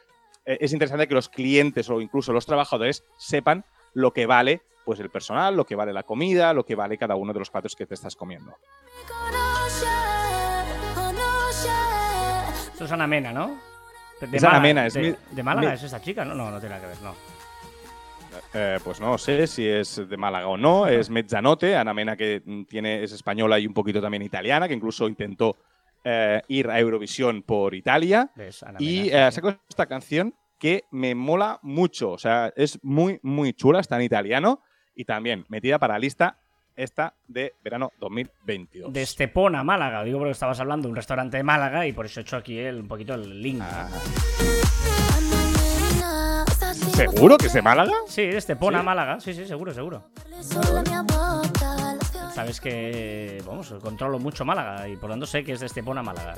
eh, 0.45 0.59
es 0.61 0.72
interesante 0.72 1.09
que 1.09 1.14
los 1.14 1.28
clientes 1.28 1.89
o 1.91 2.01
incluso 2.01 2.32
los 2.32 2.47
trabajadores 2.47 3.05
sepan 3.18 3.64
lo 3.95 4.12
que 4.12 4.26
vale 4.26 4.61
pues 4.84 5.01
el 5.01 5.11
personal, 5.11 5.57
lo 5.57 5.64
que 5.64 5.74
vale 5.74 5.93
la 5.93 6.05
comida, 6.05 6.53
lo 6.53 6.64
que 6.64 6.76
vale 6.76 6.97
cada 6.97 7.16
uno 7.16 7.32
de 7.32 7.39
los 7.41 7.51
platos 7.51 7.74
que 7.74 7.87
te 7.87 7.95
estás 7.95 8.14
comiendo. 8.14 8.55
Esto 12.77 12.85
es 12.85 12.93
Ana 12.93 13.07
Mena, 13.07 13.33
¿no? 13.33 13.59
De, 14.20 14.39
Mena, 14.61 14.87
es 14.87 14.93
de, 14.95 15.01
mi- 15.03 15.16
de 15.31 15.43
Málaga 15.43 15.68
mi- 15.70 15.74
es 15.77 15.83
esta 15.83 15.99
chica, 16.03 16.27
¿no? 16.27 16.35
No, 16.35 16.51
no 16.51 16.61
tiene 16.61 16.74
nada 16.74 16.83
que 16.83 16.89
ver, 16.89 17.03
no. 17.03 17.14
Eh, 18.53 18.79
pues 18.85 19.01
no 19.01 19.16
sé 19.16 19.47
si 19.47 19.66
es 19.66 19.97
de 20.07 20.16
Málaga 20.18 20.47
o 20.49 20.59
no. 20.59 20.87
Es 20.87 21.09
Mezzanote, 21.09 21.74
Ana 21.74 21.95
Mena 21.95 22.16
que 22.18 22.43
tiene, 22.68 23.03
es 23.03 23.12
española 23.12 23.59
y 23.59 23.66
un 23.66 23.72
poquito 23.72 24.01
también 24.03 24.22
italiana, 24.22 24.68
que 24.68 24.74
incluso 24.74 25.09
intentó 25.09 25.57
eh, 26.05 26.43
ir 26.49 26.68
a 26.68 26.79
Eurovisión 26.79 27.43
por 27.43 27.74
Italia. 27.74 28.31
Y 28.79 29.09
eh, 29.11 29.33
sacó 29.33 29.55
esta 29.68 29.87
canción 29.87 30.35
que 30.59 30.85
me 30.91 31.14
mola 31.14 31.59
mucho. 31.62 32.11
O 32.11 32.18
sea, 32.18 32.53
es 32.57 32.79
muy, 32.83 33.18
muy 33.22 33.55
chula, 33.55 33.81
está 33.81 33.97
en 33.97 34.03
italiano. 34.03 34.61
Y 34.95 35.05
también 35.07 35.47
metida 35.49 35.79
para 35.79 35.95
la 35.95 35.99
lista 36.01 36.39
esta 36.77 37.14
de 37.27 37.55
verano 37.64 37.91
2022. 38.01 38.93
De 38.93 39.03
Estepona, 39.03 39.64
Málaga. 39.64 40.03
Digo 40.05 40.18
porque 40.18 40.33
estabas 40.33 40.61
hablando 40.61 40.87
de 40.89 40.91
un 40.91 40.97
restaurante 40.97 41.37
de 41.39 41.43
Málaga 41.43 41.87
y 41.87 41.93
por 41.93 42.07
eso 42.07 42.20
he 42.20 42.22
hecho 42.22 42.37
aquí 42.37 42.59
el, 42.59 42.81
un 42.81 42.89
poquito 42.89 43.14
el 43.14 43.43
link. 43.43 43.61
Ah, 43.62 43.89
¿Seguro 46.95 47.37
que 47.37 47.47
es 47.47 47.53
de 47.53 47.62
Málaga? 47.62 47.93
Sí, 48.09 48.22
de 48.22 48.39
Estepona, 48.39 48.81
¿Sí? 48.81 48.85
Málaga. 48.85 49.20
Sí, 49.20 49.35
sí, 49.35 49.47
seguro, 49.47 49.72
seguro. 49.74 50.05
Sabes 52.35 52.61
que, 52.61 53.43
vamos, 53.47 53.72
controlo 53.83 54.18
mucho 54.18 54.45
Málaga 54.45 54.89
y 54.89 54.97
por 54.97 55.09
lo 55.09 55.14
tanto 55.14 55.27
sé 55.27 55.43
que 55.45 55.53
es 55.53 55.61
de 55.61 55.66
Estepona, 55.66 56.03
Málaga. 56.03 56.35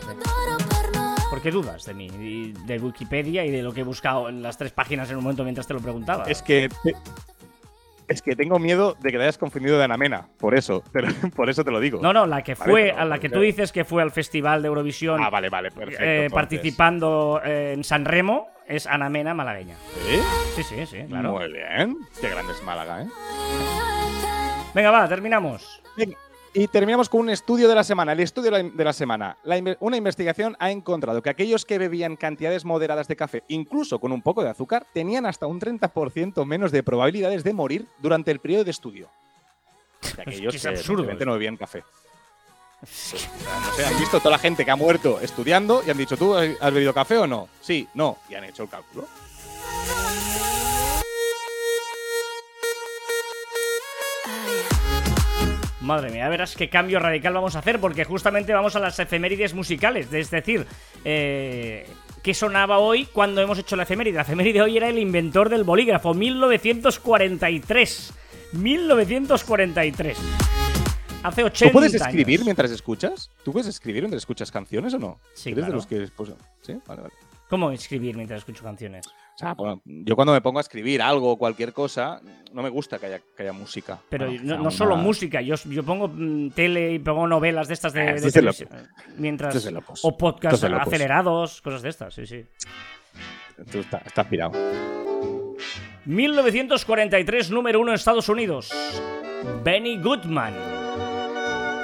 ¿Por 1.31 1.43
qué 1.43 1.51
dudas 1.51 1.85
de 1.85 1.95
mí? 1.95 2.07
Y 2.07 2.53
de 2.67 2.79
Wikipedia 2.79 3.45
y 3.45 3.51
de 3.51 3.63
lo 3.63 3.73
que 3.73 3.81
he 3.81 3.85
buscado 3.85 4.29
en 4.29 4.43
las 4.43 4.57
tres 4.57 4.73
páginas 4.73 5.11
en 5.11 5.17
un 5.19 5.25
momento 5.25 5.45
mientras 5.45 5.67
te 5.67 5.75
lo 5.75 5.81
preguntaba. 5.81 6.25
Es 6.25 6.43
que 6.43 6.69
te- 6.83 6.95
es 8.09 8.23
que 8.23 8.35
tengo 8.35 8.59
miedo 8.59 8.97
de 9.01 9.11
que 9.11 9.17
te 9.19 9.23
hayas 9.23 9.39
confundido 9.39 9.79
de 9.79 9.85
Ana 9.85 9.97
Mena. 9.97 10.29
Por 10.39 10.55
eso, 10.57 10.83
lo- 10.93 11.31
por 11.37 11.49
eso 11.51 11.63
te 11.65 11.71
lo 11.71 11.79
digo. 11.81 12.01
No, 12.03 12.13
no, 12.13 12.27
la 12.27 12.43
que 12.43 12.57
fue, 12.57 12.91
a 12.91 13.05
la 13.05 13.19
que 13.19 13.29
tú 13.29 13.41
dices 13.41 13.71
que 13.73 13.85
fue 13.85 14.03
al 14.03 14.11
Festival 14.11 14.63
de 14.63 14.69
Eurovisión 14.69 15.23
Ah, 15.23 15.31
vale, 15.31 15.49
vale, 15.51 15.71
perfecto. 15.71 16.03
eh, 16.05 16.29
participando 16.31 17.41
eh, 17.45 17.73
en 17.75 17.85
San 17.85 18.05
Remo, 18.05 18.49
es 18.67 18.87
Ana 18.87 19.09
Mena 19.09 19.35
malagueña. 19.35 19.77
¿Sí? 20.07 20.21
Sí, 20.57 20.63
sí, 20.63 20.87
sí, 20.87 21.05
claro. 21.09 21.33
Muy 21.33 21.53
bien. 21.53 21.97
Qué 22.21 22.29
grande 22.29 22.53
es 22.53 22.63
Málaga, 22.65 23.03
¿eh? 23.03 23.07
Venga, 24.75 24.91
va, 24.91 25.09
terminamos. 25.09 25.83
Venga, 25.97 26.17
Y 26.59 26.67
terminamos 26.67 27.09
con 27.09 27.21
un 27.21 27.31
estudio 27.31 27.69
de 27.69 27.75
la 27.77 27.85
semana. 27.85 28.13
El 28.13 28.19
estudio 28.21 28.51
de 28.51 28.63
la- 28.65 28.69
de 28.85 28.93
semana. 28.93 29.37
La 29.45 29.63
una 29.79 29.97
investigación 29.97 30.57
ha 30.59 30.73
encontrado 30.73 31.23
que 31.23 31.31
aquellos 31.31 31.65
que 31.65 31.79
bebían 31.79 32.17
cantidades 32.17 32.65
moderadas 32.65 33.07
de 33.07 33.15
café, 33.15 33.45
incluso 33.47 34.01
con 34.01 34.11
un 34.11 34.23
poco 34.23 34.43
de 34.43 34.51
azúcar, 34.51 34.85
tenían 34.93 35.25
hasta 35.25 35.47
un 35.47 35.61
30% 35.61 36.45
menos 36.45 36.73
de 36.73 36.83
probabilidades 36.83 37.45
de 37.45 37.53
morir 37.53 37.87
durante 37.99 38.33
el 38.33 38.41
periodo 38.41 38.65
de 38.65 38.73
estudio. 38.73 39.09
Que 40.17 40.23
aquellos 40.23 40.51
que 40.53 40.57
es 40.57 40.63
que 40.63 40.69
absurdo 40.71 40.83
simplemente 41.03 41.23
esto. 41.23 41.27
no 41.27 41.33
bebían 41.35 41.57
café. 41.57 41.85
Sea, 42.85 43.21
no 43.61 43.73
sé, 43.77 43.85
han 43.87 43.99
visto 43.99 44.19
toda 44.19 44.33
la 44.33 44.39
gente 44.39 44.65
que 44.65 44.71
ha 44.73 44.77
muerto 44.77 45.21
estudiando 45.21 45.83
y 45.87 45.91
han 45.91 45.97
dicho, 45.99 46.17
¿tú 46.17 46.35
has 46.35 46.73
bebido 46.75 46.93
café 46.93 47.19
o 47.19 47.27
no? 47.29 47.49
Sí, 47.61 47.87
no. 47.95 48.19
Y 48.29 48.35
han 48.35 48.43
hecho 48.45 48.65
el 48.65 48.69
cálculo. 48.69 49.07
Madre 55.89 56.11
mía, 56.11 56.29
verás 56.29 56.55
qué 56.55 56.69
cambio 56.69 56.99
radical 56.99 57.33
vamos 57.33 57.57
a 57.57 57.61
hacer, 57.61 57.81
porque 57.81 58.05
justamente 58.05 58.53
vamos 58.53 58.77
a 58.77 58.79
las 58.79 58.99
efemérides 58.99 59.55
musicales. 59.55 60.13
Es 60.13 60.31
decir, 60.31 60.67
eh, 61.03 61.87
¿qué 62.23 62.35
sonaba 62.35 62.77
hoy 62.77 63.07
cuando 63.07 63.41
hemos 63.41 63.59
hecho 63.59 63.75
la 63.75 63.85
efeméride? 63.85 64.17
La 64.17 64.23
efeméride 64.23 64.59
de 64.59 64.61
hoy 64.61 64.77
era 64.77 64.91
el 64.91 64.99
inventor 64.99 65.49
del 65.49 65.65
bolígrafo, 65.65 66.13
1943. 66.13 68.13
1943. 68.53 70.19
Hace 71.23 71.45
80 71.45 71.71
¿Tú 71.71 71.73
puedes 71.73 71.95
escribir 71.95 72.41
años. 72.41 72.45
mientras 72.45 72.71
escuchas? 72.71 73.31
¿Tú 73.43 73.53
puedes 73.53 73.69
escribir 73.69 74.03
mientras 74.03 74.21
escuchas 74.21 74.53
canciones 74.53 74.93
o 74.93 74.99
no? 74.99 75.19
Sí, 75.33 75.53
¿Eres 75.53 75.65
claro. 75.65 75.73
de 75.73 75.77
los 75.77 75.87
que... 75.87 76.07
pues, 76.15 76.33
sí, 76.61 76.79
vale, 76.87 77.01
vale. 77.01 77.15
¿Cómo 77.49 77.71
escribir 77.71 78.15
mientras 78.15 78.41
escucho 78.41 78.63
canciones? 78.63 79.07
Sea, 79.39 79.55
yo 79.85 80.17
cuando 80.17 80.33
me 80.33 80.41
pongo 80.41 80.59
a 80.59 80.63
escribir 80.63 81.01
algo 81.01 81.31
o 81.31 81.37
cualquier 81.39 81.73
cosa, 81.73 82.21
no 82.53 82.61
me 82.61 82.69
gusta 82.71 82.99
que 82.99 83.07
haya, 83.07 83.21
que 83.37 83.45
haya 83.45 83.53
música. 83.53 84.01
Pero 84.09 84.27
Bueno, 84.27 84.57
no, 84.57 84.63
una- 84.63 84.71
solo 84.73 84.97
música, 84.97 85.41
yo, 85.41 85.55
yo 85.67 85.85
pongo 85.85 86.09
mm, 86.09 86.51
tele 86.51 86.95
y 86.95 86.99
pongo 86.99 87.25
novelas 87.29 87.69
de 87.69 87.75
estas 87.75 87.93
de, 87.93 88.21
televisión, 88.33 88.69
Mientras, 89.17 89.55
es 89.55 89.73
o 90.03 90.17
podcasts 90.19 90.65
es 90.65 90.73
acelerados, 90.73 91.63
cosas 91.63 91.83
de 91.83 91.89
estas, 91.89 92.15
sí, 92.15 92.27
sí. 92.27 92.45
Tú 93.71 93.79
estás, 93.79 94.05
estás 94.07 94.27
pirado. 94.27 94.51
1943, 96.05 97.53
número 97.53 97.79
uno 97.79 97.93
en 97.93 97.95
Estados 97.95 98.29
Unidos. 98.29 98.73
Benny 99.63 100.03
Goodman. 100.03 100.55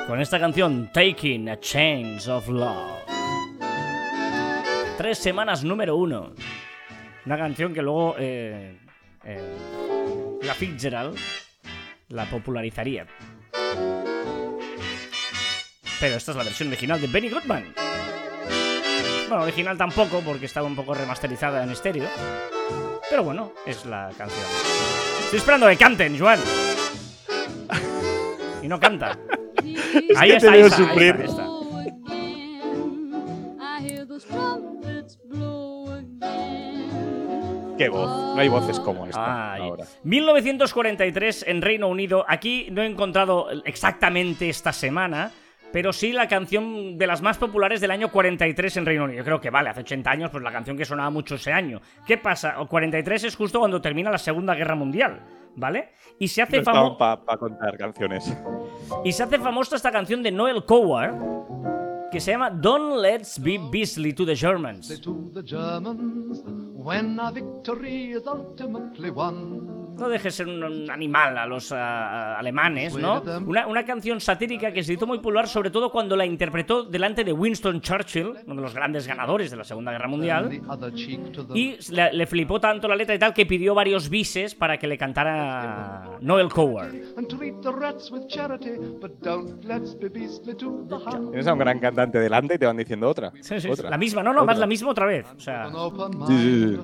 Con 0.09 0.21
esta 0.21 0.41
canción, 0.41 0.91
Taking 0.93 1.49
a 1.51 1.61
Change 1.61 2.29
of 2.29 2.49
Love. 2.49 3.05
Tres 4.99 5.19
semanas 5.19 5.63
número 5.63 5.97
uno. 5.97 6.33
Una 7.27 7.39
canción 7.39 7.73
que 7.73 7.81
luego 7.81 8.17
eh, 8.19 8.77
eh, 9.25 10.39
la 10.43 10.55
Fitzgerald 10.55 11.19
la 12.09 12.27
popularizaría. 12.27 13.07
Pero 16.01 16.17
esta 16.17 16.33
es 16.33 16.37
la 16.37 16.45
versión 16.45 16.69
original 16.69 17.01
de 17.01 17.07
Benny 17.07 17.31
Goodman. 17.31 17.75
Bueno, 19.29 19.45
original 19.45 19.79
tampoco, 19.79 20.21
porque 20.21 20.47
estaba 20.47 20.67
un 20.67 20.77
poco 20.77 20.93
remasterizada 20.95 21.63
en 21.65 21.71
estéreo. 21.71 22.09
Pero 23.09 23.25
bueno, 23.25 23.53
es 23.65 23.87
la 23.87 24.11
canción. 24.19 24.45
Estoy 25.25 25.39
esperando 25.39 25.69
que 25.69 25.77
canten, 25.77 26.19
Joan. 26.19 26.41
Y 28.63 28.69
no 28.69 28.81
canta. 28.81 29.19
ahí 30.17 30.31
está, 30.31 30.53
ahí 30.53 30.63
está. 30.63 31.44
Qué 37.77 37.89
voz. 37.89 38.09
No 38.35 38.39
hay 38.41 38.49
voces 38.49 38.79
como 38.81 39.05
esta 39.07 39.55
ahora. 39.57 39.85
1943 40.05 41.45
en 41.49 41.61
Reino 41.63 41.89
Unido. 41.89 42.25
Aquí 42.29 42.69
no 42.71 42.83
he 42.83 42.87
encontrado 42.87 43.49
exactamente 43.65 44.49
esta 44.49 44.73
semana, 44.73 45.33
pero 45.73 45.93
sí 45.93 46.13
la 46.13 46.29
canción 46.29 46.97
de 46.97 47.07
las 47.07 47.21
más 47.21 47.37
populares 47.37 47.81
del 47.81 47.91
año 47.91 48.11
43 48.13 48.77
en 48.77 48.87
Reino 48.87 49.05
Unido. 49.05 49.19
Yo 49.19 49.25
creo 49.25 49.41
que 49.41 49.51
vale, 49.51 49.71
hace 49.71 49.81
80 49.81 50.11
años, 50.11 50.31
pues 50.31 50.43
la 50.45 50.53
canción 50.53 50.77
que 50.77 50.85
sonaba 50.85 51.11
mucho 51.11 51.35
ese 51.35 51.53
año. 51.53 51.81
¿Qué 52.07 52.17
pasa? 52.17 52.61
O 52.61 52.69
43 52.69 53.25
es 53.25 53.37
justo 53.37 53.59
cuando 53.59 53.81
termina 53.81 54.11
la 54.11 54.19
Segunda 54.19 54.55
Guerra 54.55 54.77
Mundial, 54.77 55.21
¿vale? 55.57 55.91
Y 56.21 56.29
se 56.29 56.43
hace, 56.43 56.63
No 56.63 56.97
para 56.97 57.17
contar 57.39 57.77
canciones. 57.77 58.33
y 59.05 59.11
se 59.11 59.23
hace 59.25 59.39
famosa 59.41 59.75
esta 59.75 59.91
canción 59.91 60.23
de 60.23 60.31
Noel 60.31 60.65
Coward 60.65 61.15
que 62.15 62.21
se 62.21 62.31
llama 62.31 62.49
Don't 62.49 63.03
Let's 63.03 63.41
Be 63.43 63.59
Beastly 63.59 64.13
to 64.13 64.25
the 64.25 64.37
Germans. 64.37 65.01
to 65.01 65.33
the 65.35 65.43
Germans 65.43 66.45
when 66.75 67.19
our 67.19 67.33
victory 67.33 68.13
is 68.13 68.23
ultimately 68.25 69.11
won. 69.11 69.75
No 69.99 70.09
dejes 70.09 70.35
ser 70.35 70.49
un, 70.49 70.91
animal 70.91 71.39
a 71.39 71.47
los 71.47 71.71
ah, 71.73 72.37
alemanes, 72.39 72.97
¿no? 72.97 73.23
Una, 73.47 73.67
una 73.67 73.85
canción 73.85 74.21
satírica 74.21 74.73
que 74.73 74.83
se 74.83 74.95
hizo 74.95 75.07
muy 75.07 75.19
popular, 75.19 75.47
sobre 75.49 75.71
todo 75.71 75.91
cuando 75.91 76.17
la 76.17 76.27
interpretó 76.27 76.83
delante 76.83 77.23
de 77.23 77.33
Winston 77.33 77.81
Churchill, 77.81 78.35
uno 78.45 78.57
de 78.57 78.63
los 78.63 78.75
grandes 78.75 79.07
ganadores 79.07 79.51
de 79.51 79.57
la 79.57 79.65
Segunda 79.65 79.93
Guerra 79.93 80.09
Mundial. 80.09 80.51
Y 81.55 81.77
le, 81.93 82.13
le 82.13 82.27
flipó 82.27 82.61
tanto 82.61 82.89
la 82.89 82.97
letra 82.97 83.15
y 83.15 83.19
tal 83.19 83.33
que 83.33 83.47
pidió 83.47 83.75
varios 83.75 84.09
bises 84.09 84.55
para 84.55 84.79
que 84.79 84.87
le 84.89 84.99
cantara 84.99 86.19
Noel 86.21 86.49
Coward. 86.49 86.93
a 91.47 91.53
un 91.53 91.59
gran 91.59 91.79
cantante 91.79 92.04
delante 92.11 92.55
y 92.55 92.59
te 92.59 92.67
van 92.67 92.77
diciendo 92.77 93.09
otra. 93.09 93.33
Sí, 93.41 93.61
sí, 93.61 93.69
otra. 93.69 93.91
la 93.91 93.99
misma, 93.99 94.23
no, 94.23 94.33
no, 94.33 94.45
más 94.45 94.55
otra. 94.55 94.61
la 94.61 94.67
misma 94.67 94.91
otra 94.91 95.07
vez. 95.07 95.27
O 95.37 95.41
sea, 95.41 95.71
Sí, 96.27 96.79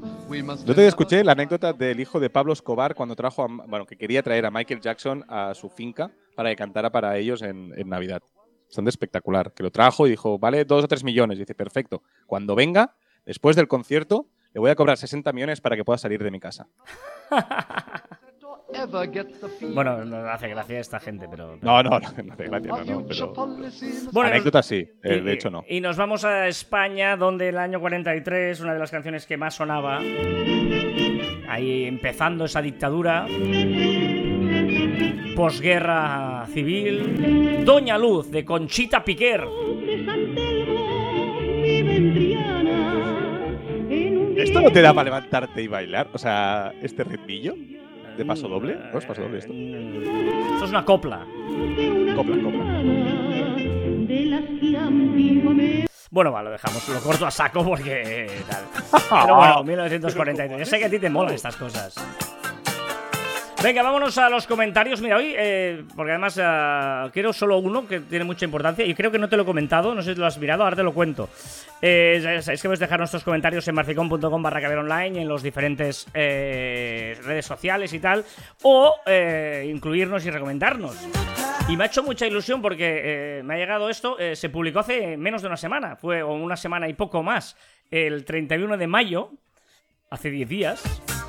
Yo 0.64 0.74
te 0.74 0.86
escuché 0.86 1.24
la 1.24 1.32
anécdota 1.32 1.72
del 1.72 2.00
hijo 2.00 2.20
de 2.20 2.30
Pablo 2.30 2.52
Escobar 2.52 2.94
cuando 2.94 3.16
trajo 3.16 3.42
a, 3.42 3.46
bueno, 3.46 3.86
que 3.86 3.96
quería 3.96 4.22
traer 4.22 4.46
a 4.46 4.50
Michael 4.50 4.80
Jackson 4.80 5.24
a 5.28 5.54
su 5.54 5.68
finca 5.68 6.10
para 6.34 6.50
que 6.50 6.56
cantara 6.56 6.90
para 6.90 7.16
ellos 7.16 7.42
en, 7.42 7.72
en 7.76 7.88
Navidad. 7.88 8.22
Bastante 8.66 8.90
espectacular. 8.90 9.52
Que 9.52 9.62
lo 9.62 9.70
trajo 9.70 10.06
y 10.06 10.10
dijo, 10.10 10.38
vale 10.38 10.64
dos 10.64 10.84
o 10.84 10.88
tres 10.88 11.02
millones. 11.02 11.38
Y 11.38 11.40
dice, 11.40 11.54
perfecto. 11.54 12.02
Cuando 12.26 12.54
venga, 12.54 12.94
después 13.26 13.56
del 13.56 13.68
concierto, 13.68 14.28
le 14.52 14.60
voy 14.60 14.70
a 14.70 14.74
cobrar 14.74 14.96
60 14.96 15.32
millones 15.32 15.60
para 15.60 15.76
que 15.76 15.84
pueda 15.84 15.98
salir 15.98 16.22
de 16.22 16.30
mi 16.30 16.40
casa. 16.40 16.68
Bueno, 19.74 20.04
no 20.04 20.28
hace 20.30 20.48
gracia 20.48 20.80
esta 20.80 21.00
gente, 21.00 21.26
pero. 21.30 21.58
No, 21.60 21.82
no, 21.82 21.90
no, 21.90 21.98
no 22.00 22.06
hace 22.32 22.44
gracia, 22.48 22.74
A 22.74 22.84
no, 22.84 23.00
no, 23.00 23.06
pero... 23.06 23.32
Bueno, 24.12 24.30
Anécdota 24.30 24.62
sí, 24.62 24.86
eh, 25.02 25.16
Y- 25.16 25.20
de 25.20 25.32
hecho 25.32 25.50
no. 25.50 25.64
Y 25.68 25.80
nos 25.80 25.96
vamos 25.96 26.24
a 26.24 26.46
España, 26.48 27.16
donde 27.16 27.48
el 27.48 27.58
año 27.58 27.80
43, 27.80 28.60
una 28.60 28.72
de 28.74 28.78
las 28.78 28.90
canciones 28.90 29.26
que 29.26 29.36
más 29.36 29.54
sonaba, 29.54 29.98
ahí 31.48 31.84
empezando 31.84 32.44
esa 32.44 32.62
dictadura, 32.62 33.26
posguerra 35.36 36.46
civil, 36.52 37.64
Doña 37.64 37.98
Luz, 37.98 38.30
de 38.30 38.44
Conchita 38.44 39.04
Piquer. 39.04 39.44
¿Esto 44.36 44.60
no 44.62 44.70
te 44.72 44.80
da 44.80 44.94
para 44.94 45.04
levantarte 45.04 45.62
y 45.62 45.68
bailar? 45.68 46.08
O 46.12 46.18
sea, 46.18 46.72
este 46.82 47.04
ritmillo 47.04 47.54
de 48.16 48.24
paso 48.24 48.48
doble. 48.48 48.76
¿No 48.92 48.98
es 48.98 49.04
paso 49.04 49.22
doble 49.22 49.38
esto? 49.38 49.52
Esto 49.52 50.64
es 50.64 50.70
una 50.70 50.84
copla. 50.84 51.24
Copla, 52.14 52.42
copla. 52.42 52.82
Bueno, 56.10 56.32
va, 56.32 56.42
lo 56.42 56.50
dejamos, 56.50 56.88
lo 56.88 57.00
corto 57.00 57.26
a 57.26 57.30
saco 57.30 57.64
porque 57.64 58.28
tal. 58.48 58.64
Pero 59.22 59.36
bueno, 59.36 59.64
1943. 59.64 60.58
Yo 60.58 60.66
sé 60.66 60.78
que 60.78 60.84
a 60.86 60.90
ti 60.90 60.98
te 60.98 61.08
molan 61.08 61.34
estas 61.34 61.56
cosas. 61.56 61.94
Venga, 63.62 63.82
vámonos 63.82 64.16
a 64.16 64.30
los 64.30 64.46
comentarios. 64.46 65.02
Mira, 65.02 65.18
hoy, 65.18 65.34
eh, 65.36 65.84
porque 65.94 66.12
además 66.12 66.38
eh, 66.42 67.10
quiero 67.12 67.30
solo 67.34 67.58
uno 67.58 67.86
que 67.86 68.00
tiene 68.00 68.24
mucha 68.24 68.46
importancia 68.46 68.86
y 68.86 68.94
creo 68.94 69.10
que 69.10 69.18
no 69.18 69.28
te 69.28 69.36
lo 69.36 69.42
he 69.42 69.46
comentado, 69.46 69.94
no 69.94 70.00
sé 70.00 70.14
si 70.14 70.20
lo 70.20 70.24
has 70.24 70.38
mirado, 70.38 70.64
ahora 70.64 70.76
te 70.76 70.82
lo 70.82 70.94
cuento. 70.94 71.28
Eh, 71.82 72.40
sabéis 72.42 72.62
que 72.62 72.68
podéis 72.68 72.80
dejar 72.80 72.98
nuestros 72.98 73.22
comentarios 73.22 73.68
en 73.68 73.74
marficon.com 73.74 74.42
barra 74.42 74.80
online 74.80 75.20
en 75.20 75.28
los 75.28 75.42
diferentes 75.42 76.06
eh, 76.14 77.18
redes 77.22 77.44
sociales 77.44 77.92
y 77.92 78.00
tal, 78.00 78.24
o 78.62 78.96
eh, 79.04 79.68
incluirnos 79.70 80.24
y 80.24 80.30
recomendarnos. 80.30 80.96
Y 81.68 81.76
me 81.76 81.84
ha 81.84 81.86
hecho 81.86 82.02
mucha 82.02 82.26
ilusión 82.26 82.62
porque 82.62 83.42
me 83.44 83.54
ha 83.54 83.56
llegado 83.58 83.90
esto, 83.90 84.16
se 84.34 84.48
publicó 84.48 84.80
hace 84.80 85.16
menos 85.16 85.42
de 85.42 85.48
una 85.48 85.56
semana, 85.56 85.96
fue 85.96 86.22
una 86.24 86.56
semana 86.56 86.88
y 86.88 86.94
poco 86.94 87.22
más, 87.22 87.56
el 87.90 88.24
31 88.24 88.76
de 88.76 88.86
mayo, 88.86 89.30
hace 90.10 90.30
10 90.30 90.48
días. 90.48 91.19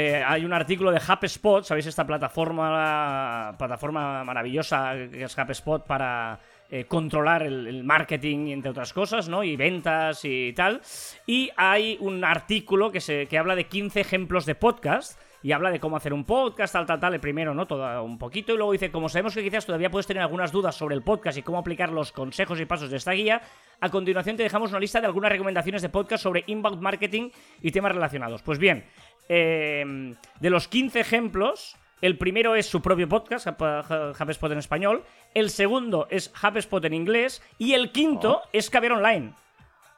Eh, 0.00 0.22
hay 0.24 0.44
un 0.44 0.52
artículo 0.52 0.92
de 0.92 0.98
HubSpot, 1.00 1.64
¿sabéis? 1.64 1.86
Esta 1.86 2.06
plataforma, 2.06 3.56
plataforma 3.58 4.22
maravillosa 4.22 4.92
que 4.94 5.24
es 5.24 5.36
HubSpot 5.36 5.84
para 5.84 6.38
eh, 6.70 6.84
controlar 6.84 7.42
el, 7.42 7.66
el 7.66 7.82
marketing, 7.82 8.46
entre 8.46 8.70
otras 8.70 8.92
cosas, 8.92 9.28
¿no? 9.28 9.42
Y 9.42 9.56
ventas 9.56 10.24
y 10.24 10.52
tal. 10.52 10.80
Y 11.26 11.50
hay 11.56 11.96
un 11.98 12.22
artículo 12.22 12.92
que, 12.92 13.00
se, 13.00 13.26
que 13.26 13.38
habla 13.38 13.56
de 13.56 13.64
15 13.64 14.00
ejemplos 14.00 14.46
de 14.46 14.54
podcast. 14.54 15.18
Y 15.40 15.52
habla 15.52 15.70
de 15.70 15.78
cómo 15.78 15.96
hacer 15.96 16.12
un 16.12 16.24
podcast, 16.24 16.72
tal, 16.72 16.84
tal, 16.84 16.98
tal. 16.98 17.14
El 17.14 17.20
primero, 17.20 17.54
¿no? 17.54 17.64
Todo 17.66 18.02
un 18.02 18.18
poquito. 18.18 18.52
Y 18.52 18.56
luego 18.56 18.72
dice, 18.72 18.90
como 18.90 19.08
sabemos 19.08 19.34
que 19.34 19.42
quizás 19.44 19.64
todavía 19.64 19.88
puedes 19.88 20.06
tener 20.06 20.20
algunas 20.20 20.50
dudas 20.50 20.74
sobre 20.74 20.96
el 20.96 21.02
podcast 21.02 21.38
y 21.38 21.42
cómo 21.42 21.58
aplicar 21.58 21.90
los 21.90 22.10
consejos 22.10 22.60
y 22.60 22.66
pasos 22.66 22.90
de 22.90 22.96
esta 22.96 23.12
guía, 23.12 23.40
a 23.80 23.88
continuación 23.88 24.36
te 24.36 24.42
dejamos 24.42 24.70
una 24.70 24.80
lista 24.80 25.00
de 25.00 25.06
algunas 25.06 25.30
recomendaciones 25.30 25.80
de 25.80 25.88
podcast 25.90 26.24
sobre 26.24 26.42
inbound 26.48 26.82
marketing 26.82 27.30
y 27.62 27.70
temas 27.70 27.92
relacionados. 27.92 28.42
Pues 28.42 28.58
bien, 28.58 28.84
eh, 29.28 30.14
de 30.40 30.50
los 30.50 30.68
15 30.68 31.00
ejemplos, 31.00 31.76
el 32.00 32.16
primero 32.16 32.54
es 32.54 32.66
su 32.66 32.80
propio 32.80 33.08
podcast, 33.08 33.46
Hub- 33.46 34.14
HubSpot 34.20 34.52
en 34.52 34.58
español. 34.58 35.04
El 35.34 35.50
segundo 35.50 36.06
es 36.10 36.32
HubSpot 36.42 36.84
en 36.84 36.94
inglés. 36.94 37.42
Y 37.58 37.72
el 37.74 37.90
quinto 37.92 38.42
es 38.52 38.70
Caber 38.70 38.92
Online. 38.92 39.34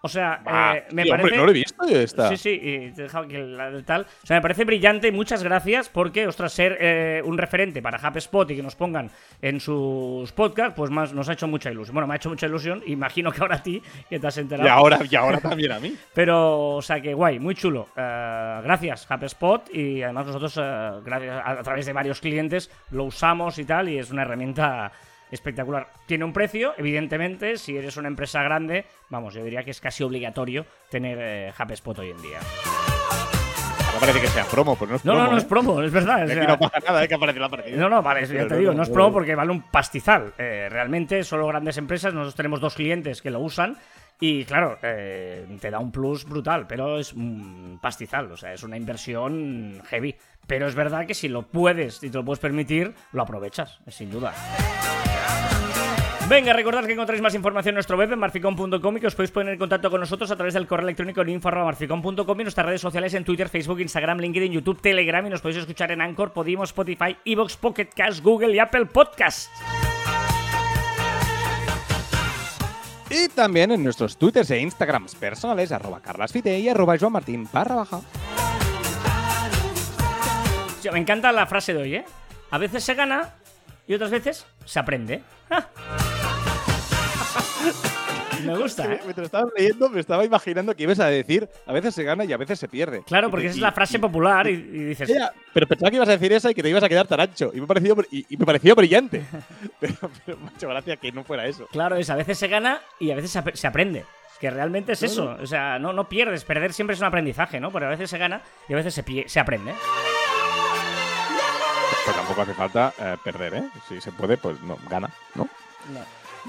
O 0.03 0.09
sea, 0.09 0.42
eh, 0.74 0.84
me 0.92 1.03
tío, 1.03 1.12
hombre, 1.12 1.24
parece. 1.24 1.36
no 1.36 1.44
lo 1.44 1.51
he 1.51 1.55
visto 1.55 1.86
yo 1.86 2.01
esta. 2.01 2.28
Sí, 2.30 2.36
sí, 2.36 2.61
y 2.62 3.34
el, 3.34 3.61
el 3.61 3.84
tal. 3.84 4.03
O 4.03 4.26
sea, 4.26 4.36
me 4.36 4.42
parece 4.42 4.64
brillante 4.64 5.09
y 5.09 5.12
muchas 5.12 5.42
gracias 5.42 5.88
porque, 5.88 6.26
ostras, 6.26 6.53
ser 6.53 6.78
eh, 6.80 7.22
un 7.24 7.36
referente 7.36 7.82
para 7.82 7.98
HubSpot 7.98 8.51
y 8.51 8.57
que 8.57 8.62
nos 8.62 8.76
pongan 8.76 9.11
en 9.42 9.61
sus 9.61 10.32
podcasts, 10.32 10.74
pues 10.74 10.90
más 10.90 11.12
nos 11.12 11.28
ha 11.28 11.34
hecho 11.34 11.46
mucha 11.48 11.70
ilusión. 11.70 11.94
Bueno, 11.94 12.07
me 12.07 12.14
ha 12.14 12.16
hecho 12.16 12.30
mucha 12.30 12.46
ilusión, 12.46 12.82
imagino 12.86 13.30
que 13.30 13.42
ahora 13.42 13.57
a 13.57 13.62
ti, 13.62 13.82
que 14.09 14.18
te 14.18 14.26
has 14.26 14.38
enterado. 14.38 14.66
Y 14.66 14.70
ahora, 14.70 15.01
y 15.09 15.14
ahora 15.16 15.38
también 15.38 15.72
a 15.72 15.80
mí. 15.80 15.94
Pero, 16.14 16.76
o 16.76 16.82
sea, 16.82 17.01
que 17.01 17.12
guay, 17.12 17.38
muy 17.38 17.55
chulo. 17.55 17.88
Eh, 17.94 18.61
gracias, 18.64 19.07
HubSpot. 19.11 19.68
Y 19.74 20.03
además 20.03 20.26
nosotros, 20.26 20.59
eh, 20.62 20.90
gracias, 21.05 21.36
a, 21.44 21.51
a 21.51 21.62
través 21.62 21.84
de 21.84 21.92
varios 21.92 22.20
clientes, 22.20 22.70
lo 22.90 23.05
usamos 23.05 23.59
y 23.59 23.64
tal. 23.64 23.88
Y 23.90 23.98
es 23.98 24.11
una 24.11 24.22
herramienta 24.22 24.92
espectacular. 25.31 25.89
Tiene 26.07 26.24
un 26.24 26.33
precio, 26.33 26.74
evidentemente. 26.76 27.57
Si 27.57 27.76
eres 27.76 27.97
una 27.97 28.09
empresa 28.09 28.43
grande, 28.43 28.85
vamos, 29.09 29.35
yo 29.35 29.45
diría 29.45 29.62
que 29.64 29.70
es 29.70 29.81
casi 29.81 30.03
obligatorio 30.03 30.66
tener 30.91 31.18
eh, 31.20 31.53
HubSpot 31.59 31.99
hoy 31.99 32.11
en 32.11 32.22
día. 32.22 32.39
Ahora 33.87 34.01
parece 34.01 34.20
que 34.20 34.28
sea 34.28 34.45
promo, 34.45 34.76
pero 34.76 34.91
no 34.93 34.97
es 34.97 35.05
No, 35.05 35.12
promo. 35.12 35.24
no, 35.24 35.31
no 35.33 35.37
¿eh? 35.37 35.41
es 35.41 35.45
promo, 35.45 35.83
es 35.83 35.93
verdad. 35.93 36.20
o 36.20 36.24
Aquí 36.24 36.33
sea, 36.35 36.47
no 36.47 36.59
pasa 36.59 36.78
nada, 36.87 37.05
¿eh? 37.05 37.09
que 37.09 37.14
aparece 37.14 37.41
la 37.41 37.49
partida. 37.49 37.76
no, 37.76 37.89
no, 37.89 38.03
vale, 38.03 38.22
ya 38.24 38.28
Pero 38.33 38.47
te 38.47 38.55
no, 38.55 38.59
digo, 38.61 38.70
no, 38.72 38.76
no 38.78 38.83
es 38.85 38.89
no, 38.89 38.95
promo 38.95 39.09
no. 39.09 39.12
porque 39.14 39.35
vale 39.35 39.51
un 39.51 39.62
pastizal. 39.62 40.33
Eh, 40.39 40.68
realmente 40.70 41.24
solo 41.24 41.47
grandes 41.49 41.76
empresas, 41.76 42.14
nosotros 42.14 42.37
tenemos 42.37 42.61
dos 42.61 42.74
clientes 42.74 43.20
que 43.20 43.31
lo 43.31 43.41
usan 43.41 43.76
y 44.21 44.45
claro, 44.45 44.79
eh, 44.83 45.47
te 45.61 45.71
da 45.71 45.79
un 45.79 45.91
plus 45.91 46.27
brutal, 46.27 46.66
pero 46.66 46.99
es 46.99 47.12
un 47.14 47.79
pastizal, 47.81 48.31
o 48.31 48.37
sea, 48.37 48.53
es 48.53 48.62
una 48.62 48.77
inversión 48.77 49.81
heavy. 49.87 50.14
Pero 50.47 50.66
es 50.66 50.75
verdad 50.75 51.07
que 51.07 51.14
si 51.14 51.29
lo 51.29 51.43
puedes 51.43 52.03
y 52.03 52.11
te 52.11 52.18
lo 52.18 52.25
puedes 52.25 52.41
permitir, 52.41 52.95
lo 53.12 53.23
aprovechas, 53.23 53.81
sin 53.89 54.11
duda. 54.11 54.35
Venga, 56.29 56.53
recordad 56.53 56.85
que 56.85 56.93
encontráis 56.93 57.21
más 57.21 57.35
información 57.35 57.73
en 57.73 57.75
nuestro 57.75 57.97
web 57.97 58.12
en 58.12 58.18
marficon.com 58.18 58.97
y 58.97 59.01
que 59.01 59.09
os 59.09 59.16
podéis 59.16 59.33
poner 59.33 59.55
en 59.55 59.59
contacto 59.59 59.91
con 59.91 59.99
nosotros 59.99 60.31
a 60.31 60.37
través 60.37 60.55
del 60.55 60.68
correo 60.68 60.85
electrónico 60.85 61.23
en 61.23 61.31
info.marficon.com 61.31 62.41
y 62.41 62.43
nuestras 62.45 62.66
redes 62.66 62.81
sociales 62.81 63.14
en 63.14 63.25
Twitter, 63.25 63.49
Facebook, 63.49 63.81
Instagram, 63.81 64.18
LinkedIn, 64.18 64.53
YouTube, 64.53 64.81
Telegram 64.81 65.27
y 65.27 65.31
nos 65.31 65.41
podéis 65.41 65.59
escuchar 65.59 65.91
en 65.91 66.01
Anchor, 66.01 66.33
Podimo, 66.33 66.62
Spotify, 66.62 67.16
Evox, 67.25 67.57
Pocket 67.57 67.89
Cast, 67.97 68.23
Google 68.23 68.55
y 68.55 68.61
Apple 68.61 68.87
Podcasts. 68.87 69.51
Y 73.11 73.29
también 73.29 73.73
en 73.73 73.83
nuestros 73.83 74.17
twitters 74.17 74.51
e 74.53 74.61
instagrams 74.61 75.17
personales, 75.17 75.73
arroba 75.73 76.01
carlasfite 76.01 76.57
y 76.59 76.69
arroba 76.69 76.97
joanmartin 76.97 77.49
barra 77.53 77.75
baja. 77.75 78.01
Hostia, 80.69 80.93
Me 80.93 81.01
encanta 81.01 81.33
la 81.33 81.47
frase 81.47 81.75
de 81.75 81.83
hoy, 81.83 81.95
¿eh? 81.97 82.05
A 82.51 82.59
veces 82.59 82.85
se 82.85 82.95
gana 82.95 83.35
y 83.87 83.95
otras 83.95 84.11
veces 84.11 84.47
se 84.65 84.79
aprende. 84.79 85.23
Me 88.47 88.57
gusta, 88.57 88.84
¿eh? 88.93 89.01
Mientras 89.05 89.26
estabas 89.26 89.51
leyendo, 89.57 89.88
me 89.88 90.01
estaba 90.01 90.24
imaginando 90.24 90.74
que 90.74 90.82
ibas 90.84 91.01
a 91.01 91.07
decir 91.07 91.49
a 91.66 91.72
veces 91.72 91.95
se 91.95 92.03
gana 92.05 92.24
y 92.24 92.32
a 92.32 92.36
veces 92.36 92.59
se 92.59 92.68
pierde. 92.68 93.03
Claro, 93.05 93.28
Y 93.28 93.30
porque 93.30 93.45
te- 93.45 93.49
esa 93.51 93.55
es 93.55 93.59
y- 93.59 93.61
la 93.62 93.72
frase 93.72 93.97
y- 93.97 94.01
popular 94.01 94.47
y, 94.47 94.51
y 94.53 94.84
dices... 94.84 95.09
Ya, 95.09 95.32
pero 95.55 95.66
pensaba 95.66 95.91
que 95.91 95.97
ibas 95.97 96.09
a 96.09 96.12
decir 96.12 96.32
esa 96.32 96.51
y 96.51 96.55
que 96.55 96.62
te 96.62 96.68
ibas 96.68 96.82
a 96.84 96.88
quedar 96.88 97.07
tan 97.07 97.20
ancho. 97.20 97.51
Y 97.55 97.61
me, 97.61 97.66
br- 97.66 98.07
y, 98.11 98.26
y 98.28 98.36
me 98.36 98.47
pareció 98.47 98.74
brillante. 98.74 99.22
pero, 99.80 99.95
pero 100.24 100.38
me 100.38 100.49
ha 100.49 100.53
hecho 100.55 100.68
gracia 100.68 100.97
que 100.97 101.12
no 101.12 101.24
fuera 101.24 101.47
eso. 101.47 101.66
Claro, 101.72 101.97
es 101.97 102.09
a 102.11 102.16
veces 102.16 102.38
se 102.38 102.49
gana 102.49 102.80
y 102.99 103.11
a 103.11 103.14
veces 103.16 103.30
se, 103.30 103.43
se 103.55 103.66
aprende. 103.66 104.05
Que 104.41 104.49
realmente 104.51 104.93
es 104.93 105.03
eso. 105.03 105.36
O 105.43 105.47
sea, 105.47 105.78
no, 105.78 105.93
no 105.93 106.09
pierdes. 106.09 106.45
Perder 106.45 106.72
siempre 106.72 106.95
es 106.95 107.01
un 107.01 107.07
aprendizaje, 107.07 107.61
¿no? 107.61 107.70
Pero 107.70 107.86
a 107.86 107.91
veces 107.91 108.09
se 108.09 108.16
gana 108.16 108.41
y 108.70 108.72
a 108.72 108.76
veces 108.76 108.95
se, 108.95 109.05
se 109.28 109.38
aprende. 109.38 109.74
Pues 112.05 112.16
tampoco 112.16 112.41
hace 112.43 112.55
falta 112.55 112.93
eh, 112.99 113.16
perder, 113.22 113.55
¿eh? 113.55 113.62
Si 113.88 114.01
se 114.01 114.11
puede, 114.12 114.36
pues 114.38 114.59
no, 114.62 114.78
gana, 114.88 115.11
¿no? 115.34 115.47
No. 115.93 116.01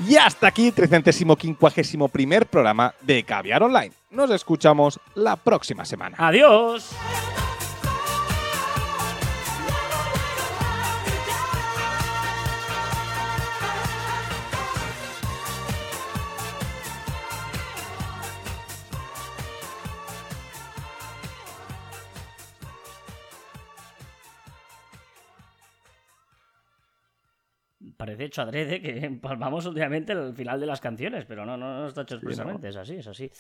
Y 0.08 0.16
hasta 0.16 0.48
aquí 0.48 0.68
el 0.68 0.74
351 0.74 2.08
primer 2.08 2.46
programa 2.46 2.94
de 3.02 3.24
Caviar 3.24 3.64
Online. 3.64 3.92
Nos 4.12 4.30
escuchamos 4.32 5.00
la 5.16 5.36
próxima 5.36 5.86
semana. 5.86 6.16
¡Adiós! 6.20 6.92
Parece 28.02 28.24
hecho 28.24 28.42
adrede 28.42 28.82
que 28.82 29.12
palmamos 29.22 29.64
últimamente 29.68 30.14
el 30.14 30.34
final 30.34 30.60
de 30.60 30.66
las 30.66 30.82
canciones, 30.82 31.24
pero 31.26 31.46
no, 31.46 31.56
no, 31.56 31.82
no 31.82 31.88
está 31.88 32.02
hecho 32.02 32.16
expresamente, 32.16 32.70
es 32.70 32.76
así, 32.76 32.96
es 32.96 33.06
así. 33.06 33.32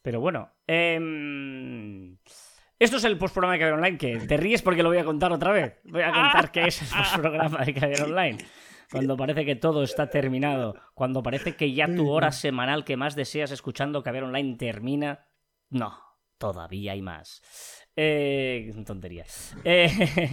Pero 0.00 0.20
bueno, 0.20 0.48
em, 0.64 2.16
esto 2.78 2.98
es 2.98 3.04
el 3.04 3.18
postprograma 3.18 3.54
de 3.54 3.58
Caber 3.58 3.74
Online, 3.74 3.98
que 3.98 4.18
te 4.20 4.36
ríes 4.36 4.62
porque 4.62 4.84
lo 4.84 4.90
voy 4.90 4.98
a 4.98 5.04
contar 5.04 5.32
otra 5.32 5.50
vez. 5.50 5.80
Voy 5.82 6.02
a 6.02 6.12
contar 6.12 6.52
qué 6.52 6.68
es 6.68 6.82
el 6.82 6.88
postprograma 6.96 7.64
de 7.64 7.74
Caber 7.74 8.02
Online. 8.04 8.38
Cuando 8.92 9.16
parece 9.16 9.44
que 9.44 9.56
todo 9.56 9.82
está 9.82 10.08
terminado, 10.08 10.76
cuando 10.94 11.20
parece 11.20 11.56
que 11.56 11.74
ya 11.74 11.92
tu 11.92 12.08
hora 12.08 12.30
semanal 12.30 12.84
que 12.84 12.96
más 12.96 13.16
deseas 13.16 13.50
escuchando 13.50 14.04
Caber 14.04 14.22
Online 14.22 14.54
termina, 14.54 15.26
no, 15.68 15.98
todavía 16.38 16.92
hay 16.92 17.02
más. 17.02 17.42
Eh, 17.96 18.72
tontería. 18.86 19.24
Eh, 19.64 20.30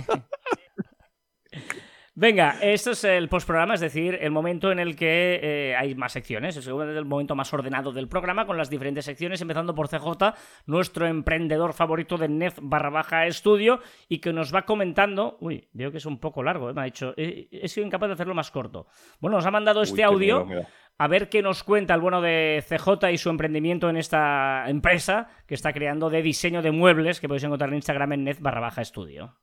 Venga, 2.15 2.57
esto 2.61 2.91
es 2.91 3.03
el 3.05 3.27
postprograma, 3.27 3.73
es 3.73 3.79
decir, 3.79 4.19
el 4.21 4.29
momento 4.29 4.71
en 4.71 4.77
el 4.77 4.95
que 4.95 5.39
eh, 5.41 5.75
hay 5.75 5.95
más 5.95 6.11
secciones. 6.11 6.55
Es 6.55 6.67
el 6.67 7.05
momento 7.05 7.33
más 7.33 7.51
ordenado 7.51 7.91
del 7.91 8.07
programa 8.07 8.45
con 8.45 8.55
las 8.55 8.69
diferentes 8.69 9.05
secciones, 9.05 9.41
empezando 9.41 9.73
por 9.73 9.89
CJ, 9.89 10.35
nuestro 10.67 11.07
emprendedor 11.07 11.73
favorito 11.73 12.15
de 12.17 12.29
Nef 12.29 12.59
barra 12.61 12.91
baja 12.91 13.25
estudio, 13.25 13.79
y 14.09 14.19
que 14.19 14.31
nos 14.31 14.53
va 14.53 14.61
comentando. 14.61 15.37
Uy, 15.41 15.67
veo 15.73 15.89
que 15.91 15.97
es 15.97 16.05
un 16.05 16.19
poco 16.19 16.43
largo, 16.43 16.69
eh, 16.69 16.73
me 16.75 16.81
ha 16.81 16.85
dicho. 16.85 17.15
He, 17.17 17.47
he 17.51 17.67
sido 17.67 17.87
incapaz 17.87 18.09
de 18.09 18.13
hacerlo 18.13 18.35
más 18.35 18.51
corto. 18.51 18.85
Bueno, 19.19 19.37
nos 19.37 19.47
ha 19.47 19.51
mandado 19.51 19.79
Uy, 19.79 19.85
este 19.85 20.03
audio. 20.03 20.45
miedo. 20.45 20.67
A 20.99 21.07
ver 21.07 21.29
qué 21.29 21.41
nos 21.41 21.63
cuenta 21.63 21.95
el 21.95 22.01
bueno 22.01 22.21
de 22.21 22.63
CJ 22.69 23.11
y 23.11 23.17
su 23.17 23.31
emprendimiento 23.31 23.89
en 23.89 23.97
esta 23.97 24.65
empresa 24.67 25.29
que 25.47 25.55
está 25.55 25.73
creando 25.73 26.11
de 26.11 26.21
diseño 26.21 26.61
de 26.61 26.71
muebles 26.71 27.19
que 27.19 27.27
podéis 27.27 27.45
encontrar 27.45 27.71
en 27.71 27.77
Instagram 27.77 28.13
en 28.13 28.23
net 28.25 28.37
barra 28.39 28.61
baja 28.61 28.83
estudio. 28.83 29.35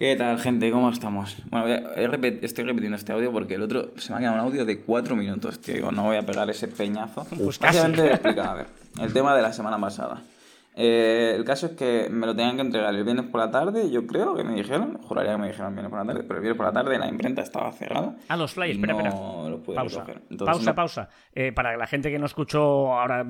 ¿Qué 0.00 0.16
tal, 0.16 0.40
gente? 0.40 0.70
¿Cómo 0.70 0.88
estamos? 0.88 1.36
Bueno, 1.50 1.66
repet- 1.94 2.38
estoy 2.40 2.64
repitiendo 2.64 2.96
este 2.96 3.12
audio 3.12 3.30
porque 3.32 3.56
el 3.56 3.62
otro 3.62 3.90
se 3.98 4.10
me 4.10 4.16
ha 4.16 4.20
quedado 4.20 4.36
un 4.36 4.40
audio 4.40 4.64
de 4.64 4.80
cuatro 4.80 5.14
minutos, 5.14 5.58
tío. 5.60 5.74
Digo, 5.74 5.92
no 5.92 6.04
voy 6.04 6.16
a 6.16 6.22
pegar 6.24 6.48
ese 6.48 6.68
peñazo. 6.68 7.26
Pues 7.38 7.58
casi. 7.58 7.76
Básicamente, 7.78 8.06
explica, 8.14 8.50
a 8.50 8.54
ver, 8.54 8.66
el 8.98 9.12
tema 9.12 9.36
de 9.36 9.42
la 9.42 9.52
semana 9.52 9.78
pasada. 9.78 10.22
Eh, 10.82 11.34
el 11.36 11.44
caso 11.44 11.66
es 11.66 11.72
que 11.72 12.08
me 12.10 12.26
lo 12.26 12.34
tenían 12.34 12.56
que 12.56 12.62
entregar 12.62 12.94
el 12.94 13.04
viernes 13.04 13.26
por 13.26 13.38
la 13.40 13.50
tarde, 13.50 13.90
yo 13.90 14.06
creo 14.06 14.34
que 14.34 14.42
me 14.44 14.54
dijeron, 14.54 14.98
juraría 15.02 15.32
que 15.32 15.38
me 15.38 15.46
dijeron 15.48 15.68
el 15.68 15.74
viernes 15.74 15.90
por 15.90 15.98
la 16.00 16.06
tarde, 16.06 16.24
pero 16.26 16.36
el 16.36 16.40
viernes 16.42 16.56
por 16.56 16.66
la 16.66 16.72
tarde 16.72 16.98
la 16.98 17.06
imprenta 17.06 17.42
estaba 17.42 17.70
cerrada. 17.72 18.16
Ah, 18.28 18.36
los 18.38 18.54
flyers, 18.54 18.76
y 18.78 18.80
espera, 18.80 18.94
no 18.94 18.98
espera. 19.08 19.50
lo 19.50 19.62
pude 19.62 19.76
Pausa. 19.76 20.04
Entonces, 20.30 20.46
pausa, 20.46 20.70
no- 20.70 20.74
pausa. 20.74 21.08
Eh, 21.34 21.52
para 21.52 21.76
la 21.76 21.86
gente 21.86 22.10
que 22.10 22.18
no 22.18 22.24
escuchó 22.24 22.94
ahora 22.94 23.26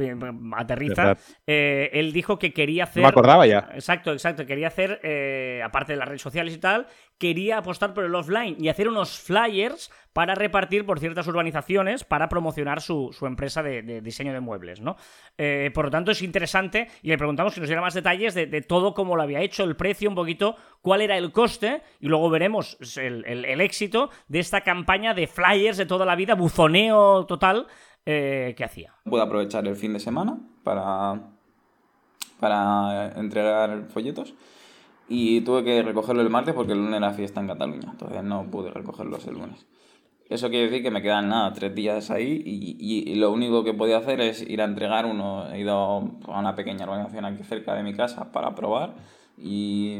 aterriza, 0.56 1.16
eh, 1.46 1.90
él 1.92 2.12
dijo 2.12 2.38
que 2.38 2.52
quería 2.52 2.84
hacer... 2.84 3.02
No 3.02 3.08
me 3.08 3.10
acordaba 3.10 3.46
ya. 3.46 3.68
Exacto, 3.74 4.12
exacto. 4.12 4.46
Quería 4.46 4.68
hacer, 4.68 5.00
eh, 5.02 5.60
aparte 5.64 5.94
de 5.94 5.98
las 5.98 6.06
redes 6.08 6.22
sociales 6.22 6.54
y 6.54 6.58
tal, 6.58 6.86
quería 7.20 7.58
apostar 7.58 7.92
por 7.94 8.02
el 8.04 8.14
offline 8.14 8.56
y 8.58 8.68
hacer 8.68 8.88
unos 8.88 9.20
flyers 9.20 9.92
para 10.14 10.34
repartir 10.34 10.86
por 10.86 10.98
ciertas 10.98 11.26
urbanizaciones 11.28 12.02
para 12.02 12.28
promocionar 12.30 12.80
su, 12.80 13.10
su 13.12 13.26
empresa 13.26 13.62
de, 13.62 14.00
diseño 14.00 14.32
de 14.32 14.40
muebles, 14.40 14.80
¿no? 14.80 14.96
Eh, 15.38 15.70
por 15.74 15.84
lo 15.84 15.90
tanto, 15.90 16.10
es 16.10 16.22
interesante 16.22 16.88
y 17.02 17.08
le 17.08 17.18
preguntamos 17.18 17.52
si 17.54 17.60
nos 17.60 17.68
diera 17.68 17.82
más 17.82 17.94
detalles 17.94 18.34
de, 18.34 18.46
todo 18.62 18.94
cómo 18.94 19.16
lo 19.16 19.22
había 19.22 19.40
hecho, 19.40 19.62
el 19.64 19.76
precio, 19.76 20.08
un 20.08 20.14
poquito, 20.16 20.56
cuál 20.80 21.02
era 21.02 21.16
el 21.18 21.30
coste 21.30 21.82
y 22.00 22.08
luego 22.08 22.30
veremos 22.30 22.78
el, 22.96 23.24
el- 23.26 23.60
éxito 23.60 24.08
de 24.26 24.38
esta 24.40 24.62
campaña 24.62 25.12
de 25.12 25.26
flyers 25.26 25.76
de 25.76 25.84
toda 25.86 26.06
la 26.06 26.16
vida, 26.16 26.34
buzoneo 26.34 27.26
total 27.26 27.66
eh, 28.06 28.54
que 28.56 28.64
hacía. 28.64 28.94
pude 29.04 29.20
aprovechar 29.22 29.68
el 29.68 29.76
fin 29.76 29.92
de 29.92 30.00
semana 30.00 30.38
para, 30.64 31.20
para 32.40 33.12
entregar 33.16 33.84
folletos 33.90 34.34
y 35.10 35.42
tuve 35.42 35.64
que 35.64 35.82
recogerlo 35.82 36.22
el 36.22 36.30
martes 36.30 36.54
porque 36.54 36.72
el 36.72 36.78
lunes 36.78 36.96
era 36.98 37.12
fiesta 37.12 37.40
en 37.40 37.48
Cataluña, 37.48 37.88
entonces 37.92 38.22
no 38.24 38.50
pude 38.50 38.70
recogerlos 38.70 39.26
el 39.26 39.34
lunes. 39.34 39.66
Eso 40.30 40.48
quiere 40.50 40.66
decir 40.70 40.82
que 40.84 40.92
me 40.92 41.02
quedan 41.02 41.28
nada, 41.28 41.52
tres 41.52 41.74
días 41.74 42.10
ahí 42.10 42.42
y, 42.46 42.76
y- 43.12 43.16
lo 43.16 43.32
único 43.32 43.64
que 43.64 43.74
podía 43.74 43.98
hacer 43.98 44.20
es 44.20 44.42
ir 44.42 44.62
a 44.62 44.64
entregar 44.64 45.04
uno. 45.06 45.50
He 45.52 45.60
ido 45.60 45.74
a 45.74 46.40
una 46.40 46.54
pequeña 46.54 46.84
organización 46.84 47.24
aquí 47.24 47.42
cerca 47.42 47.74
de 47.74 47.82
mi 47.82 47.94
casa 47.94 48.30
para 48.32 48.54
probar 48.54 48.94
y, 49.36 49.98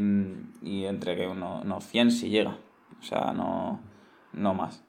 y 0.63 0.85
entregué 0.85 1.29
uno- 1.29 1.61
unos 1.65 1.85
100 1.85 2.13
si 2.13 2.29
llega, 2.31 2.59
o 3.01 3.03
sea, 3.03 3.33
no, 3.35 3.81
no 4.33 4.55
más. 4.55 4.85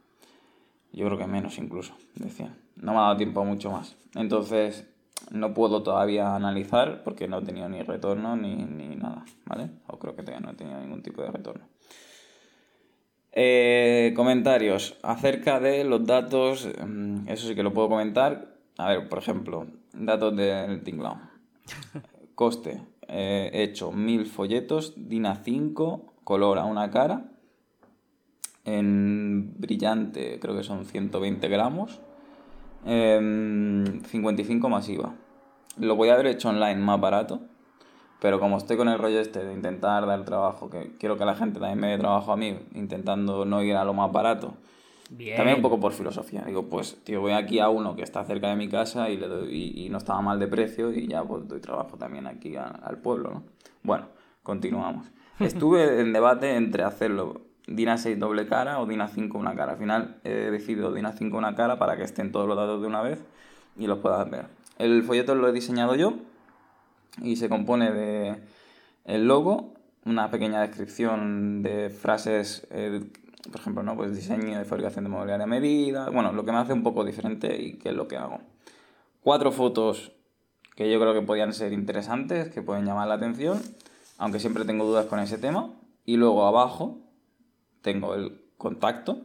Yo 0.94 1.06
creo 1.06 1.18
que 1.18 1.28
menos 1.28 1.58
incluso, 1.58 1.94
de 2.16 2.30
100. 2.30 2.56
No 2.76 2.92
me 2.94 2.98
ha 3.00 3.02
dado 3.04 3.18
tiempo 3.18 3.46
mucho 3.46 3.72
más. 3.72 3.96
Entonces, 4.16 4.88
no 5.30 5.54
puedo 5.54 5.84
todavía 5.84 6.36
analizar 6.36 7.04
porque 7.04 7.28
no 7.28 7.40
he 7.40 7.42
tenido 7.44 7.70
ni 7.70 7.82
retorno 7.82 8.36
ni, 8.36 8.56
ni 8.56 8.96
nada, 8.96 9.26
¿vale? 9.46 9.70
O 9.88 10.00
creo 10.00 10.16
que 10.16 10.24
todavía 10.24 10.46
no 10.46 10.52
he 10.52 10.56
tenido 10.56 10.80
ningún 10.80 11.04
tipo 11.04 11.22
de 11.22 11.32
retorno. 11.32 11.66
Eh, 13.34 14.14
comentarios 14.16 14.98
acerca 15.04 15.60
de 15.60 15.84
los 15.84 16.06
datos, 16.06 16.68
mm, 16.86 17.30
eso 17.30 17.48
sí 17.48 17.56
que 17.56 17.64
lo 17.64 17.74
puedo 17.74 17.90
comentar. 17.90 18.56
A 18.78 18.90
ver, 18.90 19.08
por 19.08 19.20
ejemplo, 19.20 19.68
datos 19.94 20.36
del 20.36 20.84
tinglao. 20.84 21.20
Coste, 22.36 22.82
eh, 23.08 23.50
he 23.54 23.64
hecho 23.64 23.92
1000 23.92 24.26
folletos, 24.26 24.94
DIN 24.98 25.26
A5, 25.26 26.02
color 26.24 26.58
a 26.58 26.66
una 26.66 26.92
cara, 26.92 27.32
en 28.66 29.54
brillante 29.58 30.40
creo 30.40 30.56
que 30.56 30.64
son 30.64 30.86
120 30.86 31.48
gramos, 31.48 32.00
em, 32.86 34.02
55 34.04 34.70
masiva. 34.70 35.14
Lo 35.78 35.96
voy 35.96 36.10
a 36.10 36.14
haber 36.14 36.28
hecho 36.28 36.50
online 36.50 36.76
más 36.76 37.00
barato, 37.00 37.40
pero 38.20 38.40
como 38.40 38.58
estoy 38.58 38.78
con 38.78 38.88
el 38.90 39.00
rollo 39.00 39.20
este 39.20 39.44
de 39.44 39.54
intentar 39.54 40.06
dar 40.06 40.24
trabajo, 40.26 40.70
que 40.70 40.96
quiero 41.00 41.18
que 41.18 41.26
la 41.26 41.36
gente 41.36 41.60
también 41.60 41.80
me 41.80 41.88
dé 41.88 41.98
trabajo 41.98 42.32
a 42.32 42.38
mí, 42.38 42.58
intentando 42.76 43.46
no 43.46 43.64
ir 43.64 43.76
a 43.76 43.84
lo 43.86 43.94
más 43.94 44.12
barato, 44.12 44.54
Bien. 45.10 45.36
también 45.38 45.58
un 45.58 45.62
poco 45.62 45.80
por 45.80 45.94
filosofía. 45.94 46.44
Digo, 46.46 46.68
pues, 46.70 46.98
tío, 47.04 47.22
voy 47.22 47.32
aquí 47.32 47.60
a 47.60 47.70
uno 47.70 47.96
que 47.96 48.04
está 48.04 48.24
cerca 48.26 48.50
de 48.50 48.56
mi 48.56 48.68
casa 48.70 49.10
y, 49.10 49.18
le 49.18 49.28
doy, 49.28 49.50
y, 49.54 49.86
y 49.86 49.90
no 49.90 49.98
estaba 49.98 50.22
mal 50.22 50.40
de 50.40 50.48
precio 50.48 50.92
y 50.94 51.08
ya 51.08 51.24
pues 51.24 51.48
doy 51.48 51.60
trabajo 51.62 51.98
también 51.98 52.28
aquí 52.28 52.56
a- 52.56 52.68
al 52.68 52.98
pueblo, 53.00 53.32
¿no? 53.32 53.44
Bueno, 53.84 54.08
continuamos. 54.44 55.08
Estuve 55.40 56.00
en 56.02 56.14
debate 56.14 56.56
entre 56.56 56.84
hacerlo 56.84 57.42
DIN 57.68 57.90
A6 57.90 58.18
doble 58.18 58.48
cara 58.48 58.80
o 58.80 58.86
DIN 58.86 59.00
A5 59.00 59.36
una 59.36 59.56
cara. 59.56 59.74
Al 59.74 59.78
final 59.78 60.20
he 60.24 60.52
decidido 60.52 60.94
DIN 60.94 61.06
A5 61.06 61.34
una 61.34 61.56
cara 61.56 61.78
para 61.78 61.98
que 61.98 62.04
estén 62.04 62.32
todos 62.32 62.48
los 62.48 62.58
datos 62.58 62.82
de 62.82 62.88
una 62.88 63.02
vez 63.02 63.20
y 63.78 63.88
los 63.88 64.00
puedas 64.00 64.30
ver. 64.30 64.48
El 64.78 65.04
folleto 65.04 65.36
lo 65.36 65.48
he 65.48 65.52
diseñado 65.52 65.96
yo 65.96 66.14
y 67.22 67.36
se 67.36 67.50
compone 67.50 67.92
de 67.92 68.42
el 69.06 69.28
logo, 69.28 69.74
una 70.06 70.30
pequeña 70.32 70.62
descripción 70.62 71.64
de 71.64 71.90
frases, 71.90 72.68
por 73.52 73.62
ejemplo, 73.62 73.84
¿no? 73.84 73.96
pues 73.96 74.16
diseño 74.16 74.58
de 74.58 74.66
fabricación 74.66 75.04
de 75.06 75.10
mobiliaria 75.10 75.44
a 75.44 75.48
medida, 75.48 76.10
bueno, 76.10 76.32
lo 76.32 76.46
que 76.46 76.52
me 76.52 76.60
hace 76.60 76.74
un 76.74 76.84
poco 76.84 77.04
diferente 77.04 77.62
y 77.62 77.74
qué 77.74 77.90
es 77.90 77.96
lo 77.96 78.08
que 78.08 78.18
hago. 78.18 78.40
Cuatro 79.22 79.52
fotos 79.52 80.12
que 80.76 80.92
yo 80.92 81.00
creo 81.00 81.14
que 81.14 81.22
podían 81.22 81.54
ser 81.54 81.74
interesantes, 81.74 82.50
que 82.50 82.62
pueden 82.62 82.86
llamar 82.86 83.08
la 83.08 83.16
atención, 83.16 83.62
aunque 84.18 84.40
siempre 84.40 84.66
tengo 84.66 84.86
dudas 84.86 85.06
con 85.06 85.20
ese 85.20 85.38
tema. 85.38 85.70
Y 86.06 86.18
luego 86.18 86.48
abajo 86.48 87.01
tengo 87.82 88.16
el 88.16 88.42
contacto, 88.58 89.22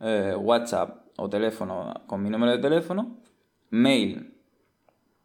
eh, 0.00 0.34
WhatsApp 0.38 1.06
o 1.16 1.28
teléfono 1.28 1.94
con 2.06 2.22
mi 2.22 2.30
número 2.30 2.52
de 2.52 2.58
teléfono, 2.58 3.16
mail 3.70 4.34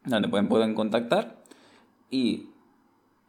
donde 0.05 0.27
pueden, 0.27 0.47
pueden 0.47 0.75
contactar 0.75 1.37
y 2.09 2.49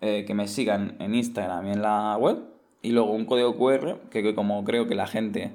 eh, 0.01 0.25
que 0.27 0.35
me 0.35 0.49
sigan 0.49 0.97
en 0.99 1.15
Instagram 1.15 1.67
y 1.67 1.73
en 1.73 1.83
la 1.83 2.17
web 2.17 2.39
y 2.83 2.93
luego 2.93 3.13
un 3.13 3.27
código 3.27 3.57
QR 3.57 3.99
que, 4.11 4.23
que 4.23 4.35
como 4.35 4.65
creo 4.65 4.87
que 4.87 4.95
la 4.95 5.07
gente 5.07 5.53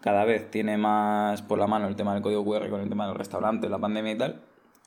cada 0.00 0.24
vez 0.24 0.50
tiene 0.50 0.76
más 0.76 1.42
por 1.42 1.58
la 1.58 1.66
mano 1.66 1.88
el 1.88 1.96
tema 1.96 2.14
del 2.14 2.22
código 2.22 2.44
QR 2.44 2.68
con 2.68 2.80
el 2.80 2.88
tema 2.88 3.04
de 3.04 3.10
los 3.10 3.18
restaurantes, 3.18 3.70
la 3.70 3.78
pandemia 3.78 4.12
y 4.12 4.18
tal, 4.18 4.40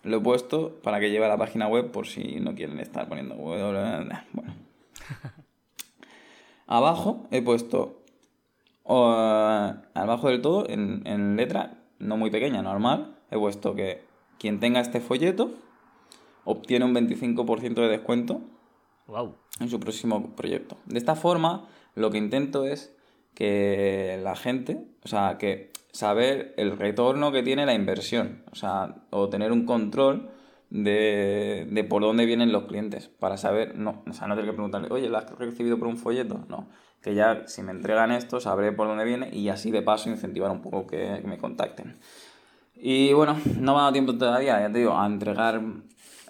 lo 0.03 0.17
he 0.17 0.21
puesto 0.21 0.79
para 0.81 0.99
que 0.99 1.11
lleve 1.11 1.25
a 1.25 1.29
la 1.29 1.37
página 1.37 1.67
web 1.67 1.91
por 1.91 2.07
si 2.07 2.39
no 2.39 2.55
quieren 2.55 2.79
estar 2.79 3.07
poniendo. 3.07 3.35
Bueno. 3.35 3.69
Abajo 6.67 7.27
he 7.31 7.41
puesto 7.41 7.98
o, 8.91 9.13
eh, 9.13 9.73
abajo 9.93 10.29
del 10.29 10.41
todo, 10.41 10.67
en, 10.67 11.03
en 11.05 11.35
letra 11.35 11.77
no 11.99 12.17
muy 12.17 12.31
pequeña, 12.31 12.63
normal, 12.63 13.15
he 13.29 13.37
puesto 13.37 13.75
que 13.75 14.01
quien 14.39 14.59
tenga 14.59 14.79
este 14.79 14.99
folleto 14.99 15.51
obtiene 16.43 16.85
un 16.85 16.95
25% 16.95 17.75
de 17.75 17.87
descuento 17.87 18.41
Wow. 19.07 19.35
en 19.59 19.69
su 19.69 19.79
próximo 19.79 20.35
proyecto. 20.35 20.77
De 20.85 20.97
esta 20.97 21.15
forma, 21.15 21.67
lo 21.95 22.09
que 22.09 22.17
intento 22.17 22.65
es 22.65 22.95
que 23.35 24.19
la 24.23 24.35
gente, 24.35 24.85
o 25.03 25.07
sea, 25.07 25.37
que 25.37 25.71
saber 25.91 26.53
el 26.57 26.77
retorno 26.77 27.31
que 27.31 27.43
tiene 27.43 27.65
la 27.65 27.73
inversión, 27.73 28.43
o 28.51 28.55
sea, 28.55 28.95
o 29.11 29.29
tener 29.29 29.51
un 29.51 29.65
control 29.65 30.29
de, 30.69 31.67
de 31.69 31.83
por 31.83 32.01
dónde 32.01 32.25
vienen 32.25 32.51
los 32.51 32.65
clientes, 32.65 33.07
para 33.07 33.37
saber, 33.37 33.75
no, 33.75 34.03
o 34.07 34.13
sea, 34.13 34.27
no 34.27 34.35
tener 34.35 34.49
que 34.49 34.53
preguntarle, 34.55 34.87
oye, 34.91 35.09
¿la 35.09 35.19
has 35.19 35.31
recibido 35.37 35.77
por 35.77 35.87
un 35.87 35.97
folleto? 35.97 36.45
No, 36.47 36.67
que 37.01 37.15
ya 37.15 37.47
si 37.47 37.61
me 37.61 37.71
entregan 37.71 38.11
esto, 38.11 38.39
sabré 38.39 38.71
por 38.71 38.87
dónde 38.87 39.05
viene 39.05 39.29
y 39.31 39.49
así 39.49 39.71
de 39.71 39.81
paso 39.81 40.09
incentivar 40.09 40.51
un 40.51 40.61
poco 40.61 40.87
que, 40.87 41.19
que 41.21 41.27
me 41.27 41.37
contacten. 41.37 41.97
Y 42.81 43.11
bueno, 43.13 43.37
no 43.59 43.73
me 43.73 43.79
ha 43.79 43.81
dado 43.81 43.91
tiempo 43.91 44.17
todavía, 44.17 44.59
ya 44.61 44.71
te 44.71 44.79
digo, 44.79 44.97
a 44.97 45.05
entregar, 45.05 45.61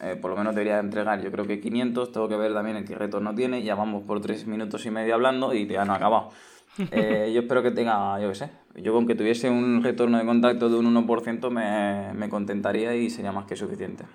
eh, 0.01 0.17
por 0.19 0.31
lo 0.31 0.37
menos 0.37 0.55
debería 0.55 0.79
entregar, 0.79 1.21
yo 1.21 1.31
creo 1.31 1.45
que 1.45 1.59
500, 1.59 2.11
tengo 2.11 2.27
que 2.27 2.37
ver 2.37 2.53
también 2.53 2.77
el 2.77 2.85
qué 2.85 2.95
retorno 2.95 3.35
tiene, 3.35 3.61
ya 3.61 3.75
vamos 3.75 4.03
por 4.03 4.19
3 4.19 4.47
minutos 4.47 4.85
y 4.87 4.91
medio 4.91 5.13
hablando 5.13 5.53
y 5.53 5.67
ya 5.67 5.85
no 5.85 5.93
ha 5.93 5.97
acabado. 5.97 6.29
Eh, 6.91 7.31
yo 7.33 7.41
espero 7.41 7.61
que 7.61 7.71
tenga, 7.71 8.21
yo 8.21 8.29
qué 8.29 8.35
sé, 8.35 8.51
yo 8.75 8.93
con 8.93 9.05
que 9.05 9.13
tuviese 9.13 9.49
un 9.49 9.83
retorno 9.83 10.17
de 10.17 10.25
contacto 10.25 10.69
de 10.69 10.77
un 10.77 10.85
1% 10.95 11.49
me, 11.49 12.13
me 12.13 12.29
contentaría 12.29 12.95
y 12.95 13.09
sería 13.09 13.33
más 13.33 13.45
que 13.45 13.57
suficiente. 13.57 14.05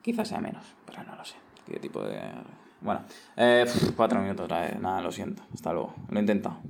Quizás 0.00 0.28
sea 0.28 0.40
menos, 0.40 0.64
pero 0.86 1.02
no 1.02 1.14
lo 1.16 1.24
sé. 1.24 1.36
¿Qué 1.66 1.78
tipo 1.78 2.02
de...? 2.02 2.18
Bueno, 2.80 3.04
eh, 3.36 3.66
cuatro 3.96 4.20
minutos 4.20 4.44
otra 4.44 4.62
vez, 4.62 4.80
nada, 4.80 5.00
lo 5.02 5.12
siento, 5.12 5.42
hasta 5.52 5.72
luego, 5.72 5.94
lo 6.08 6.16
he 6.16 6.20
intentado. 6.20 6.60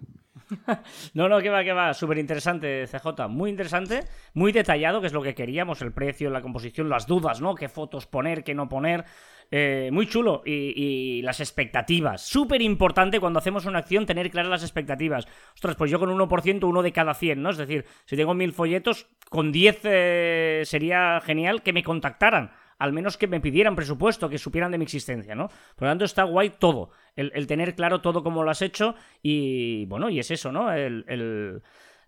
No, 1.14 1.28
no, 1.28 1.40
que 1.40 1.48
va, 1.48 1.64
que 1.64 1.72
va. 1.72 1.94
Súper 1.94 2.18
interesante, 2.18 2.86
CJ. 2.86 3.28
Muy 3.28 3.50
interesante, 3.50 4.04
muy 4.34 4.52
detallado, 4.52 5.00
que 5.00 5.06
es 5.06 5.12
lo 5.12 5.22
que 5.22 5.34
queríamos, 5.34 5.82
el 5.82 5.92
precio, 5.92 6.30
la 6.30 6.42
composición, 6.42 6.88
las 6.88 7.06
dudas, 7.06 7.40
¿no? 7.40 7.54
Qué 7.54 7.68
fotos 7.68 8.06
poner, 8.06 8.44
qué 8.44 8.54
no 8.54 8.68
poner. 8.68 9.04
Eh, 9.50 9.90
muy 9.92 10.06
chulo. 10.06 10.42
Y, 10.44 11.22
las 11.22 11.40
expectativas. 11.40 12.22
Súper 12.22 12.62
importante 12.62 13.20
cuando 13.20 13.38
hacemos 13.38 13.66
una 13.66 13.80
acción 13.80 14.06
tener 14.06 14.30
claras 14.30 14.50
las 14.50 14.62
expectativas. 14.62 15.26
Ostras, 15.54 15.76
pues 15.76 15.90
yo 15.90 15.98
con 15.98 16.10
1%, 16.10 16.64
uno 16.64 16.82
de 16.82 16.92
cada 16.92 17.14
100, 17.14 17.42
¿no? 17.42 17.50
Es 17.50 17.58
decir, 17.58 17.84
si 18.04 18.16
tengo 18.16 18.34
mil 18.34 18.52
folletos, 18.52 19.06
con 19.28 19.52
10 19.52 19.80
eh, 19.84 20.62
sería 20.64 21.20
genial 21.20 21.62
que 21.62 21.72
me 21.72 21.82
contactaran. 21.82 22.52
Al 22.80 22.92
menos 22.92 23.16
que 23.16 23.28
me 23.28 23.40
pidieran 23.40 23.76
presupuesto, 23.76 24.28
que 24.28 24.38
supieran 24.38 24.72
de 24.72 24.78
mi 24.78 24.84
existencia, 24.84 25.36
¿no? 25.36 25.46
Por 25.76 25.82
lo 25.86 25.90
tanto, 25.90 26.04
está 26.04 26.24
guay 26.24 26.50
todo. 26.58 26.90
El, 27.14 27.30
el 27.34 27.46
tener 27.46 27.76
claro 27.76 28.00
todo 28.00 28.24
cómo 28.24 28.42
lo 28.42 28.50
has 28.50 28.62
hecho. 28.62 28.96
Y 29.22 29.86
bueno, 29.86 30.10
y 30.10 30.18
es 30.18 30.30
eso, 30.32 30.50
¿no? 30.50 30.72
El. 30.72 31.04
el- 31.06 31.62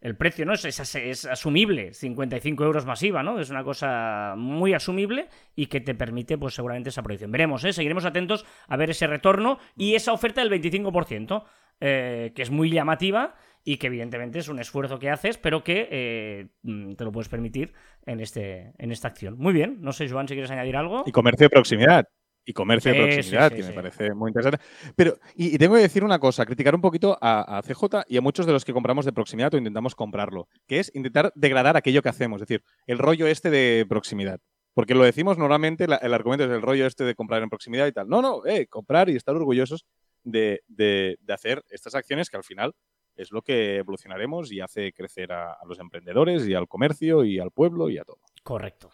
el 0.04 0.16
precio, 0.16 0.44
¿no? 0.44 0.52
Es, 0.54 0.64
es, 0.64 0.94
es 0.96 1.26
asumible, 1.26 1.94
55 1.94 2.64
euros 2.64 2.84
masiva, 2.84 3.22
¿no? 3.22 3.38
Es 3.38 3.50
una 3.50 3.62
cosa 3.62 4.34
muy 4.36 4.74
asumible 4.74 5.28
y 5.54 5.66
que 5.66 5.80
te 5.80 5.94
permite, 5.94 6.36
pues 6.36 6.54
seguramente, 6.54 6.88
esa 6.88 7.04
proyección. 7.04 7.30
Veremos, 7.30 7.62
¿eh? 7.64 7.72
Seguiremos 7.72 8.04
atentos 8.04 8.44
a 8.66 8.76
ver 8.76 8.90
ese 8.90 9.06
retorno 9.06 9.60
y 9.76 9.94
esa 9.94 10.12
oferta 10.12 10.40
del 10.40 10.50
25%, 10.50 11.44
eh, 11.80 12.32
que 12.34 12.42
es 12.42 12.50
muy 12.50 12.68
llamativa 12.68 13.36
y 13.64 13.76
que 13.76 13.86
evidentemente 13.88 14.38
es 14.38 14.48
un 14.48 14.58
esfuerzo 14.58 14.98
que 14.98 15.10
haces, 15.10 15.38
pero 15.38 15.62
que 15.62 15.88
eh, 15.90 16.48
mm, 16.62 16.94
te 16.94 17.04
lo 17.04 17.12
puedes 17.12 17.28
permitir 17.28 17.72
en, 18.06 18.20
este, 18.20 18.72
en 18.78 18.90
esta 18.92 19.08
acción. 19.08 19.36
Muy 19.38 19.52
bien, 19.52 19.78
no 19.80 19.92
sé, 19.92 20.08
Joan, 20.08 20.26
si 20.28 20.34
quieres 20.34 20.50
añadir 20.50 20.76
algo. 20.76 21.04
Y 21.06 21.12
comercio 21.12 21.44
de 21.46 21.50
proximidad. 21.50 22.06
Y 22.44 22.54
comercio 22.54 22.90
de 22.92 22.98
proximidad, 22.98 23.50
sí, 23.50 23.56
sí, 23.56 23.62
que 23.62 23.68
me 23.68 23.72
parece 23.74 24.14
muy 24.14 24.30
interesante. 24.30 24.58
Pero, 24.96 25.16
y, 25.36 25.54
y 25.54 25.58
tengo 25.58 25.76
que 25.76 25.82
decir 25.82 26.02
una 26.02 26.18
cosa, 26.18 26.44
criticar 26.44 26.74
un 26.74 26.80
poquito 26.80 27.16
a, 27.20 27.58
a 27.58 27.62
CJ 27.62 28.02
y 28.08 28.16
a 28.16 28.20
muchos 28.20 28.46
de 28.46 28.52
los 28.52 28.64
que 28.64 28.72
compramos 28.72 29.04
de 29.04 29.12
proximidad 29.12 29.54
o 29.54 29.58
intentamos 29.58 29.94
comprarlo, 29.94 30.48
que 30.66 30.80
es 30.80 30.90
intentar 30.96 31.32
degradar 31.36 31.76
aquello 31.76 32.02
que 32.02 32.08
hacemos, 32.08 32.42
es 32.42 32.48
decir, 32.48 32.64
el 32.88 32.98
rollo 32.98 33.28
este 33.28 33.48
de 33.50 33.86
proximidad. 33.88 34.40
Porque 34.74 34.94
lo 34.96 35.04
decimos 35.04 35.38
normalmente, 35.38 35.86
la- 35.86 35.96
el 35.98 36.12
argumento 36.14 36.44
es 36.46 36.50
el 36.50 36.62
rollo 36.62 36.84
este 36.86 37.04
de 37.04 37.14
comprar 37.14 37.44
en 37.44 37.48
proximidad 37.48 37.86
y 37.86 37.92
tal. 37.92 38.08
No, 38.08 38.20
no, 38.20 38.44
eh, 38.44 38.66
comprar 38.66 39.08
y 39.08 39.14
estar 39.14 39.36
orgullosos 39.36 39.86
de, 40.24 40.62
de- 40.66 41.18
de 41.20 41.32
hacer 41.32 41.62
estas 41.70 41.94
acciones 41.94 42.28
que 42.28 42.38
al 42.38 42.44
final 42.44 42.72
es 43.16 43.30
lo 43.30 43.42
que 43.42 43.76
evolucionaremos 43.76 44.52
y 44.52 44.60
hace 44.60 44.92
crecer 44.92 45.32
a, 45.32 45.58
los 45.66 45.78
emprendedores 45.78 46.46
y 46.46 46.54
al 46.54 46.68
comercio 46.68 47.24
y 47.24 47.38
al 47.38 47.50
pueblo 47.50 47.88
y 47.88 47.98
a 47.98 48.04
todo. 48.04 48.18
Correcto. 48.42 48.90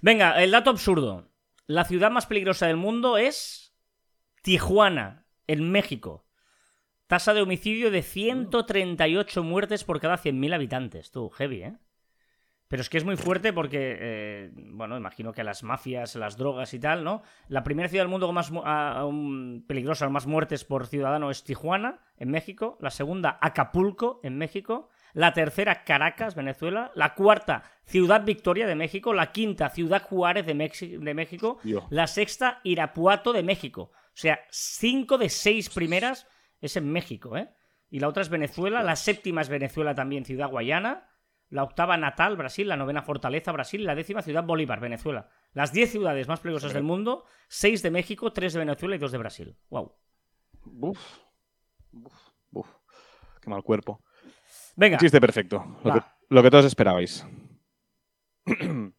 Venga, 0.00 0.42
el 0.42 0.50
dato 0.50 0.70
absurdo. 0.70 1.28
La 1.66 1.84
ciudad 1.84 2.10
más 2.10 2.26
peligrosa 2.26 2.66
del 2.66 2.76
mundo 2.76 3.18
es 3.18 3.74
Tijuana, 4.42 5.26
en 5.46 5.70
México. 5.70 6.24
Tasa 7.06 7.34
de 7.34 7.42
homicidio 7.42 7.90
de 7.90 8.02
138 8.02 9.42
muertes 9.42 9.84
por 9.84 10.00
cada 10.00 10.18
100.000 10.18 10.54
habitantes. 10.54 11.10
Tú, 11.10 11.30
heavy, 11.30 11.62
¿eh? 11.62 11.76
Pero 12.68 12.82
es 12.82 12.90
que 12.90 12.98
es 12.98 13.04
muy 13.04 13.16
fuerte 13.16 13.52
porque, 13.54 13.96
eh, 13.98 14.50
bueno, 14.54 14.96
imagino 14.98 15.32
que 15.32 15.42
las 15.42 15.62
mafias, 15.62 16.14
las 16.16 16.36
drogas 16.36 16.74
y 16.74 16.78
tal, 16.78 17.02
¿no? 17.02 17.22
La 17.48 17.64
primera 17.64 17.88
ciudad 17.88 18.04
del 18.04 18.10
mundo 18.10 18.26
con 18.26 18.34
más 18.34 18.52
a- 18.62 18.92
a 18.98 19.06
un- 19.06 19.64
peligrosa, 19.66 20.04
con 20.04 20.12
más 20.12 20.26
muertes 20.26 20.64
por 20.64 20.86
ciudadano 20.86 21.30
es 21.30 21.44
Tijuana, 21.44 22.00
en 22.18 22.30
México. 22.30 22.76
La 22.80 22.90
segunda, 22.90 23.38
Acapulco, 23.40 24.20
en 24.22 24.36
México. 24.36 24.90
La 25.14 25.32
tercera, 25.32 25.82
Caracas, 25.84 26.34
Venezuela. 26.34 26.92
La 26.94 27.14
cuarta, 27.14 27.62
Ciudad 27.84 28.22
Victoria 28.24 28.66
de 28.66 28.74
México. 28.74 29.14
La 29.14 29.32
quinta, 29.32 29.70
Ciudad 29.70 30.02
Juárez 30.02 30.44
de, 30.44 30.54
Mexi- 30.54 30.98
de 30.98 31.14
México. 31.14 31.58
Dios. 31.64 31.84
La 31.88 32.06
sexta, 32.06 32.60
Irapuato 32.64 33.32
de 33.32 33.42
México. 33.42 33.92
O 33.94 34.20
sea, 34.20 34.40
cinco 34.50 35.16
de 35.16 35.30
seis 35.30 35.70
primeras 35.70 36.26
es 36.60 36.76
en 36.76 36.92
México, 36.92 37.34
¿eh? 37.38 37.48
Y 37.90 38.00
la 38.00 38.08
otra 38.08 38.20
es 38.20 38.28
Venezuela. 38.28 38.82
La 38.82 38.96
séptima 38.96 39.40
es 39.40 39.48
Venezuela 39.48 39.94
también, 39.94 40.26
Ciudad 40.26 40.50
Guayana. 40.50 41.08
La 41.50 41.62
octava, 41.62 41.96
Natal, 41.96 42.36
Brasil. 42.36 42.68
La 42.68 42.76
novena, 42.76 43.02
Fortaleza, 43.02 43.52
Brasil. 43.52 43.80
Y 43.80 43.84
la 43.84 43.94
décima, 43.94 44.22
Ciudad 44.22 44.44
Bolívar, 44.44 44.80
Venezuela. 44.80 45.30
Las 45.52 45.72
diez 45.72 45.90
ciudades 45.90 46.28
más 46.28 46.40
peligrosas 46.40 46.72
del 46.74 46.82
mundo, 46.82 47.24
seis 47.48 47.82
de 47.82 47.90
México, 47.90 48.32
tres 48.32 48.52
de 48.52 48.60
Venezuela 48.60 48.96
y 48.96 48.98
dos 48.98 49.12
de 49.12 49.18
Brasil. 49.18 49.56
Wow. 49.70 49.94
Buf, 50.64 50.98
buf, 51.90 52.14
buf. 52.50 52.68
Qué 53.40 53.48
mal 53.48 53.62
cuerpo. 53.62 54.02
Venga, 54.76 54.96
Un 54.96 55.00
chiste 55.00 55.20
perfecto. 55.20 55.78
Lo 55.84 55.94
que, 55.94 56.00
lo 56.28 56.42
que 56.42 56.50
todos 56.50 56.64
esperabais. 56.66 57.26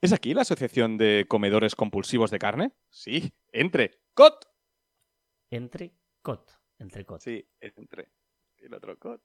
¿Es 0.00 0.12
aquí 0.12 0.34
la 0.34 0.42
Asociación 0.42 0.98
de 0.98 1.24
Comedores 1.26 1.74
Compulsivos 1.74 2.30
de 2.30 2.38
Carne? 2.38 2.72
Sí. 2.90 3.32
Entre. 3.52 4.02
¡Cot! 4.12 4.46
entre 5.50 5.94
cot. 6.22 6.50
Entre 6.78 7.04
cot. 7.04 7.20
Sí, 7.20 7.46
entre. 7.60 8.10
El 8.58 8.74
otro 8.74 8.98
cot. 8.98 9.22